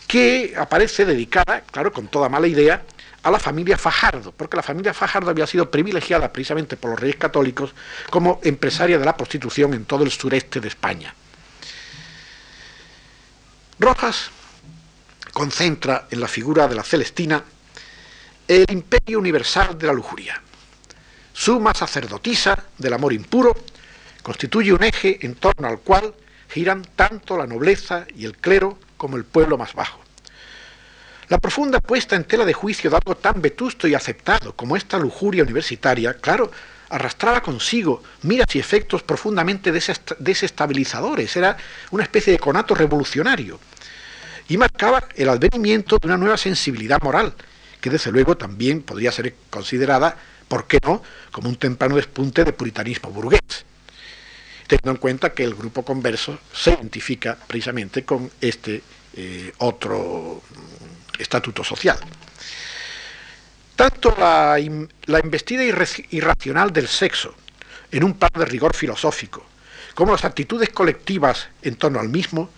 que 0.07 0.53
aparece 0.57 1.05
dedicada, 1.05 1.61
claro, 1.61 1.91
con 1.91 2.07
toda 2.07 2.29
mala 2.29 2.47
idea, 2.47 2.83
a 3.23 3.31
la 3.31 3.39
familia 3.39 3.77
Fajardo, 3.77 4.31
porque 4.31 4.55
la 4.55 4.61
familia 4.61 4.93
Fajardo 4.93 5.31
había 5.31 5.47
sido 5.47 5.71
privilegiada 5.71 6.31
precisamente 6.31 6.77
por 6.77 6.91
los 6.91 6.99
reyes 6.99 7.17
católicos 7.17 7.73
como 8.11 8.39
empresaria 8.43 8.99
de 8.99 9.05
la 9.05 9.17
prostitución 9.17 9.73
en 9.73 9.85
todo 9.85 10.03
el 10.03 10.11
sureste 10.11 10.59
de 10.59 10.67
España. 10.67 11.13
Rojas 13.79 14.29
concentra 15.33 16.07
en 16.11 16.21
la 16.21 16.27
figura 16.27 16.67
de 16.67 16.75
la 16.75 16.83
Celestina 16.83 17.43
el 18.47 18.65
imperio 18.69 19.17
universal 19.17 19.75
de 19.77 19.87
la 19.87 19.93
lujuria. 19.93 20.39
Suma 21.33 21.73
sacerdotisa 21.73 22.63
del 22.77 22.93
amor 22.93 23.11
impuro, 23.11 23.55
constituye 24.21 24.71
un 24.71 24.83
eje 24.83 25.25
en 25.25 25.35
torno 25.35 25.67
al 25.67 25.79
cual 25.79 26.13
giran 26.47 26.85
tanto 26.95 27.37
la 27.37 27.47
nobleza 27.47 28.05
y 28.15 28.25
el 28.25 28.37
clero 28.37 28.77
como 28.97 29.17
el 29.17 29.23
pueblo 29.23 29.57
más 29.57 29.73
bajo. 29.73 29.99
La 31.27 31.39
profunda 31.39 31.79
puesta 31.79 32.15
en 32.15 32.25
tela 32.25 32.45
de 32.45 32.53
juicio 32.53 32.89
de 32.89 32.97
algo 32.97 33.15
tan 33.15 33.41
vetusto 33.41 33.87
y 33.87 33.95
aceptado 33.95 34.55
como 34.55 34.77
esta 34.77 34.99
lujuria 34.99 35.43
universitaria, 35.43 36.13
claro, 36.15 36.51
arrastraba 36.89 37.41
consigo 37.41 38.03
miras 38.21 38.55
y 38.55 38.59
efectos 38.59 39.01
profundamente 39.01 39.71
desestabilizadores, 39.71 41.35
era 41.35 41.57
una 41.89 42.03
especie 42.03 42.33
de 42.33 42.39
conato 42.39 42.75
revolucionario, 42.75 43.59
y 44.47 44.57
marcaba 44.57 45.03
el 45.15 45.29
advenimiento 45.29 45.97
de 45.97 46.07
una 46.07 46.17
nueva 46.17 46.37
sensibilidad 46.37 47.01
moral, 47.01 47.33
que 47.81 47.89
desde 47.89 48.11
luego 48.11 48.37
también 48.37 48.83
podría 48.83 49.11
ser 49.11 49.33
considerada, 49.49 50.15
¿por 50.47 50.67
qué 50.67 50.77
no?, 50.83 51.01
como 51.31 51.49
un 51.49 51.55
temprano 51.55 51.95
despunte 51.95 52.43
de 52.43 52.53
puritanismo 52.53 53.09
burgués 53.09 53.65
teniendo 54.67 54.91
en 54.91 54.97
cuenta 54.97 55.33
que 55.33 55.43
el 55.43 55.55
grupo 55.55 55.83
converso 55.83 56.39
se 56.53 56.71
identifica 56.71 57.37
precisamente 57.47 58.03
con 58.03 58.31
este 58.41 58.81
eh, 59.15 59.53
otro 59.59 60.41
mm, 60.49 61.21
estatuto 61.21 61.63
social. 61.63 61.97
Tanto 63.75 64.15
la, 64.17 64.57
investida 64.59 65.63
irracional 65.63 66.71
del 66.71 66.87
sexo 66.87 67.35
en 67.91 68.03
un 68.03 68.13
plano 68.13 68.39
de 68.39 68.45
rigor 68.45 68.73
filosófico, 68.73 69.45
como 69.93 70.13
las 70.13 70.25
actitudes 70.25 70.69
colectivas 70.69 71.49
en 71.61 71.75
torno 71.75 71.99
al 71.99 72.09
mismo, 72.09 72.49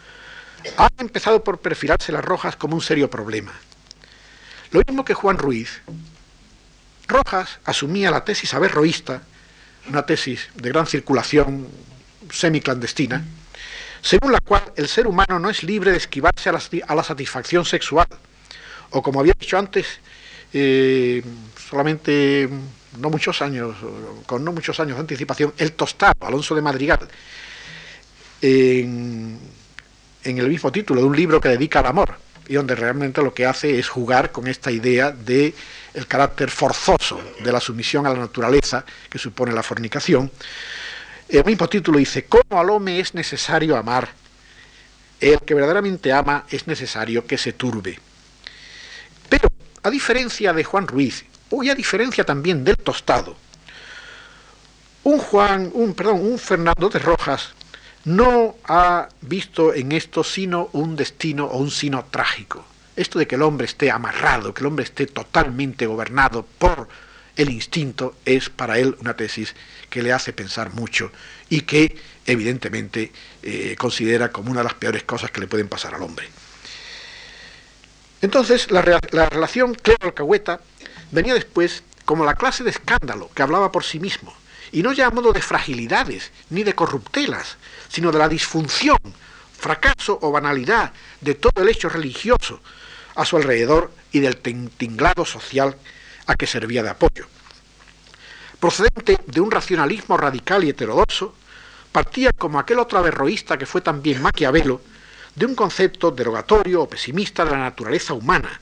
han 0.78 0.90
empezado 1.00 1.44
por 1.44 1.60
perfilarse 1.60 2.12
las 2.12 2.24
Rojas 2.24 2.56
como 2.56 2.76
un 2.76 2.82
serio 2.82 3.10
problema. 3.10 3.52
Lo 4.72 4.82
mismo 4.86 5.04
que 5.04 5.14
Juan 5.14 5.38
Ruiz, 5.38 5.82
Rojas 7.08 7.60
asumía 7.66 8.12
la 8.12 8.24
tesis 8.24 8.54
averroísta, 8.54 9.22
una 9.90 10.06
tesis 10.06 10.50
de 10.56 10.70
gran 10.70 10.86
circulación 10.86 11.68
semiclandestina, 12.32 13.24
según 14.02 14.32
la 14.32 14.40
cual 14.40 14.64
el 14.76 14.88
ser 14.88 15.08
humano 15.08 15.40
no 15.40 15.50
es 15.50 15.64
libre 15.64 15.92
de 15.92 15.98
esquivarse 15.98 16.50
a 16.50 16.96
la, 16.96 17.04
satisfacción 17.04 17.66
sexual, 17.66 18.08
o 18.92 19.02
como 19.02 19.20
había 19.20 19.34
dicho 19.38 19.58
antes, 19.58 19.86
eh, 20.54 21.24
solamente 21.70 22.50
no 23.00 23.10
muchos 23.10 23.42
años, 23.42 23.76
con 24.26 24.44
no 24.44 24.52
muchos 24.54 24.80
años 24.80 24.96
de 24.98 25.02
anticipación, 25.02 25.54
el 25.58 25.74
tostado, 25.74 26.16
Alonso 26.22 26.56
de 26.56 26.62
Madrigal, 26.62 27.08
en, 28.42 29.40
en 30.24 30.38
el 30.38 30.48
mismo 30.48 30.72
título 30.72 31.02
de 31.02 31.08
un 31.08 31.16
libro 31.16 31.42
que 31.42 31.50
dedica 31.50 31.80
al 31.80 31.88
amor, 31.88 32.16
y 32.48 32.54
donde 32.54 32.76
realmente 32.76 33.22
lo 33.22 33.34
que 33.34 33.46
hace 33.46 33.78
es 33.78 33.90
jugar 33.90 34.32
con 34.32 34.48
esta 34.48 34.72
idea 34.72 35.12
de 35.12 35.54
el 35.94 36.08
carácter 36.08 36.50
forzoso 36.50 37.20
de 37.44 37.52
la 37.52 37.60
sumisión 37.60 38.06
a 38.06 38.14
la 38.14 38.20
naturaleza 38.20 38.86
que 39.10 39.18
supone 39.18 39.52
la 39.52 39.64
fornicación, 39.64 40.32
el 41.30 41.46
mismo 41.46 41.68
título 41.68 42.00
dice, 42.00 42.26
¿cómo 42.26 42.60
al 42.60 42.70
hombre 42.70 43.00
es 43.00 43.14
necesario 43.14 43.76
amar? 43.76 44.10
El 45.20 45.40
que 45.42 45.54
verdaderamente 45.54 46.14
ama 46.14 46.46
es 46.50 46.68
necesario 46.68 47.26
que 47.26 47.38
se 47.38 47.54
turbe. 47.54 48.00
Pero, 49.30 49.48
a 49.84 49.90
diferencia 49.90 50.54
de 50.54 50.64
Juan 50.64 50.88
Ruiz, 50.88 51.26
y 51.52 51.70
a 51.70 51.76
diferencia 51.76 52.24
también 52.24 52.64
del 52.64 52.78
tostado, 52.78 53.36
un 55.04 55.20
Juan, 55.20 55.72
un, 55.74 55.94
perdón, 55.94 56.22
un 56.22 56.38
Fernando 56.38 56.90
de 56.90 57.00
Rojas 57.00 57.54
no 58.04 58.56
ha 58.66 59.10
visto 59.22 59.74
en 59.74 59.92
esto 59.92 60.24
sino 60.24 60.70
un 60.74 60.96
destino 60.96 61.46
o 61.46 61.58
un 61.58 61.72
sino 61.72 62.06
trágico. 62.06 62.66
Esto 62.96 63.20
de 63.20 63.28
que 63.28 63.36
el 63.36 63.42
hombre 63.42 63.66
esté 63.66 63.92
amarrado, 63.92 64.54
que 64.54 64.62
el 64.62 64.68
hombre 64.68 64.84
esté 64.84 65.08
totalmente 65.08 65.86
gobernado 65.86 66.46
por 66.58 66.88
el 67.38 67.50
instinto 67.50 68.16
es 68.26 68.50
para 68.50 68.80
él 68.80 68.98
una 69.00 69.16
tesis 69.16 69.56
que 69.90 70.02
le 70.02 70.12
hace 70.12 70.34
pensar 70.34 70.74
mucho 70.74 71.12
y 71.50 71.62
que 71.62 71.96
evidentemente 72.26 73.12
eh, 73.44 73.76
considera 73.78 74.32
como 74.32 74.52
una 74.52 74.62
de 74.62 74.66
las 74.66 74.74
peores 74.74 75.04
cosas 75.04 75.32
que 75.32 75.40
le 75.40 75.48
pueden 75.48 75.70
pasar 75.70 75.94
al 75.96 76.04
hombre. 76.04 76.28
Entonces, 78.22 78.72
la, 78.72 78.82
relación 78.82 79.76
Clero-Alcahueta 79.76 80.60
venía 81.12 81.36
después 81.36 81.84
como 82.04 82.26
la 82.26 82.34
clase 82.34 82.64
de 82.64 82.72
escándalo 82.72 83.30
que 83.34 83.44
hablaba 83.44 83.72
por 83.72 83.84
sí 83.84 84.00
mismo, 84.00 84.34
y 84.72 84.82
no 84.82 84.92
ya 84.92 85.08
a 85.08 85.12
modo 85.12 85.32
de 85.32 85.42
fragilidades 85.42 86.32
ni 86.50 86.64
de 86.64 86.74
corruptelas, 86.74 87.58
sino 87.90 88.12
de 88.12 88.18
la 88.18 88.28
disfunción, 88.28 88.98
fracaso 89.58 90.18
o 90.22 90.32
banalidad 90.32 90.92
de 91.22 91.36
todo 91.36 91.62
el 91.62 91.70
hecho 91.70 91.90
religioso 91.90 92.60
a 93.16 93.26
su 93.26 93.38
alrededor 93.38 93.92
y 94.12 94.20
del 94.20 94.38
tinglado 94.38 95.26
social 95.26 95.76
a 96.28 96.36
que 96.36 96.46
servía 96.46 96.84
de 96.84 96.90
apoyo. 96.90 97.26
Procedente 98.60 99.20
de 99.26 99.42
un 99.42 99.52
racionalismo 99.52 100.18
radical 100.18 100.64
y 100.64 100.70
heterodoxo, 100.70 101.34
partía 101.92 102.32
como 102.32 102.60
aquel 102.60 102.80
otro 102.80 103.00
averroísta 103.00 103.58
que 103.58 103.66
fue 103.66 103.82
también 103.82 104.22
Maquiavelo, 104.22 104.82
de 105.36 105.46
un 105.46 105.56
concepto 105.56 106.12
derogatorio 106.12 106.82
o 106.82 106.90
pesimista 106.90 107.46
de 107.46 107.52
la 107.52 107.60
naturaleza 107.60 108.14
humana, 108.14 108.60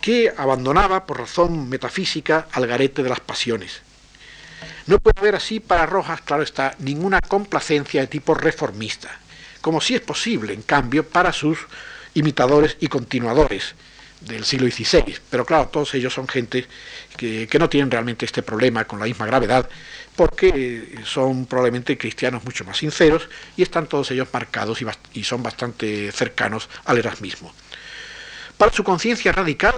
que 0.00 0.32
abandonaba 0.34 1.04
por 1.04 1.18
razón 1.18 1.68
metafísica 1.68 2.48
al 2.52 2.66
garete 2.66 3.02
de 3.02 3.10
las 3.10 3.20
pasiones. 3.20 3.82
No 4.86 4.98
puede 4.98 5.20
haber 5.20 5.34
así 5.36 5.60
para 5.60 5.86
Rojas, 5.86 6.22
claro 6.22 6.42
está, 6.42 6.74
ninguna 6.78 7.20
complacencia 7.20 8.00
de 8.00 8.06
tipo 8.06 8.34
reformista, 8.34 9.10
como 9.60 9.80
si 9.80 9.94
es 9.94 10.00
posible, 10.00 10.54
en 10.54 10.62
cambio, 10.62 11.06
para 11.06 11.32
sus 11.32 11.58
imitadores 12.14 12.76
y 12.80 12.88
continuadores 12.88 13.74
del 14.20 14.44
siglo 14.44 14.70
XVI. 14.70 15.16
Pero 15.30 15.44
claro, 15.44 15.68
todos 15.68 15.94
ellos 15.94 16.12
son 16.12 16.28
gente 16.28 16.66
que, 17.16 17.48
no 17.58 17.68
tienen 17.68 17.90
realmente 17.90 18.24
este 18.24 18.42
problema 18.42 18.84
con 18.84 18.98
la 18.98 19.06
misma 19.06 19.26
gravedad, 19.26 19.68
porque 20.16 20.98
son 21.04 21.46
probablemente 21.46 21.96
cristianos 21.96 22.44
mucho 22.44 22.64
más 22.64 22.78
sinceros 22.78 23.28
y 23.56 23.62
están 23.62 23.86
todos 23.86 24.10
ellos 24.10 24.28
marcados 24.32 24.80
y, 24.82 24.86
y 25.14 25.24
son 25.24 25.42
bastante 25.42 26.12
cercanos 26.12 26.68
al 26.84 26.98
erasmismo. 26.98 27.52
Para 28.56 28.72
su 28.72 28.84
conciencia 28.84 29.32
radical, 29.32 29.74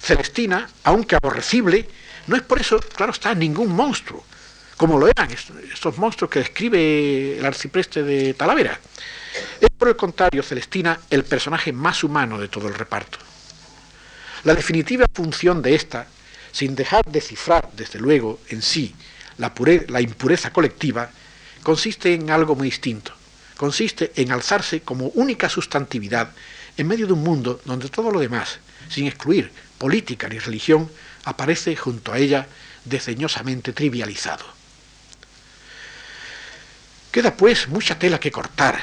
Celestina, 0.00 0.68
aunque 0.84 1.16
aborrecible, 1.16 1.88
no 2.26 2.36
es 2.36 2.42
por 2.42 2.60
eso, 2.60 2.78
claro 2.78 3.12
está, 3.12 3.34
ningún 3.34 3.72
monstruo, 3.72 4.24
como 4.76 4.98
lo 4.98 5.08
eran 5.08 5.30
estos 5.30 5.98
monstruos 5.98 6.30
que 6.30 6.38
describe 6.40 7.38
el 7.38 7.44
arcipreste 7.44 8.02
de 8.02 8.34
Talavera. 8.34 8.78
Es 9.60 9.68
por 9.76 9.88
el 9.88 9.96
contrario, 9.96 10.42
Celestina, 10.42 11.00
el 11.10 11.24
personaje 11.24 11.72
más 11.72 12.04
humano 12.04 12.38
de 12.38 12.48
todo 12.48 12.68
el 12.68 12.74
reparto. 12.74 13.18
La 14.44 14.54
definitiva 14.54 15.06
función 15.12 15.62
de 15.62 15.74
esta, 15.74 16.06
sin 16.52 16.74
dejar 16.74 17.04
de 17.06 17.20
cifrar, 17.20 17.70
desde 17.76 17.98
luego, 17.98 18.40
en 18.48 18.62
sí 18.62 18.94
la, 19.38 20.00
impureza 20.00 20.52
colectiva, 20.52 21.10
consiste 21.62 22.14
en 22.14 22.30
algo 22.30 22.54
muy 22.54 22.68
distinto. 22.68 23.12
Consiste 23.56 24.12
en 24.16 24.30
alzarse 24.30 24.82
como 24.82 25.06
única 25.08 25.48
sustantividad 25.48 26.30
en 26.76 26.86
medio 26.86 27.06
de 27.06 27.12
un 27.12 27.22
mundo 27.22 27.60
donde 27.64 27.88
todo 27.88 28.10
lo 28.10 28.20
demás, 28.20 28.58
sin 28.88 29.06
excluir 29.06 29.50
política 29.78 30.28
ni 30.28 30.38
religión, 30.38 30.90
aparece 31.24 31.74
junto 31.74 32.12
a 32.12 32.18
ella 32.18 32.46
desdeñosamente 32.84 33.72
trivializado. 33.72 34.44
Queda 37.10 37.36
pues 37.36 37.68
mucha 37.68 37.98
tela 37.98 38.20
que 38.20 38.30
cortar 38.30 38.80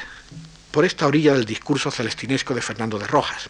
por 0.70 0.84
esta 0.84 1.06
orilla 1.06 1.32
del 1.32 1.46
discurso 1.46 1.90
celestinesco 1.90 2.54
de 2.54 2.60
Fernando 2.60 2.98
de 2.98 3.06
Rojas. 3.06 3.48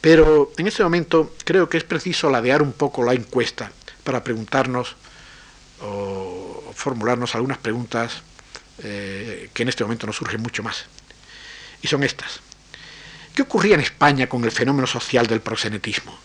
Pero 0.00 0.52
en 0.56 0.66
este 0.66 0.82
momento 0.82 1.34
creo 1.44 1.68
que 1.68 1.76
es 1.76 1.84
preciso 1.84 2.30
ladear 2.30 2.62
un 2.62 2.72
poco 2.72 3.02
la 3.02 3.12
encuesta 3.12 3.70
para 4.02 4.24
preguntarnos 4.24 4.96
o 5.82 6.72
formularnos 6.74 7.34
algunas 7.34 7.58
preguntas 7.58 8.22
eh, 8.82 9.50
que 9.52 9.62
en 9.62 9.68
este 9.68 9.84
momento 9.84 10.06
nos 10.06 10.16
surgen 10.16 10.40
mucho 10.40 10.62
más. 10.62 10.86
Y 11.82 11.88
son 11.88 12.02
estas. 12.02 12.40
¿Qué 13.34 13.42
ocurría 13.42 13.74
en 13.74 13.80
España 13.80 14.26
con 14.26 14.44
el 14.44 14.50
fenómeno 14.50 14.86
social 14.86 15.26
del 15.26 15.40
proxenetismo? 15.40 16.18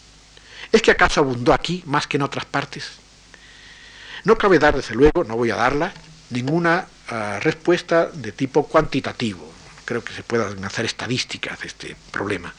¿Es 0.71 0.81
que 0.81 0.91
acaso 0.91 1.19
abundó 1.19 1.53
aquí 1.53 1.83
más 1.85 2.07
que 2.07 2.17
en 2.17 2.23
otras 2.23 2.45
partes? 2.45 2.91
No 4.23 4.37
cabe 4.37 4.57
dar, 4.57 4.75
desde 4.75 4.95
luego, 4.95 5.23
no 5.23 5.35
voy 5.35 5.51
a 5.51 5.55
darla, 5.55 5.93
ninguna 6.31 6.87
ah, 7.09 7.39
respuesta 7.41 8.07
de 8.07 8.31
tipo 8.31 8.67
cuantitativo. 8.67 9.53
Creo 9.85 10.03
que 10.03 10.13
se 10.13 10.23
puedan 10.23 10.63
hacer 10.65 10.85
estadísticas 10.85 11.59
de 11.59 11.67
este 11.67 11.95
problema. 12.11 12.53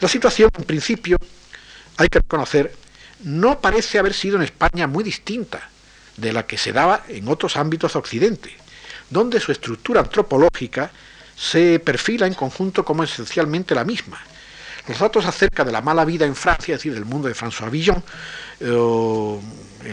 La 0.00 0.08
situación, 0.08 0.50
en 0.56 0.64
principio, 0.64 1.16
hay 1.96 2.08
que 2.08 2.20
reconocer, 2.20 2.74
no 3.24 3.60
parece 3.60 3.98
haber 3.98 4.14
sido 4.14 4.36
en 4.36 4.42
España 4.42 4.86
muy 4.86 5.02
distinta 5.02 5.70
de 6.16 6.32
la 6.32 6.46
que 6.46 6.58
se 6.58 6.72
daba 6.72 7.04
en 7.08 7.28
otros 7.28 7.56
ámbitos 7.56 7.92
de 7.92 7.98
Occidente, 7.98 8.56
donde 9.10 9.40
su 9.40 9.52
estructura 9.52 10.00
antropológica 10.00 10.90
se 11.36 11.78
perfila 11.78 12.26
en 12.26 12.34
conjunto 12.34 12.84
como 12.84 13.04
esencialmente 13.04 13.74
la 13.74 13.84
misma. 13.84 14.20
Los 14.88 14.98
datos 14.98 15.26
acerca 15.26 15.64
de 15.64 15.72
la 15.72 15.82
mala 15.82 16.04
vida 16.04 16.24
en 16.24 16.34
Francia, 16.34 16.74
es 16.74 16.80
decir, 16.80 16.94
del 16.94 17.04
mundo 17.04 17.28
de 17.28 17.34
François 17.34 17.70
Villon, 17.70 18.02
eh, 18.60 18.64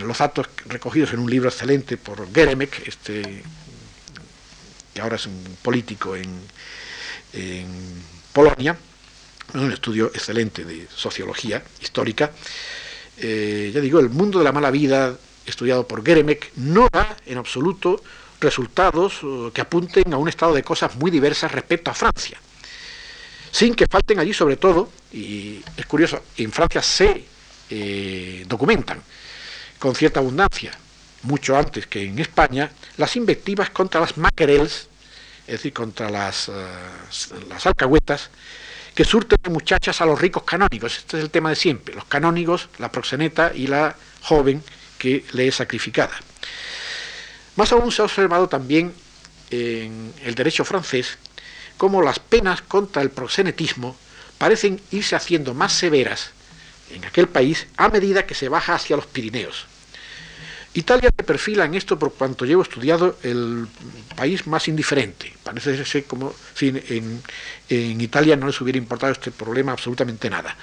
los 0.01 0.17
datos 0.17 0.47
recogidos 0.67 1.13
en 1.13 1.19
un 1.19 1.29
libro 1.29 1.49
excelente 1.49 1.97
por 1.97 2.31
Geremek, 2.33 2.87
este, 2.87 3.43
que 4.93 5.01
ahora 5.01 5.17
es 5.17 5.25
un 5.25 5.57
político 5.61 6.15
en, 6.15 6.55
Polonia, 8.31 8.77
un 9.61 9.71
estudio 9.71 10.07
excelente 10.07 10.63
de 10.63 10.87
sociología 10.93 11.63
histórica, 11.81 12.31
eh, 13.17 13.71
ya 13.73 13.79
digo, 13.79 13.99
el 13.99 14.09
mundo 14.09 14.39
de 14.39 14.45
la 14.45 14.51
mala 14.51 14.71
vida 14.71 15.17
estudiado 15.45 15.87
por 15.87 16.03
Geremek 16.03 16.51
no 16.57 16.87
da 16.91 17.15
en 17.25 17.37
absoluto 17.37 18.01
resultados 18.41 19.19
eh, 19.23 19.51
que 19.53 19.61
apunten 19.61 20.13
a 20.13 20.17
un 20.17 20.27
estado 20.27 20.53
de 20.53 20.63
cosas 20.63 20.95
muy 20.95 21.11
diversas 21.11 21.51
respecto 21.51 21.91
a 21.91 21.93
Francia. 21.93 22.37
Sin 23.51 23.73
que 23.73 23.87
falten 23.87 24.19
allí, 24.19 24.33
sobre 24.33 24.57
todo, 24.57 24.89
y 25.13 25.61
es 25.77 25.85
curioso, 25.85 26.21
en 26.37 26.51
Francia 26.51 26.81
se 26.81 27.23
eh, 27.69 28.43
documentan 28.47 29.01
con 29.79 29.95
cierta 29.95 30.19
abundancia, 30.19 30.71
mucho 31.23 31.57
antes 31.57 31.87
que 31.87 32.03
en 32.03 32.19
España, 32.19 32.69
las 32.97 33.15
invectivas 33.15 33.69
contra 33.69 34.01
las 34.01 34.17
maquerels, 34.17 34.89
es 35.47 35.53
decir, 35.53 35.73
contra 35.73 36.09
las 36.09 36.49
alcahuetas, 37.63 38.29
que 38.95 39.03
surten 39.03 39.37
de 39.43 39.49
muchachas 39.49 39.99
a 39.99 40.05
los 40.05 40.19
ricos 40.19 40.43
canónigos. 40.43 40.97
Este 40.97 41.17
es 41.17 41.23
el 41.23 41.29
tema 41.29 41.49
de 41.49 41.57
siempre, 41.57 41.93
los 41.93 42.05
canónigos, 42.05 42.69
la 42.79 42.91
proxeneta 42.91 43.51
y 43.53 43.67
la 43.67 43.95
joven 44.21 44.63
que 44.97 45.25
le 45.33 45.49
es 45.49 45.55
sacrificada. 45.55 46.13
Más 47.57 47.71
aún 47.73 47.91
se 47.91 48.01
ha 48.01 48.05
observado 48.05 48.47
también 48.47 48.93
en 49.51 50.13
el 50.23 50.33
derecho 50.33 50.63
francés 50.63 51.17
cómo 51.77 52.01
las 52.01 52.19
penas 52.19 52.61
contra 52.61 53.01
el 53.01 53.11
proxenetismo 53.11 53.97
parecen 54.37 54.81
irse 54.91 55.15
haciendo 55.15 55.53
más 55.53 55.73
severas 55.73 56.31
en 56.89 57.03
aquel 57.03 57.27
país 57.27 57.67
a 57.75 57.89
medida 57.89 58.25
que 58.25 58.35
se 58.35 58.49
baja 58.49 58.75
hacia 58.75 58.95
los 58.95 59.07
Pirineos. 59.07 59.65
Italia 60.75 61.09
se 61.15 61.23
perfila 61.23 61.65
en 61.65 61.73
esto 61.73 61.97
por 61.97 62.13
cuanto 62.13 62.45
llevo 62.45 62.61
estudiado 62.61 63.17
el 63.23 63.67
país 64.15 64.45
más 64.45 64.67
indiferente. 64.67 65.33
Parece 65.43 65.83
ser 65.85 66.03
como 66.05 66.33
si 66.53 66.67
en, 66.67 68.01
Italia 68.01 68.35
no 68.35 68.47
les 68.47 68.59
hubiera 68.61 68.77
importado 68.77 69.11
este 69.11 69.31
problema 69.31 69.71
absolutamente 69.71 70.29
nada. 70.29 70.55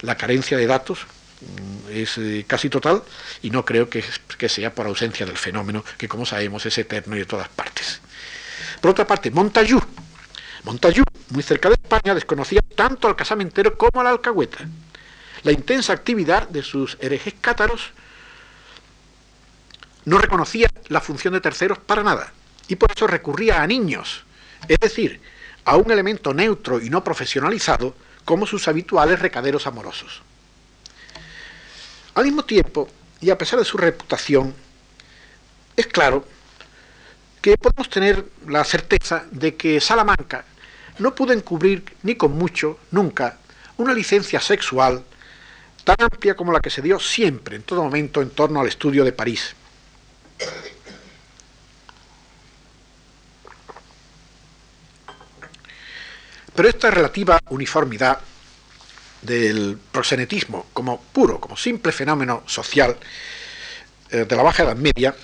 La 0.00 0.16
carencia 0.16 0.56
de 0.56 0.66
datos, 0.66 1.06
Mm, 1.40 1.92
es 1.92 2.18
eh, 2.18 2.44
casi 2.48 2.68
total 2.68 3.02
y 3.42 3.50
no 3.50 3.64
creo 3.64 3.88
que, 3.88 4.02
sea 4.48 4.74
por 4.74 4.86
ausencia 4.86 5.24
del 5.24 5.36
fenómeno, 5.36 5.84
que 5.96 6.08
como 6.08 6.26
sabemos 6.26 6.66
es 6.66 6.76
eterno 6.78 7.14
y 7.14 7.20
de 7.20 7.26
todas 7.26 7.48
partes. 7.48 8.00
Por 8.80 8.90
otra 8.90 9.06
parte, 9.06 9.30
Montajú. 9.30 9.80
Montajú, 10.64 11.04
muy 11.30 11.42
cerca 11.42 11.68
de 11.68 11.76
España, 11.76 12.14
desconocía 12.14 12.60
tanto 12.74 13.06
al 13.06 13.14
casamentero 13.14 13.78
como 13.78 14.00
a 14.00 14.04
la 14.04 14.10
alcahueta. 14.10 14.58
La 15.44 15.52
intensa 15.52 15.92
actividad 15.92 16.48
de 16.48 16.62
sus 16.62 16.98
herejes 17.00 17.34
cátaros 17.40 17.92
no 20.08 20.18
reconocía 20.18 20.68
la 20.88 21.00
función 21.00 21.34
de 21.34 21.40
terceros 21.40 21.78
para 21.78 22.02
nada 22.02 22.32
y 22.66 22.76
por 22.76 22.90
eso 22.90 23.06
recurría 23.06 23.62
a 23.62 23.66
niños, 23.66 24.24
es 24.66 24.78
decir, 24.78 25.20
a 25.64 25.76
un 25.76 25.90
elemento 25.90 26.32
neutro 26.32 26.80
y 26.80 26.88
no 26.88 27.04
profesionalizado 27.04 27.94
como 28.24 28.46
sus 28.46 28.68
habituales 28.68 29.20
recaderos 29.20 29.66
amorosos. 29.66 30.22
Al 32.14 32.24
mismo 32.24 32.44
tiempo, 32.44 32.88
y 33.20 33.30
a 33.30 33.38
pesar 33.38 33.58
de 33.58 33.64
su 33.64 33.76
reputación, 33.76 34.54
es 35.76 35.86
claro 35.86 36.24
que 37.42 37.56
podemos 37.56 37.88
tener 37.88 38.24
la 38.46 38.64
certeza 38.64 39.24
de 39.30 39.56
que 39.56 39.80
Salamanca 39.80 40.44
no 40.98 41.14
pudo 41.14 41.32
encubrir 41.32 41.84
ni 42.02 42.16
con 42.16 42.32
mucho, 42.32 42.78
nunca, 42.90 43.38
una 43.76 43.94
licencia 43.94 44.40
sexual 44.40 45.04
tan 45.84 45.96
amplia 46.00 46.34
como 46.34 46.52
la 46.52 46.60
que 46.60 46.70
se 46.70 46.82
dio 46.82 46.98
siempre, 46.98 47.56
en 47.56 47.62
todo 47.62 47.82
momento, 47.82 48.20
en 48.20 48.30
torno 48.30 48.60
al 48.60 48.68
estudio 48.68 49.04
de 49.04 49.12
París. 49.12 49.54
Pero 56.54 56.68
esta 56.68 56.90
relativa 56.90 57.38
uniformidad 57.50 58.18
del 59.22 59.78
proxenetismo 59.92 60.66
como 60.72 61.00
puro, 61.00 61.40
como 61.40 61.56
simple 61.56 61.92
fenómeno 61.92 62.42
social, 62.46 62.96
eh, 64.10 64.24
de 64.24 64.36
la 64.36 64.42
Baja 64.42 64.64
Edad 64.64 64.76
Media 64.76 65.14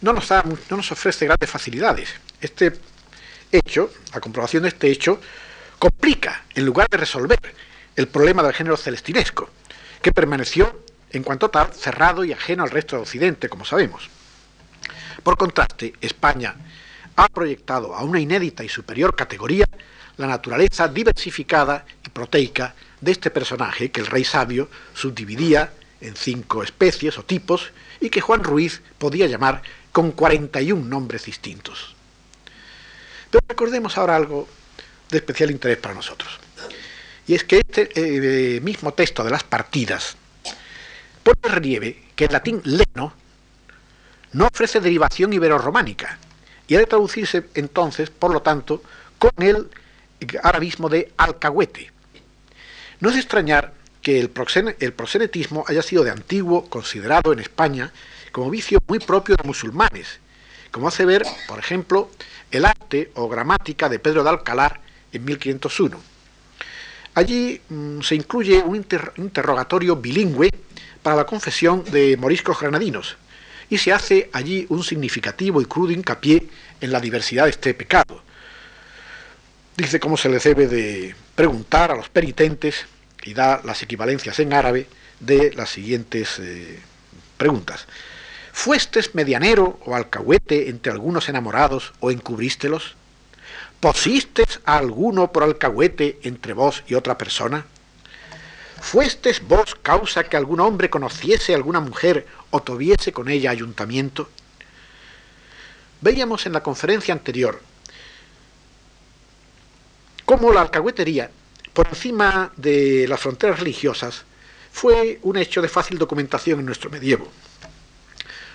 no 0.00 0.12
nos, 0.12 0.28
da, 0.28 0.42
no 0.42 0.76
nos 0.76 0.90
ofrece 0.90 1.26
grandes 1.26 1.48
facilidades. 1.48 2.08
Este 2.40 2.72
hecho, 3.52 3.92
la 4.12 4.20
comprobación 4.20 4.64
de 4.64 4.70
este 4.70 4.90
hecho, 4.90 5.20
complica, 5.78 6.44
en 6.54 6.66
lugar 6.66 6.88
de 6.88 6.96
resolver, 6.96 7.38
el 7.94 8.08
problema 8.08 8.42
del 8.42 8.52
género 8.52 8.76
celestinesco, 8.76 9.50
que 10.00 10.12
permaneció, 10.12 10.82
en 11.10 11.22
cuanto 11.22 11.50
tal, 11.50 11.72
cerrado 11.72 12.24
y 12.24 12.32
ajeno 12.32 12.64
al 12.64 12.70
resto 12.70 12.96
de 12.96 13.02
Occidente, 13.02 13.48
como 13.48 13.64
sabemos. 13.64 14.10
Por 15.22 15.36
contraste, 15.36 15.94
España 16.00 16.54
ha 17.16 17.28
proyectado 17.28 17.94
a 17.94 18.02
una 18.02 18.20
inédita 18.20 18.64
y 18.64 18.68
superior 18.68 19.14
categoría 19.14 19.66
la 20.16 20.26
naturaleza 20.26 20.88
diversificada 20.88 21.84
y 22.04 22.10
proteica 22.10 22.74
de 23.00 23.12
este 23.12 23.30
personaje 23.30 23.90
que 23.90 24.00
el 24.00 24.06
rey 24.06 24.24
sabio 24.24 24.68
subdividía 24.94 25.72
en 26.00 26.16
cinco 26.16 26.62
especies 26.62 27.16
o 27.18 27.24
tipos 27.24 27.70
y 28.00 28.10
que 28.10 28.20
Juan 28.20 28.42
Ruiz 28.42 28.82
podía 28.98 29.26
llamar 29.26 29.62
con 29.92 30.12
41 30.12 30.84
nombres 30.84 31.24
distintos. 31.24 31.94
Pero 33.30 33.44
recordemos 33.48 33.96
ahora 33.96 34.16
algo 34.16 34.48
de 35.10 35.18
especial 35.18 35.50
interés 35.50 35.78
para 35.78 35.94
nosotros. 35.94 36.38
Y 37.26 37.34
es 37.34 37.44
que 37.44 37.58
este 37.58 37.90
eh, 37.94 38.60
mismo 38.60 38.92
texto 38.94 39.22
de 39.22 39.30
las 39.30 39.44
partidas 39.44 40.16
pone 41.22 41.54
relieve 41.54 42.02
que 42.16 42.24
el 42.24 42.32
latín 42.32 42.60
leno 42.64 43.14
no 44.32 44.46
ofrece 44.46 44.80
derivación 44.80 45.32
ibero-románica 45.32 46.18
y 46.66 46.74
ha 46.74 46.78
de 46.78 46.86
traducirse 46.86 47.44
entonces, 47.54 48.10
por 48.10 48.32
lo 48.32 48.42
tanto, 48.42 48.82
con 49.18 49.30
el 49.38 49.68
arabismo 50.42 50.88
de 50.88 51.12
alcahuete. 51.16 51.90
No 53.00 53.10
es 53.10 53.16
extrañar 53.16 53.74
que 54.00 54.18
el, 54.18 54.30
proxenetismo 54.30 55.64
haya 55.68 55.82
sido 55.82 56.04
de 56.04 56.10
antiguo 56.10 56.68
considerado 56.68 57.32
en 57.32 57.38
España 57.38 57.92
como 58.32 58.50
vicio 58.50 58.78
muy 58.88 58.98
propio 58.98 59.36
de 59.36 59.46
musulmanes, 59.46 60.18
como 60.70 60.88
hace 60.88 61.04
ver, 61.04 61.24
por 61.46 61.58
ejemplo, 61.58 62.10
el 62.50 62.64
arte 62.64 63.10
o 63.14 63.28
gramática 63.28 63.88
de 63.88 63.98
Pedro 63.98 64.24
de 64.24 64.30
Alcalar 64.30 64.80
en 65.12 65.24
1501. 65.24 66.00
Allí 67.14 67.60
mm, 67.68 68.00
se 68.00 68.14
incluye 68.14 68.62
un 68.62 68.76
interrogatorio 69.16 69.96
bilingüe 69.96 70.50
para 71.02 71.16
la 71.16 71.26
confesión 71.26 71.84
de 71.84 72.16
moriscos 72.16 72.58
granadinos, 72.58 73.16
y 73.72 73.78
se 73.78 73.90
hace 73.90 74.28
allí 74.34 74.66
un 74.68 74.84
significativo 74.84 75.62
y 75.62 75.64
crudo 75.64 75.92
hincapié 75.92 76.46
en 76.78 76.92
la 76.92 77.00
diversidad 77.00 77.44
de 77.44 77.50
este 77.52 77.72
pecado. 77.72 78.22
Dice 79.78 79.98
cómo 79.98 80.18
se 80.18 80.28
le 80.28 80.38
debe 80.40 80.66
de 80.66 81.14
preguntar 81.34 81.90
a 81.90 81.96
los 81.96 82.10
penitentes 82.10 82.84
y 83.22 83.32
da 83.32 83.62
las 83.64 83.82
equivalencias 83.82 84.38
en 84.40 84.52
árabe 84.52 84.88
de 85.20 85.54
las 85.54 85.70
siguientes 85.70 86.38
eh, 86.38 86.80
preguntas. 87.38 87.86
¿Fuestes 88.52 89.14
medianero 89.14 89.80
o 89.86 89.94
alcahuete 89.94 90.68
entre 90.68 90.92
algunos 90.92 91.30
enamorados 91.30 91.94
o 92.00 92.10
encubrístelos? 92.10 92.94
¿Posistes 93.80 94.60
a 94.66 94.76
alguno 94.76 95.32
por 95.32 95.44
alcahuete 95.44 96.18
entre 96.24 96.52
vos 96.52 96.84
y 96.86 96.92
otra 96.92 97.16
persona? 97.16 97.64
¿Fuestes 98.82 99.40
vos 99.46 99.76
causa 99.80 100.24
que 100.24 100.36
algún 100.36 100.58
hombre 100.58 100.90
conociese 100.90 101.52
a 101.52 101.56
alguna 101.56 101.78
mujer 101.78 102.26
o 102.50 102.60
tuviese 102.62 103.12
con 103.12 103.28
ella 103.28 103.50
ayuntamiento? 103.50 104.28
Veíamos 106.00 106.44
en 106.46 106.52
la 106.52 106.64
conferencia 106.64 107.14
anterior 107.14 107.62
cómo 110.26 110.52
la 110.52 110.62
alcahuetería, 110.62 111.30
por 111.72 111.86
encima 111.88 112.52
de 112.56 113.06
las 113.08 113.20
fronteras 113.20 113.60
religiosas, 113.60 114.24
fue 114.72 115.20
un 115.22 115.36
hecho 115.38 115.62
de 115.62 115.68
fácil 115.68 115.96
documentación 115.96 116.58
en 116.58 116.66
nuestro 116.66 116.90
medievo. 116.90 117.28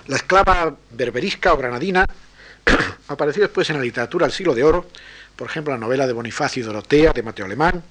La 0.07 0.17
esclava 0.17 0.75
berberisca 0.91 1.53
o 1.53 1.57
granadina 1.57 2.05
apareció 3.07 3.43
después 3.43 3.69
en 3.69 3.77
la 3.77 3.83
literatura 3.83 4.27
del 4.27 4.35
siglo 4.35 4.53
de 4.53 4.65
oro, 4.65 4.87
por 5.37 5.47
ejemplo 5.47 5.73
la 5.73 5.79
novela 5.79 6.05
de 6.07 6.13
Bonifacio 6.13 6.61
y 6.61 6.65
Dorotea 6.65 7.13
de 7.13 7.23
Mateo 7.23 7.45
Alemán, 7.45 7.83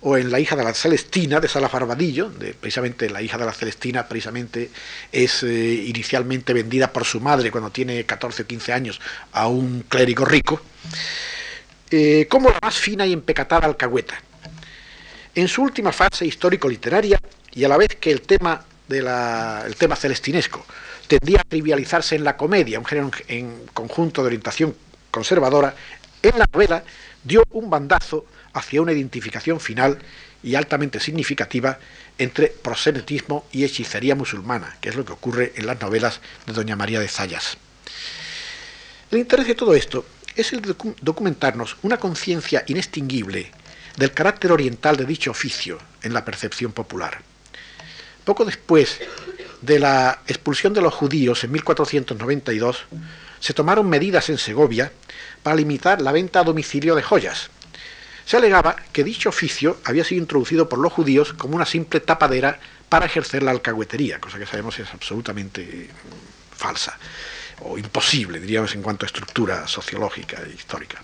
o 0.00 0.16
en 0.16 0.30
La 0.30 0.40
hija 0.40 0.56
de 0.56 0.64
la 0.64 0.74
Celestina 0.74 1.38
de 1.38 1.48
Salas 1.48 1.70
Barbadillo, 1.70 2.30
precisamente 2.60 3.08
la 3.08 3.22
hija 3.22 3.38
de 3.38 3.46
la 3.46 3.52
Celestina 3.52 4.06
precisamente 4.08 4.70
es 5.12 5.42
eh, 5.42 5.84
inicialmente 5.86 6.52
vendida 6.52 6.92
por 6.92 7.04
su 7.04 7.20
madre 7.20 7.50
cuando 7.50 7.70
tiene 7.70 8.04
14 8.04 8.42
o 8.42 8.46
15 8.46 8.72
años 8.72 9.00
a 9.32 9.46
un 9.46 9.84
clérigo 9.88 10.24
rico, 10.24 10.60
eh, 11.90 12.26
como 12.28 12.50
la 12.50 12.58
más 12.60 12.74
fina 12.74 13.06
y 13.06 13.12
empecatada 13.12 13.66
alcahueta. 13.66 14.14
En 15.34 15.48
su 15.48 15.62
última 15.62 15.92
fase 15.92 16.26
histórico-literaria, 16.26 17.18
y 17.52 17.64
a 17.64 17.68
la 17.68 17.76
vez 17.76 17.96
que 18.00 18.10
el 18.10 18.22
tema, 18.22 18.64
de 18.88 18.98
el 18.98 19.76
tema 19.76 19.96
celestinesco 19.96 20.66
tendía 21.06 21.40
a 21.40 21.44
trivializarse 21.44 22.16
en 22.16 22.24
la 22.24 22.36
comedia, 22.36 22.78
un 22.78 22.84
género 22.84 23.10
en 23.28 23.66
conjunto 23.72 24.22
de 24.22 24.26
orientación 24.26 24.74
conservadora, 25.10 25.74
en 26.28 26.38
la 26.38 26.48
novela 26.52 26.84
dio 27.22 27.42
un 27.50 27.70
bandazo 27.70 28.26
hacia 28.52 28.82
una 28.82 28.92
identificación 28.92 29.60
final 29.60 29.98
y 30.42 30.54
altamente 30.54 31.00
significativa 31.00 31.78
entre 32.18 32.48
prosenetismo 32.48 33.46
y 33.50 33.64
hechicería 33.64 34.14
musulmana, 34.14 34.76
que 34.80 34.90
es 34.90 34.96
lo 34.96 35.04
que 35.04 35.12
ocurre 35.12 35.52
en 35.56 35.66
las 35.66 35.80
novelas 35.80 36.20
de 36.46 36.52
Doña 36.52 36.76
María 36.76 37.00
de 37.00 37.08
Zayas. 37.08 37.56
El 39.10 39.18
interés 39.18 39.46
de 39.46 39.54
todo 39.54 39.74
esto 39.74 40.06
es 40.36 40.52
el 40.52 40.60
de 40.60 40.74
documentarnos 41.00 41.76
una 41.82 41.98
conciencia 41.98 42.64
inextinguible 42.66 43.50
del 43.96 44.12
carácter 44.12 44.52
oriental 44.52 44.96
de 44.96 45.06
dicho 45.06 45.30
oficio 45.30 45.78
en 46.02 46.12
la 46.12 46.24
percepción 46.24 46.72
popular. 46.72 47.20
Poco 48.24 48.44
después 48.44 49.00
de 49.60 49.78
la 49.78 50.20
expulsión 50.26 50.74
de 50.74 50.82
los 50.82 50.92
judíos 50.92 51.44
en 51.44 51.52
1492, 51.52 52.84
se 53.40 53.54
tomaron 53.54 53.88
medidas 53.88 54.28
en 54.30 54.38
Segovia 54.38 54.92
para 55.42 55.56
limitar 55.56 56.00
la 56.00 56.12
venta 56.12 56.40
a 56.40 56.44
domicilio 56.44 56.94
de 56.94 57.02
joyas, 57.02 57.50
se 58.24 58.38
alegaba 58.38 58.76
que 58.92 59.04
dicho 59.04 59.28
oficio 59.28 59.78
había 59.84 60.04
sido 60.04 60.22
introducido 60.22 60.68
por 60.68 60.78
los 60.78 60.92
judíos 60.92 61.34
como 61.34 61.56
una 61.56 61.66
simple 61.66 62.00
tapadera 62.00 62.58
para 62.88 63.06
ejercer 63.06 63.42
la 63.42 63.50
alcahuetería, 63.50 64.18
cosa 64.18 64.38
que 64.38 64.46
sabemos 64.46 64.78
es 64.78 64.88
absolutamente 64.92 65.90
falsa 66.56 66.98
o 67.60 67.78
imposible, 67.78 68.40
diríamos, 68.40 68.74
en 68.74 68.82
cuanto 68.82 69.04
a 69.04 69.08
estructura 69.08 69.68
sociológica 69.68 70.42
e 70.42 70.54
histórica. 70.54 71.02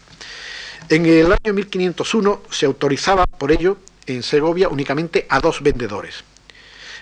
En 0.88 1.06
el 1.06 1.32
año 1.32 1.52
1501 1.52 2.42
se 2.50 2.66
autorizaba 2.66 3.26
por 3.26 3.52
ello 3.52 3.78
en 4.06 4.22
Segovia 4.22 4.68
únicamente 4.68 5.26
a 5.28 5.40
dos 5.40 5.62
vendedores. 5.62 6.24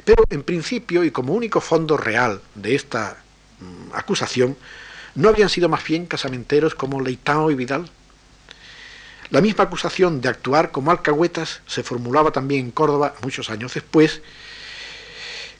Pero 0.05 0.25
en 0.29 0.43
principio 0.43 1.05
y 1.05 1.11
como 1.11 1.33
único 1.33 1.61
fondo 1.61 1.97
real 1.97 2.43
de 2.55 2.75
esta 2.75 3.23
mm, 3.61 3.95
acusación, 3.95 4.57
no 5.19 5.29
habían 5.29 5.49
sido 5.49 5.69
más 5.69 5.85
bien 5.85 6.07
casamenteros 6.07 6.77
como 6.77 7.01
Leitao 7.01 7.51
y 7.51 7.57
Vidal, 7.57 7.91
la 9.31 9.41
misma 9.41 9.65
acusación 9.65 10.21
de 10.21 10.29
actuar 10.29 10.71
como 10.71 10.93
alcahuetas 10.93 11.61
se 11.67 11.83
formulaba 11.83 12.31
también 12.31 12.67
en 12.67 12.71
Córdoba 12.71 13.15
muchos 13.23 13.51
años 13.51 13.75
después 13.75 14.23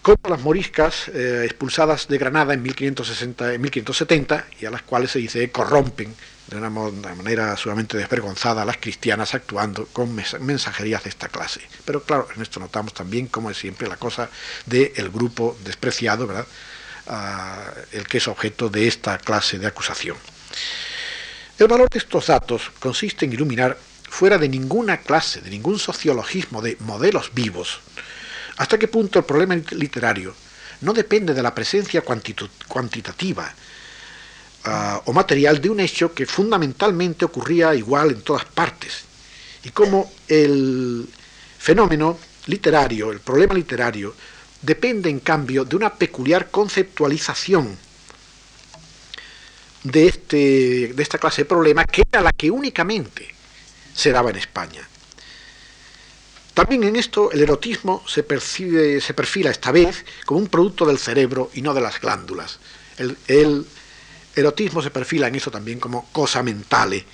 contra 0.01 0.31
las 0.31 0.43
moriscas 0.43 1.09
eh, 1.09 1.43
expulsadas 1.45 2.07
de 2.07 2.19
Granada 2.19 2.55
en, 2.55 2.63
1560, 2.63 3.55
en 3.55 3.61
1570 3.61 4.47
y 4.61 4.67
a 4.67 4.71
las 4.71 4.83
cuales 4.83 5.11
se 5.11 5.19
dice 5.19 5.51
corrompen 5.51 6.15
de 6.47 6.57
una, 6.57 6.71
manera 6.71 7.57
sumamente 7.57 7.99
desvergonzada 7.99 8.63
a 8.63 8.65
las 8.65 8.77
cristianas 8.77 9.35
actuando 9.35 9.87
con 9.87 10.15
mensajerías 10.15 11.03
de 11.03 11.11
esta 11.11 11.29
clase. 11.29 11.61
Pero 11.85 12.05
claro, 12.05 12.29
en 12.35 12.41
esto 12.41 12.61
notamos 12.61 12.95
también, 12.95 13.27
como 13.27 13.51
es 13.51 13.59
siempre, 13.59 13.89
la 13.89 13.97
cosa 13.97 14.31
del 14.67 15.11
grupo 15.11 15.59
despreciado, 15.65 16.29
¿verdad? 16.29 16.47
El 17.93 18.07
que 18.07 18.19
es 18.19 18.29
objeto 18.29 18.69
de 18.69 18.87
esta 18.87 19.19
clase 19.19 19.59
de 19.59 19.67
acusación. 19.67 20.17
El 21.59 21.67
valor 21.67 21.89
de 21.91 21.99
estos 21.99 22.27
datos 22.27 22.71
consiste 22.79 23.25
en 23.25 23.33
iluminar, 23.33 23.79
fuera 24.09 24.39
de 24.39 24.49
ninguna 24.49 24.99
clase, 24.99 25.41
de 25.41 25.51
ningún 25.51 25.79
sociologismo 25.79 26.63
de 26.63 26.77
modelos 26.81 27.31
vivos, 27.35 27.81
hasta 28.59 28.79
qué 28.79 28.89
punto 28.89 29.19
el 29.19 29.25
problema 29.25 29.55
literario 29.55 30.35
no 30.81 30.93
depende 30.93 31.35
de 31.35 31.43
la 31.43 31.55
presencia 31.55 32.03
cuantitativa 32.03 33.53
ah, 34.65 35.03
o 35.07 35.13
material 35.13 35.61
de 35.61 35.71
un 35.71 35.81
hecho 35.81 36.15
que 36.15 36.27
fundamentalmente 36.27 37.25
ocurría 37.25 37.75
igual 37.75 38.11
en 38.11 38.23
todas 38.23 38.45
partes, 38.45 39.05
y 39.65 39.71
cómo 39.71 40.13
el 40.29 41.09
fenómeno 41.59 42.19
literario, 42.47 43.11
el 43.11 43.21
problema 43.21 43.55
literario, 43.55 44.15
depende 44.63 45.09
en 45.11 45.21
cambio 45.21 45.65
de 45.65 45.77
una 45.77 45.95
peculiar 45.95 46.51
conceptualización 46.51 47.77
de, 49.85 50.07
este, 50.07 50.93
de 50.95 51.03
esta 51.03 51.19
clase 51.19 51.43
de 51.43 51.47
problema, 51.47 51.85
que 51.85 52.03
era 52.11 52.23
la 52.23 52.33
que 52.33 52.51
únicamente 52.51 53.29
se 53.95 54.13
daba 54.13 54.31
en 54.31 54.37
España. 54.37 54.87
También 56.55 56.83
en 56.85 56.97
esto 56.97 57.31
el 57.31 57.41
erotismo 57.41 58.03
se, 58.09 58.25
percibe, 58.25 59.01
se 59.01 59.15
perfila 59.15 59.51
esta 59.51 59.71
vez 59.71 60.05
como 60.27 60.41
un 60.41 60.49
producto 60.49 60.85
del 60.87 60.99
cerebro 60.99 61.51
y 61.55 61.63
no 61.63 61.73
de 61.73 61.81
las 61.81 62.01
glándulas. 62.01 62.59
El, 63.29 63.65
erotismo 64.35 64.83
se 64.83 64.91
perfila 64.91 65.29
en 65.29 65.37
eso 65.37 65.51
también 65.51 65.81
como 65.81 66.11
cosa 66.11 66.43
mentale. 66.43 67.05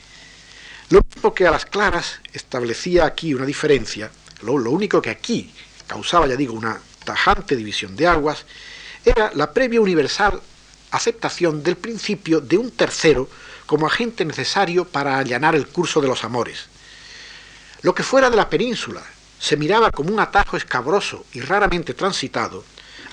Lo 0.91 1.01
mismo 1.15 1.35
que 1.35 1.47
a 1.47 1.51
las 1.51 1.67
claras 1.67 2.21
establecía 2.33 3.07
aquí 3.07 3.35
una 3.35 3.47
diferencia, 3.47 4.11
lo 4.43 4.55
único 4.55 5.01
que 5.01 5.11
aquí 5.11 5.53
causaba, 5.87 6.27
ya 6.27 6.37
digo, 6.37 6.55
una 6.55 6.81
tajante 7.05 7.57
división 7.57 7.97
de 7.97 8.07
aguas, 8.07 8.45
era 9.05 9.31
la 9.35 9.53
previa 9.53 9.81
universal 9.81 10.41
aceptación 10.91 11.63
del 11.63 11.77
principio 11.77 12.41
de 12.41 12.57
un 12.57 12.71
tercero 12.71 13.29
como 13.67 13.87
agente 13.87 14.25
necesario 14.25 14.85
para 14.85 15.19
allanar 15.19 15.55
el 15.55 15.67
curso 15.67 16.01
de 16.01 16.09
los 16.09 16.25
amores. 16.25 16.67
Lo 17.83 17.95
que 17.95 18.03
fuera 18.03 18.31
de 18.31 18.37
la 18.37 18.49
península 18.49 19.03
se 19.39 19.57
miraba 19.57 19.91
como 19.91 20.11
un 20.11 20.21
atajo 20.21 20.57
escabroso 20.57 21.27
y 21.33 21.41
raramente 21.41 21.95
transitado, 21.95 22.65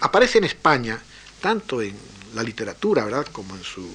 aparece 0.01 0.37
en 0.37 0.45
España, 0.45 1.01
tanto 1.41 1.81
en 1.81 1.97
la 2.35 2.43
literatura, 2.43 3.03
¿verdad?, 3.03 3.27
como 3.31 3.55
en 3.55 3.63
su 3.63 3.89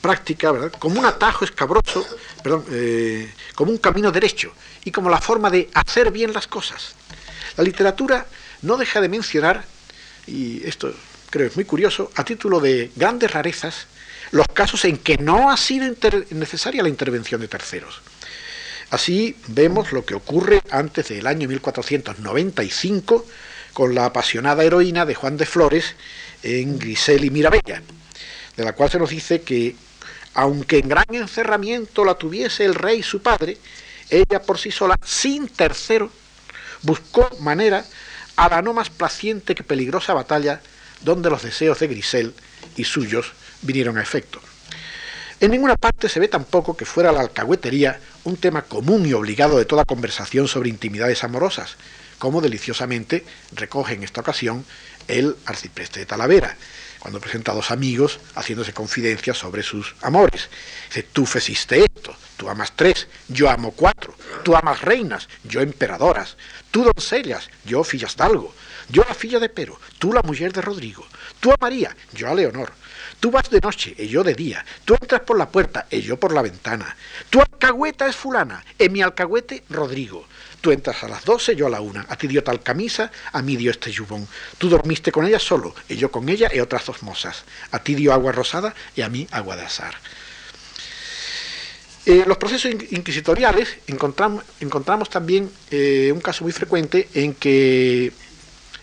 práctica, 0.00 0.52
¿verdad?, 0.52 0.72
como 0.78 1.00
un 1.00 1.06
atajo 1.06 1.44
escabroso, 1.44 2.06
perdón, 2.42 2.64
eh, 2.70 3.32
como 3.54 3.72
un 3.72 3.78
camino 3.78 4.12
derecho 4.12 4.52
y 4.84 4.92
como 4.92 5.10
la 5.10 5.20
forma 5.20 5.50
de 5.50 5.68
hacer 5.74 6.12
bien 6.12 6.32
las 6.32 6.46
cosas. 6.46 6.94
La 7.56 7.64
literatura 7.64 8.26
no 8.66 8.76
deja 8.76 9.00
de 9.00 9.08
mencionar, 9.08 9.64
y 10.26 10.66
esto 10.66 10.92
creo 11.30 11.46
es 11.46 11.56
muy 11.56 11.64
curioso, 11.64 12.10
a 12.16 12.24
título 12.24 12.60
de 12.60 12.90
grandes 12.96 13.30
rarezas, 13.30 13.86
los 14.32 14.46
casos 14.52 14.84
en 14.84 14.98
que 14.98 15.18
no 15.18 15.50
ha 15.50 15.56
sido 15.56 15.86
necesaria 16.30 16.82
la 16.82 16.88
intervención 16.88 17.40
de 17.40 17.48
terceros. 17.48 18.02
Así 18.90 19.36
vemos 19.48 19.92
lo 19.92 20.04
que 20.04 20.14
ocurre 20.14 20.60
antes 20.70 21.08
del 21.08 21.26
año 21.26 21.48
1495 21.48 23.26
con 23.72 23.94
la 23.94 24.06
apasionada 24.06 24.64
heroína 24.64 25.04
de 25.04 25.14
Juan 25.14 25.36
de 25.36 25.46
Flores 25.46 25.94
en 26.42 26.78
Grisel 26.78 27.24
y 27.24 27.30
Mirabella, 27.30 27.82
de 28.56 28.64
la 28.64 28.72
cual 28.72 28.90
se 28.90 28.98
nos 28.98 29.10
dice 29.10 29.42
que, 29.42 29.76
aunque 30.34 30.78
en 30.78 30.88
gran 30.88 31.06
encerramiento 31.10 32.04
la 32.04 32.14
tuviese 32.14 32.64
el 32.64 32.74
rey 32.74 33.02
su 33.02 33.22
padre, 33.22 33.58
ella 34.08 34.42
por 34.42 34.58
sí 34.58 34.70
sola, 34.70 34.96
sin 35.04 35.48
tercero, 35.48 36.10
buscó 36.82 37.28
manera 37.40 37.84
a 38.36 38.48
la 38.48 38.62
no 38.62 38.72
más 38.72 38.90
placiente 38.90 39.54
que 39.54 39.64
peligrosa 39.64 40.14
batalla 40.14 40.60
donde 41.02 41.30
los 41.30 41.42
deseos 41.42 41.78
de 41.78 41.88
Grisel 41.88 42.34
y 42.76 42.84
suyos 42.84 43.32
vinieron 43.62 43.98
a 43.98 44.02
efecto. 44.02 44.40
En 45.40 45.50
ninguna 45.50 45.76
parte 45.76 46.08
se 46.08 46.20
ve 46.20 46.28
tampoco 46.28 46.76
que 46.76 46.86
fuera 46.86 47.12
la 47.12 47.20
alcahuetería 47.20 48.00
un 48.24 48.36
tema 48.36 48.62
común 48.62 49.04
y 49.06 49.12
obligado 49.12 49.58
de 49.58 49.66
toda 49.66 49.84
conversación 49.84 50.48
sobre 50.48 50.70
intimidades 50.70 51.24
amorosas, 51.24 51.76
como 52.18 52.40
deliciosamente 52.40 53.24
recoge 53.52 53.94
en 53.94 54.02
esta 54.02 54.22
ocasión 54.22 54.64
el 55.08 55.36
arcipreste 55.44 56.00
de 56.00 56.06
Talavera, 56.06 56.56
cuando 56.98 57.20
presenta 57.20 57.52
a 57.52 57.54
dos 57.54 57.70
amigos 57.70 58.18
haciéndose 58.34 58.72
confidencias 58.72 59.36
sobre 59.36 59.62
sus 59.62 59.94
amores. 60.00 60.48
Dice, 60.88 61.02
tú 61.02 61.26
esto, 61.84 62.16
tú 62.36 62.48
amas 62.48 62.72
tres, 62.76 63.08
yo 63.28 63.50
amo 63.50 63.72
cuatro, 63.72 64.14
tú 64.44 64.56
amas 64.56 64.82
reinas, 64.82 65.28
yo 65.44 65.60
emperadoras, 65.60 66.36
tú 66.70 66.84
doncellas, 66.84 67.48
yo 67.64 67.84
fillas 67.84 68.16
d'algo, 68.16 68.54
yo 68.88 69.04
la 69.08 69.14
filla 69.14 69.38
de 69.38 69.48
Pero, 69.48 69.80
tú 69.98 70.12
la 70.12 70.22
mujer 70.22 70.52
de 70.52 70.62
Rodrigo, 70.62 71.06
tú 71.40 71.50
a 71.50 71.56
María, 71.60 71.96
yo 72.12 72.28
a 72.28 72.34
Leonor, 72.34 72.72
Tú 73.20 73.30
vas 73.30 73.48
de 73.48 73.60
noche 73.60 73.94
y 73.96 74.08
yo 74.08 74.22
de 74.22 74.34
día. 74.34 74.64
Tú 74.84 74.94
entras 75.00 75.22
por 75.22 75.38
la 75.38 75.48
puerta 75.48 75.86
y 75.90 76.00
yo 76.02 76.18
por 76.18 76.32
la 76.32 76.42
ventana. 76.42 76.96
Tu 77.30 77.40
alcahueta 77.40 78.06
es 78.06 78.16
fulana, 78.16 78.64
en 78.78 78.92
mi 78.92 79.02
alcahuete 79.02 79.64
Rodrigo. 79.70 80.26
Tú 80.60 80.70
entras 80.70 81.02
a 81.02 81.08
las 81.08 81.24
doce, 81.24 81.56
yo 81.56 81.66
a 81.66 81.70
la 81.70 81.80
una. 81.80 82.06
A 82.08 82.16
ti 82.16 82.26
dio 82.26 82.44
tal 82.44 82.62
camisa, 82.62 83.10
a 83.32 83.40
mí 83.42 83.56
dio 83.56 83.70
este 83.70 83.90
yubón. 83.90 84.28
Tú 84.58 84.68
dormiste 84.68 85.12
con 85.12 85.26
ella 85.26 85.38
solo, 85.38 85.74
y 85.88 85.96
yo 85.96 86.10
con 86.10 86.28
ella 86.28 86.50
y 86.52 86.60
otras 86.60 86.86
dos 86.86 87.02
mozas. 87.02 87.44
A 87.70 87.78
ti 87.78 87.94
dio 87.94 88.12
agua 88.12 88.32
rosada 88.32 88.74
y 88.94 89.02
a 89.02 89.08
mí 89.08 89.26
agua 89.30 89.56
de 89.56 89.62
azar. 89.62 89.94
En 92.06 92.28
los 92.28 92.38
procesos 92.38 92.70
inquisitoriales 92.70 93.78
encontramos, 93.88 95.10
también 95.10 95.50
eh, 95.72 96.12
un 96.14 96.20
caso 96.20 96.44
muy 96.44 96.52
frecuente 96.52 97.08
en 97.14 97.34
que 97.34 98.12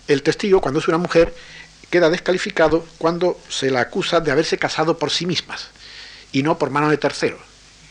el 0.10 0.22
testigo, 0.22 0.60
cuando 0.60 0.82
es 0.82 0.90
una 0.90 0.98
mujer, 0.98 1.34
queda 1.90 2.10
descalificado 2.10 2.86
cuando 2.98 3.40
se 3.48 3.72
la 3.72 3.80
acusa 3.80 4.20
de 4.20 4.32
haberse 4.32 4.58
casado 4.58 4.98
por 4.98 5.10
sí 5.10 5.26
mismas 5.26 5.70
y 6.34 6.44
no 6.44 6.58
por 6.58 6.70
mano 6.70 6.90
de 6.90 6.98
terceros. 6.98 7.40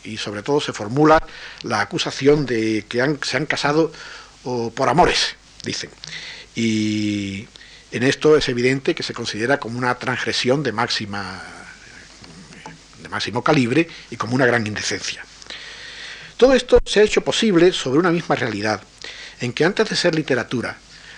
Y 0.03 0.17
sobre 0.17 0.43
todo 0.43 0.61
se 0.61 0.71
formula 0.71 1.25
la 1.63 1.81
acusación 1.81 2.45
de 2.45 2.85
que 2.87 3.17
se 3.23 3.37
han 3.37 3.47
casado 3.47 3.91
por 4.75 4.87
amores, 4.87 5.35
dicen. 5.63 5.89
Y 6.53 7.47
en 7.91 8.03
esto 8.03 8.37
es 8.37 8.49
evidente 8.49 8.93
que 8.93 9.01
se 9.01 9.15
considera 9.15 9.59
como 9.59 9.79
una 9.79 9.95
transgresión 9.95 10.61
de 10.61 10.73
máxima 10.73 11.62
máximo 13.13 13.43
calibre 13.43 13.87
y 14.09 14.17
como 14.17 14.35
una 14.35 14.45
gran 14.45 14.67
indecencia. 14.67 15.23
Todo 16.37 16.53
esto 16.53 16.79
se 16.85 16.99
ha 16.99 17.03
hecho 17.03 17.21
posible 17.21 17.71
sobre 17.71 17.99
una 17.99 18.11
misma 18.11 18.35
realidad, 18.35 18.81
en 19.39 19.53
que 19.53 19.65
antes 19.65 19.89
de 19.89 19.95
ser 19.95 20.15
literatura, 20.15 20.77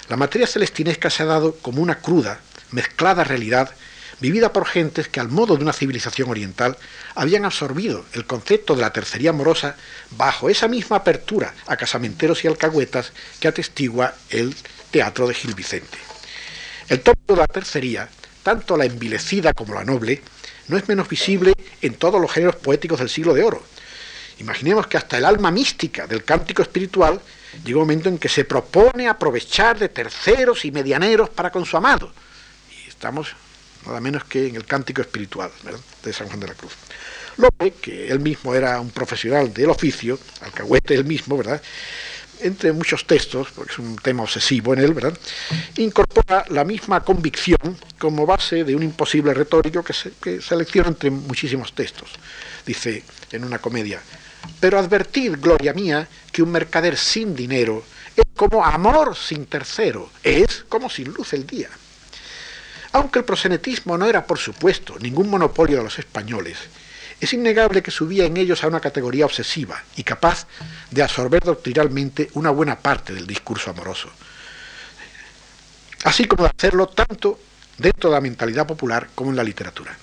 la 0.10 0.18
materia 0.18 0.46
celestinesca 0.46 1.10
se 1.10 1.24
ha 1.24 1.26
dado 1.26 1.56
como 1.56 1.82
una 1.82 2.00
cruda, 2.00 2.40
mezclada 2.72 3.24
realidad 3.24 3.72
vivida 4.20 4.54
por 4.54 4.66
gentes 4.66 5.08
que 5.08 5.20
al 5.20 5.30
modo 5.30 5.58
de 5.58 5.64
una 5.64 5.74
civilización 5.74 6.30
oriental 6.30 6.78
habían 7.16 7.46
absorbido 7.46 8.06
el 8.14 8.26
concepto 8.26 8.76
de 8.76 8.82
la 8.82 8.94
tercería 8.94 9.32
amorosa 9.32 9.76
bajo 10.12 10.50
esa 10.50 10.68
misma 10.68 10.98
apertura 10.98 11.54
a 11.68 11.76
casamenteros 11.78 12.44
y 12.44 12.48
alcahuetas 12.48 13.12
que 13.40 13.48
atestigua 13.48 14.14
el 14.30 14.56
teatro 14.92 15.28
de 15.28 15.34
Gil 15.34 15.54
Vicente. 15.54 15.98
El 16.88 17.02
tópico 17.02 17.34
de 17.34 17.42
la 17.42 17.48
tercería, 17.48 18.10
tanto 18.44 18.78
la 18.78 18.86
envilecida 18.86 19.54
como 19.54 19.74
la 19.74 19.84
noble, 19.84 20.22
no 20.68 20.78
es 20.78 20.88
menos 20.88 21.08
visible 21.08 21.54
en 21.82 21.96
todos 21.96 22.20
los 22.20 22.32
géneros 22.32 22.56
poéticos 22.56 23.00
del 23.00 23.10
siglo 23.10 23.34
de 23.34 23.44
oro. 23.44 23.64
Imaginemos 24.40 24.88
que 24.88 24.98
hasta 24.98 25.18
el 25.18 25.26
alma 25.26 25.52
mística 25.52 26.08
del 26.08 26.24
cántico 26.24 26.62
espiritual 26.62 27.22
llega 27.64 27.78
un 27.78 27.84
momento 27.84 28.10
en 28.10 28.18
que 28.18 28.28
se 28.28 28.44
propone 28.44 29.08
aprovechar 29.08 29.80
de 29.80 29.90
terceros 29.90 30.66
y 30.66 30.72
medianeros 30.72 31.30
para 31.30 31.52
con 31.52 31.66
su 31.66 31.78
amado, 31.78 32.12
Estamos 32.88 33.36
nada 33.86 34.00
menos 34.00 34.24
que 34.24 34.48
en 34.48 34.56
el 34.56 34.66
cántico 34.66 35.02
espiritual 35.02 35.52
de 36.04 36.14
San 36.14 36.28
Juan 36.28 36.40
de 36.40 36.48
la 36.48 36.54
Cruz. 36.54 36.74
Lope, 37.38 37.72
que 37.72 38.08
él 38.08 38.20
mismo 38.20 38.56
era 38.56 38.80
un 38.80 38.90
profesional 38.90 39.54
del 39.54 39.70
oficio, 39.70 40.18
alcahuete 40.42 40.96
él 40.96 41.04
mismo, 41.04 41.38
¿verdad? 41.38 41.62
Entre 42.46 42.72
muchos 42.72 43.06
textos, 43.06 43.48
porque 43.56 43.74
es 43.74 43.80
un 43.80 43.96
tema 43.98 44.24
obsesivo 44.24 44.74
en 44.74 44.80
él, 44.80 44.96
incorpora 45.78 46.46
la 46.50 46.64
misma 46.64 47.04
convicción 47.04 47.78
como 47.98 48.26
base 48.26 48.64
de 48.64 48.76
un 48.76 48.84
imposible 48.84 49.34
retórico 49.34 49.84
que, 49.84 49.94
se, 49.94 50.42
selecciona 50.42 50.90
entre 50.90 51.10
muchísimos 51.10 51.74
textos. 51.74 52.12
Dice 52.66 53.04
en 53.32 53.44
una 53.44 53.60
comedia, 53.60 54.00
pero 54.60 54.78
advertid, 54.78 55.34
gloria 55.40 55.74
mía, 55.74 56.08
que 56.32 56.44
un 56.44 56.52
mercader 56.52 56.98
sin 56.98 57.36
dinero 57.36 57.84
es 58.16 58.26
como 58.36 58.64
amor 58.64 59.16
sin 59.16 59.46
tercero, 59.48 60.10
es 60.24 60.66
como 60.70 60.90
sin 60.90 61.12
luz 61.14 61.34
el 61.34 61.48
día. 61.48 61.70
Aunque 62.92 63.20
el 63.20 63.26
prosenetismo 63.26 63.98
no 63.98 64.06
era, 64.06 64.26
por 64.26 64.38
supuesto, 64.38 64.98
ningún 65.00 65.30
monopolio 65.30 65.78
de 65.78 65.84
los 65.84 66.00
españoles, 66.00 66.58
es 67.26 67.34
innegable 67.34 67.82
que 67.82 67.90
subía 67.90 68.26
en 68.26 68.38
ellos 68.38 68.64
a 68.64 68.68
una 68.68 68.80
categoría 68.80 69.26
obsesiva 69.26 69.84
y 69.96 70.04
capaz 70.04 70.46
de 70.92 71.02
absorber 71.02 71.44
doctrinalmente 71.44 72.30
una 72.36 72.52
buena 72.52 72.78
parte 72.80 73.14
del 73.14 73.26
discurso 73.26 73.72
amoroso, 73.72 74.10
así 76.04 76.26
como 76.26 76.44
de 76.44 76.52
hacerlo 76.56 76.88
tanto 76.88 77.40
dentro 77.80 78.12
de 78.12 78.16
la 78.16 78.22
mentalidad 78.22 78.68
popular 78.68 79.10
como 79.16 79.32
en 79.32 79.38
la 79.38 79.44
literatura. 79.44 79.98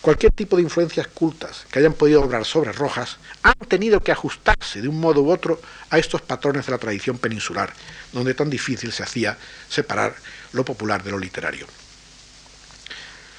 Cualquier 0.00 0.32
tipo 0.32 0.56
de 0.56 0.62
influencias 0.62 1.08
cultas 1.08 1.66
que 1.70 1.78
hayan 1.78 1.92
podido 1.92 2.22
obrar 2.22 2.46
sobre 2.46 2.72
Rojas 2.72 3.18
han 3.42 3.58
tenido 3.68 4.00
que 4.00 4.12
ajustarse 4.12 4.80
de 4.80 4.88
un 4.88 4.98
modo 4.98 5.20
u 5.20 5.30
otro 5.30 5.60
a 5.90 5.98
estos 5.98 6.22
patrones 6.22 6.64
de 6.64 6.72
la 6.72 6.78
tradición 6.78 7.18
peninsular, 7.18 7.74
donde 8.12 8.32
tan 8.32 8.48
difícil 8.48 8.92
se 8.92 9.02
hacía 9.02 9.36
separar 9.68 10.14
lo 10.52 10.64
popular 10.64 11.02
de 11.02 11.10
lo 11.10 11.18
literario. 11.18 11.66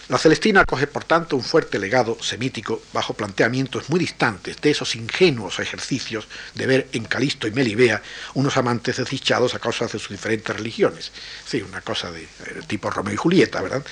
La 0.10 0.18
Celestina 0.18 0.62
acoge, 0.62 0.88
por 0.88 1.04
tanto, 1.04 1.36
un 1.36 1.44
fuerte 1.44 1.80
legado 1.80 2.18
semítico 2.22 2.82
bajo 2.94 3.14
planteamientos 3.14 3.90
muy 3.90 4.00
distantes 4.00 4.56
de 4.62 4.72
esos 4.72 4.96
ingenuos 4.96 5.60
ejercicios 5.60 6.30
de 6.56 6.66
ver 6.66 6.88
en 6.94 7.04
Calisto 7.04 7.46
y 7.46 7.52
Melibea 7.52 8.02
unos 8.34 8.56
amantes 8.56 8.96
desdichados 8.96 9.54
a 9.54 9.60
causa 9.60 9.84
de 9.86 10.00
sus 10.00 10.08
diferentes 10.08 10.56
religiones. 10.56 11.12
Sí, 11.46 11.62
una 11.62 11.82
cosa 11.82 12.10
de, 12.10 12.24
eh, 12.24 12.28
tipo 12.68 12.90
Romeo 12.90 13.16
y 13.16 13.18
Julieta, 13.18 13.62
¿verdad? 13.62 13.84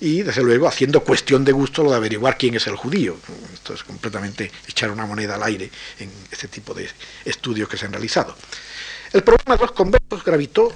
Y, 0.00 0.22
desde 0.22 0.42
luego, 0.42 0.66
haciendo 0.66 1.04
cuestión 1.04 1.44
de 1.44 1.52
gusto 1.52 1.84
lo 1.84 1.92
de 1.92 1.98
averiguar 1.98 2.36
quién 2.36 2.56
es 2.56 2.66
el 2.66 2.74
judío. 2.74 3.16
Esto 3.54 3.72
es 3.74 3.84
completamente 3.84 4.50
echar 4.66 4.90
una 4.90 5.06
moneda 5.06 5.36
al 5.36 5.42
aire 5.44 5.70
en 6.00 6.10
este 6.32 6.48
tipo 6.48 6.74
de 6.74 6.90
estudios 7.24 7.68
que 7.68 7.76
se 7.76 7.86
han 7.86 7.92
realizado. 7.92 8.36
El 9.12 9.22
problema 9.22 9.54
de 9.54 9.62
los 9.62 9.72
conversos 9.72 10.24
gravitó 10.24 10.72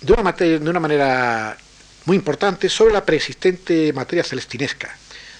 de 0.00 0.12
una 0.12 0.80
manera 0.80 1.56
muy 2.06 2.16
importante 2.16 2.68
sobre 2.68 2.92
la 2.92 3.04
preexistente 3.04 3.92
materia 3.92 4.24
celestinesca, 4.24 4.96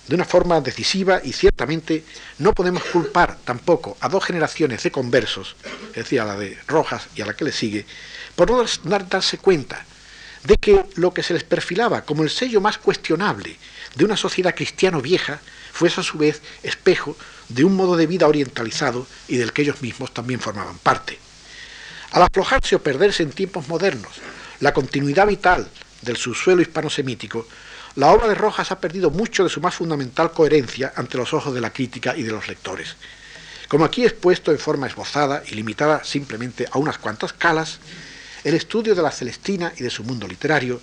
de 0.09 0.15
una 0.15 0.25
forma 0.25 0.61
decisiva 0.61 1.21
y 1.23 1.33
ciertamente 1.33 2.05
no 2.39 2.53
podemos 2.53 2.85
culpar 2.85 3.39
tampoco 3.45 3.97
a 4.01 4.09
dos 4.09 4.25
generaciones 4.25 4.83
de 4.83 4.91
conversos, 4.91 5.57
es 5.89 5.95
decir, 5.95 6.21
a 6.21 6.25
la 6.25 6.37
de 6.37 6.59
Rojas 6.67 7.09
y 7.15 7.23
a 7.23 7.27
la 7.27 7.35
que 7.35 7.45
le 7.45 7.53
sigue, 7.53 7.87
por 8.35 8.51
no 8.51 8.65
darse 9.09 9.39
cuenta 9.39 9.85
de 10.45 10.57
que 10.57 10.85
lo 10.97 11.15
que 11.15 11.23
se 11.23 11.35
les 11.35 11.45
perfilaba 11.45 12.03
como 12.03 12.23
el 12.23 12.31
sello 12.31 12.61
más 12.61 12.79
cuestionable 12.79 13.57
de 13.95 14.05
una 14.05 14.17
sociedad 14.17 14.55
cristiano 14.55 15.01
vieja 15.01 15.41
fuese 15.73 16.01
a 16.01 16.05
su 16.05 16.19
vez 16.19 16.43
espejo 16.63 17.17
de 17.49 17.65
un 17.65 17.75
modo 17.75 17.97
de 17.97 18.07
vida 18.07 18.29
orientalizado 18.29 19.07
y 19.29 19.37
del 19.37 19.53
que 19.53 19.63
ellos 19.63 19.81
mismos 19.83 20.13
también 20.13 20.41
formaban 20.41 20.79
parte. 20.79 21.19
Al 22.13 22.23
aflojarse 22.23 22.77
o 22.77 22.83
perderse 22.83 23.23
en 23.23 23.33
tiempos 23.33 23.69
modernos 23.69 24.13
la 24.61 24.73
continuidad 24.73 25.27
vital 25.27 25.69
del 26.05 26.17
subsuelo 26.17 26.63
hispano-semítico, 26.63 27.49
la 27.97 28.13
obra 28.13 28.29
de 28.29 28.35
Rojas 28.35 28.71
ha 28.73 28.81
perdido 28.81 29.11
mucho 29.11 29.45
de 29.45 29.51
su 29.51 29.61
más 29.61 29.75
fundamental 29.75 30.33
coherencia 30.33 30.93
ante 30.97 31.17
los 31.17 31.33
ojos 31.33 31.55
de 31.55 31.61
la 31.61 31.73
crítica 31.73 32.17
y 32.17 32.23
de 32.23 32.33
los 32.33 32.49
lectores. 32.49 32.97
Como 33.69 33.85
aquí 33.85 34.05
expuesto 34.05 34.53
en 34.53 34.59
forma 34.59 34.87
esbozada 34.87 35.43
y 35.47 35.55
limitada 35.55 36.05
simplemente 36.05 36.67
a 36.71 36.79
unas 36.79 36.99
cuantas 36.99 37.33
calas, 37.33 37.79
el 38.43 38.55
estudio 38.55 38.95
de 38.95 39.03
la 39.03 39.11
Celestina 39.11 39.73
y 39.77 39.83
de 39.83 39.91
su 39.91 40.05
mundo 40.05 40.29
literario 40.29 40.81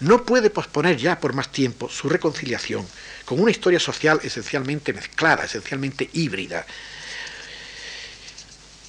no 0.00 0.24
puede 0.24 0.50
posponer 0.50 0.96
ya 0.96 1.18
por 1.18 1.32
más 1.32 1.50
tiempo 1.50 1.88
su 1.88 2.08
reconciliación 2.08 2.86
con 3.24 3.40
una 3.40 3.50
historia 3.50 3.80
social 3.80 4.20
esencialmente 4.22 4.92
mezclada, 4.92 5.44
esencialmente 5.44 6.10
híbrida, 6.12 6.66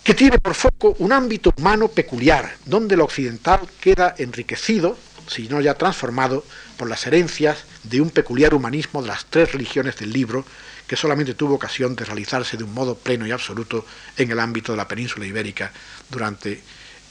que 0.04 0.14
tiene 0.14 0.38
por 0.38 0.54
foco 0.54 0.96
un 1.00 1.14
ámbito 1.14 1.54
humano 1.56 1.88
peculiar, 1.88 2.58
donde 2.66 2.98
lo 2.98 3.06
occidental 3.06 3.62
queda 3.80 4.16
enriquecido, 4.18 4.98
si 5.28 5.48
no 5.48 5.62
ya 5.62 5.76
transformado, 5.76 6.46
por 6.78 6.90
las 6.90 7.06
herencias 7.08 7.64
de 7.84 8.02
un 8.02 8.10
peculiar 8.10 8.54
humanismo 8.54 9.02
de 9.02 9.08
las 9.08 9.26
tres 9.26 9.52
religiones 9.52 9.98
del 9.98 10.12
libro, 10.12 10.46
que 10.88 10.96
solamente 10.96 11.34
tuvo 11.34 11.56
ocasión 11.56 11.96
de 11.96 12.06
realizarse 12.06 12.58
de 12.58 12.64
un 12.64 12.74
modo 12.74 12.96
pleno 12.96 13.26
y 13.26 13.32
absoluto 13.32 13.86
en 14.18 14.32
el 14.32 14.40
ámbito 14.40 14.74
de 14.74 14.78
la 14.78 14.88
península 14.88 15.26
ibérica 15.26 15.72
durante 16.10 16.62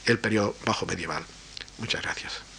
el 0.05 0.19
periodo 0.19 0.55
bajo 0.65 0.85
medieval. 0.85 1.23
Muchas 1.79 2.01
gracias. 2.01 2.52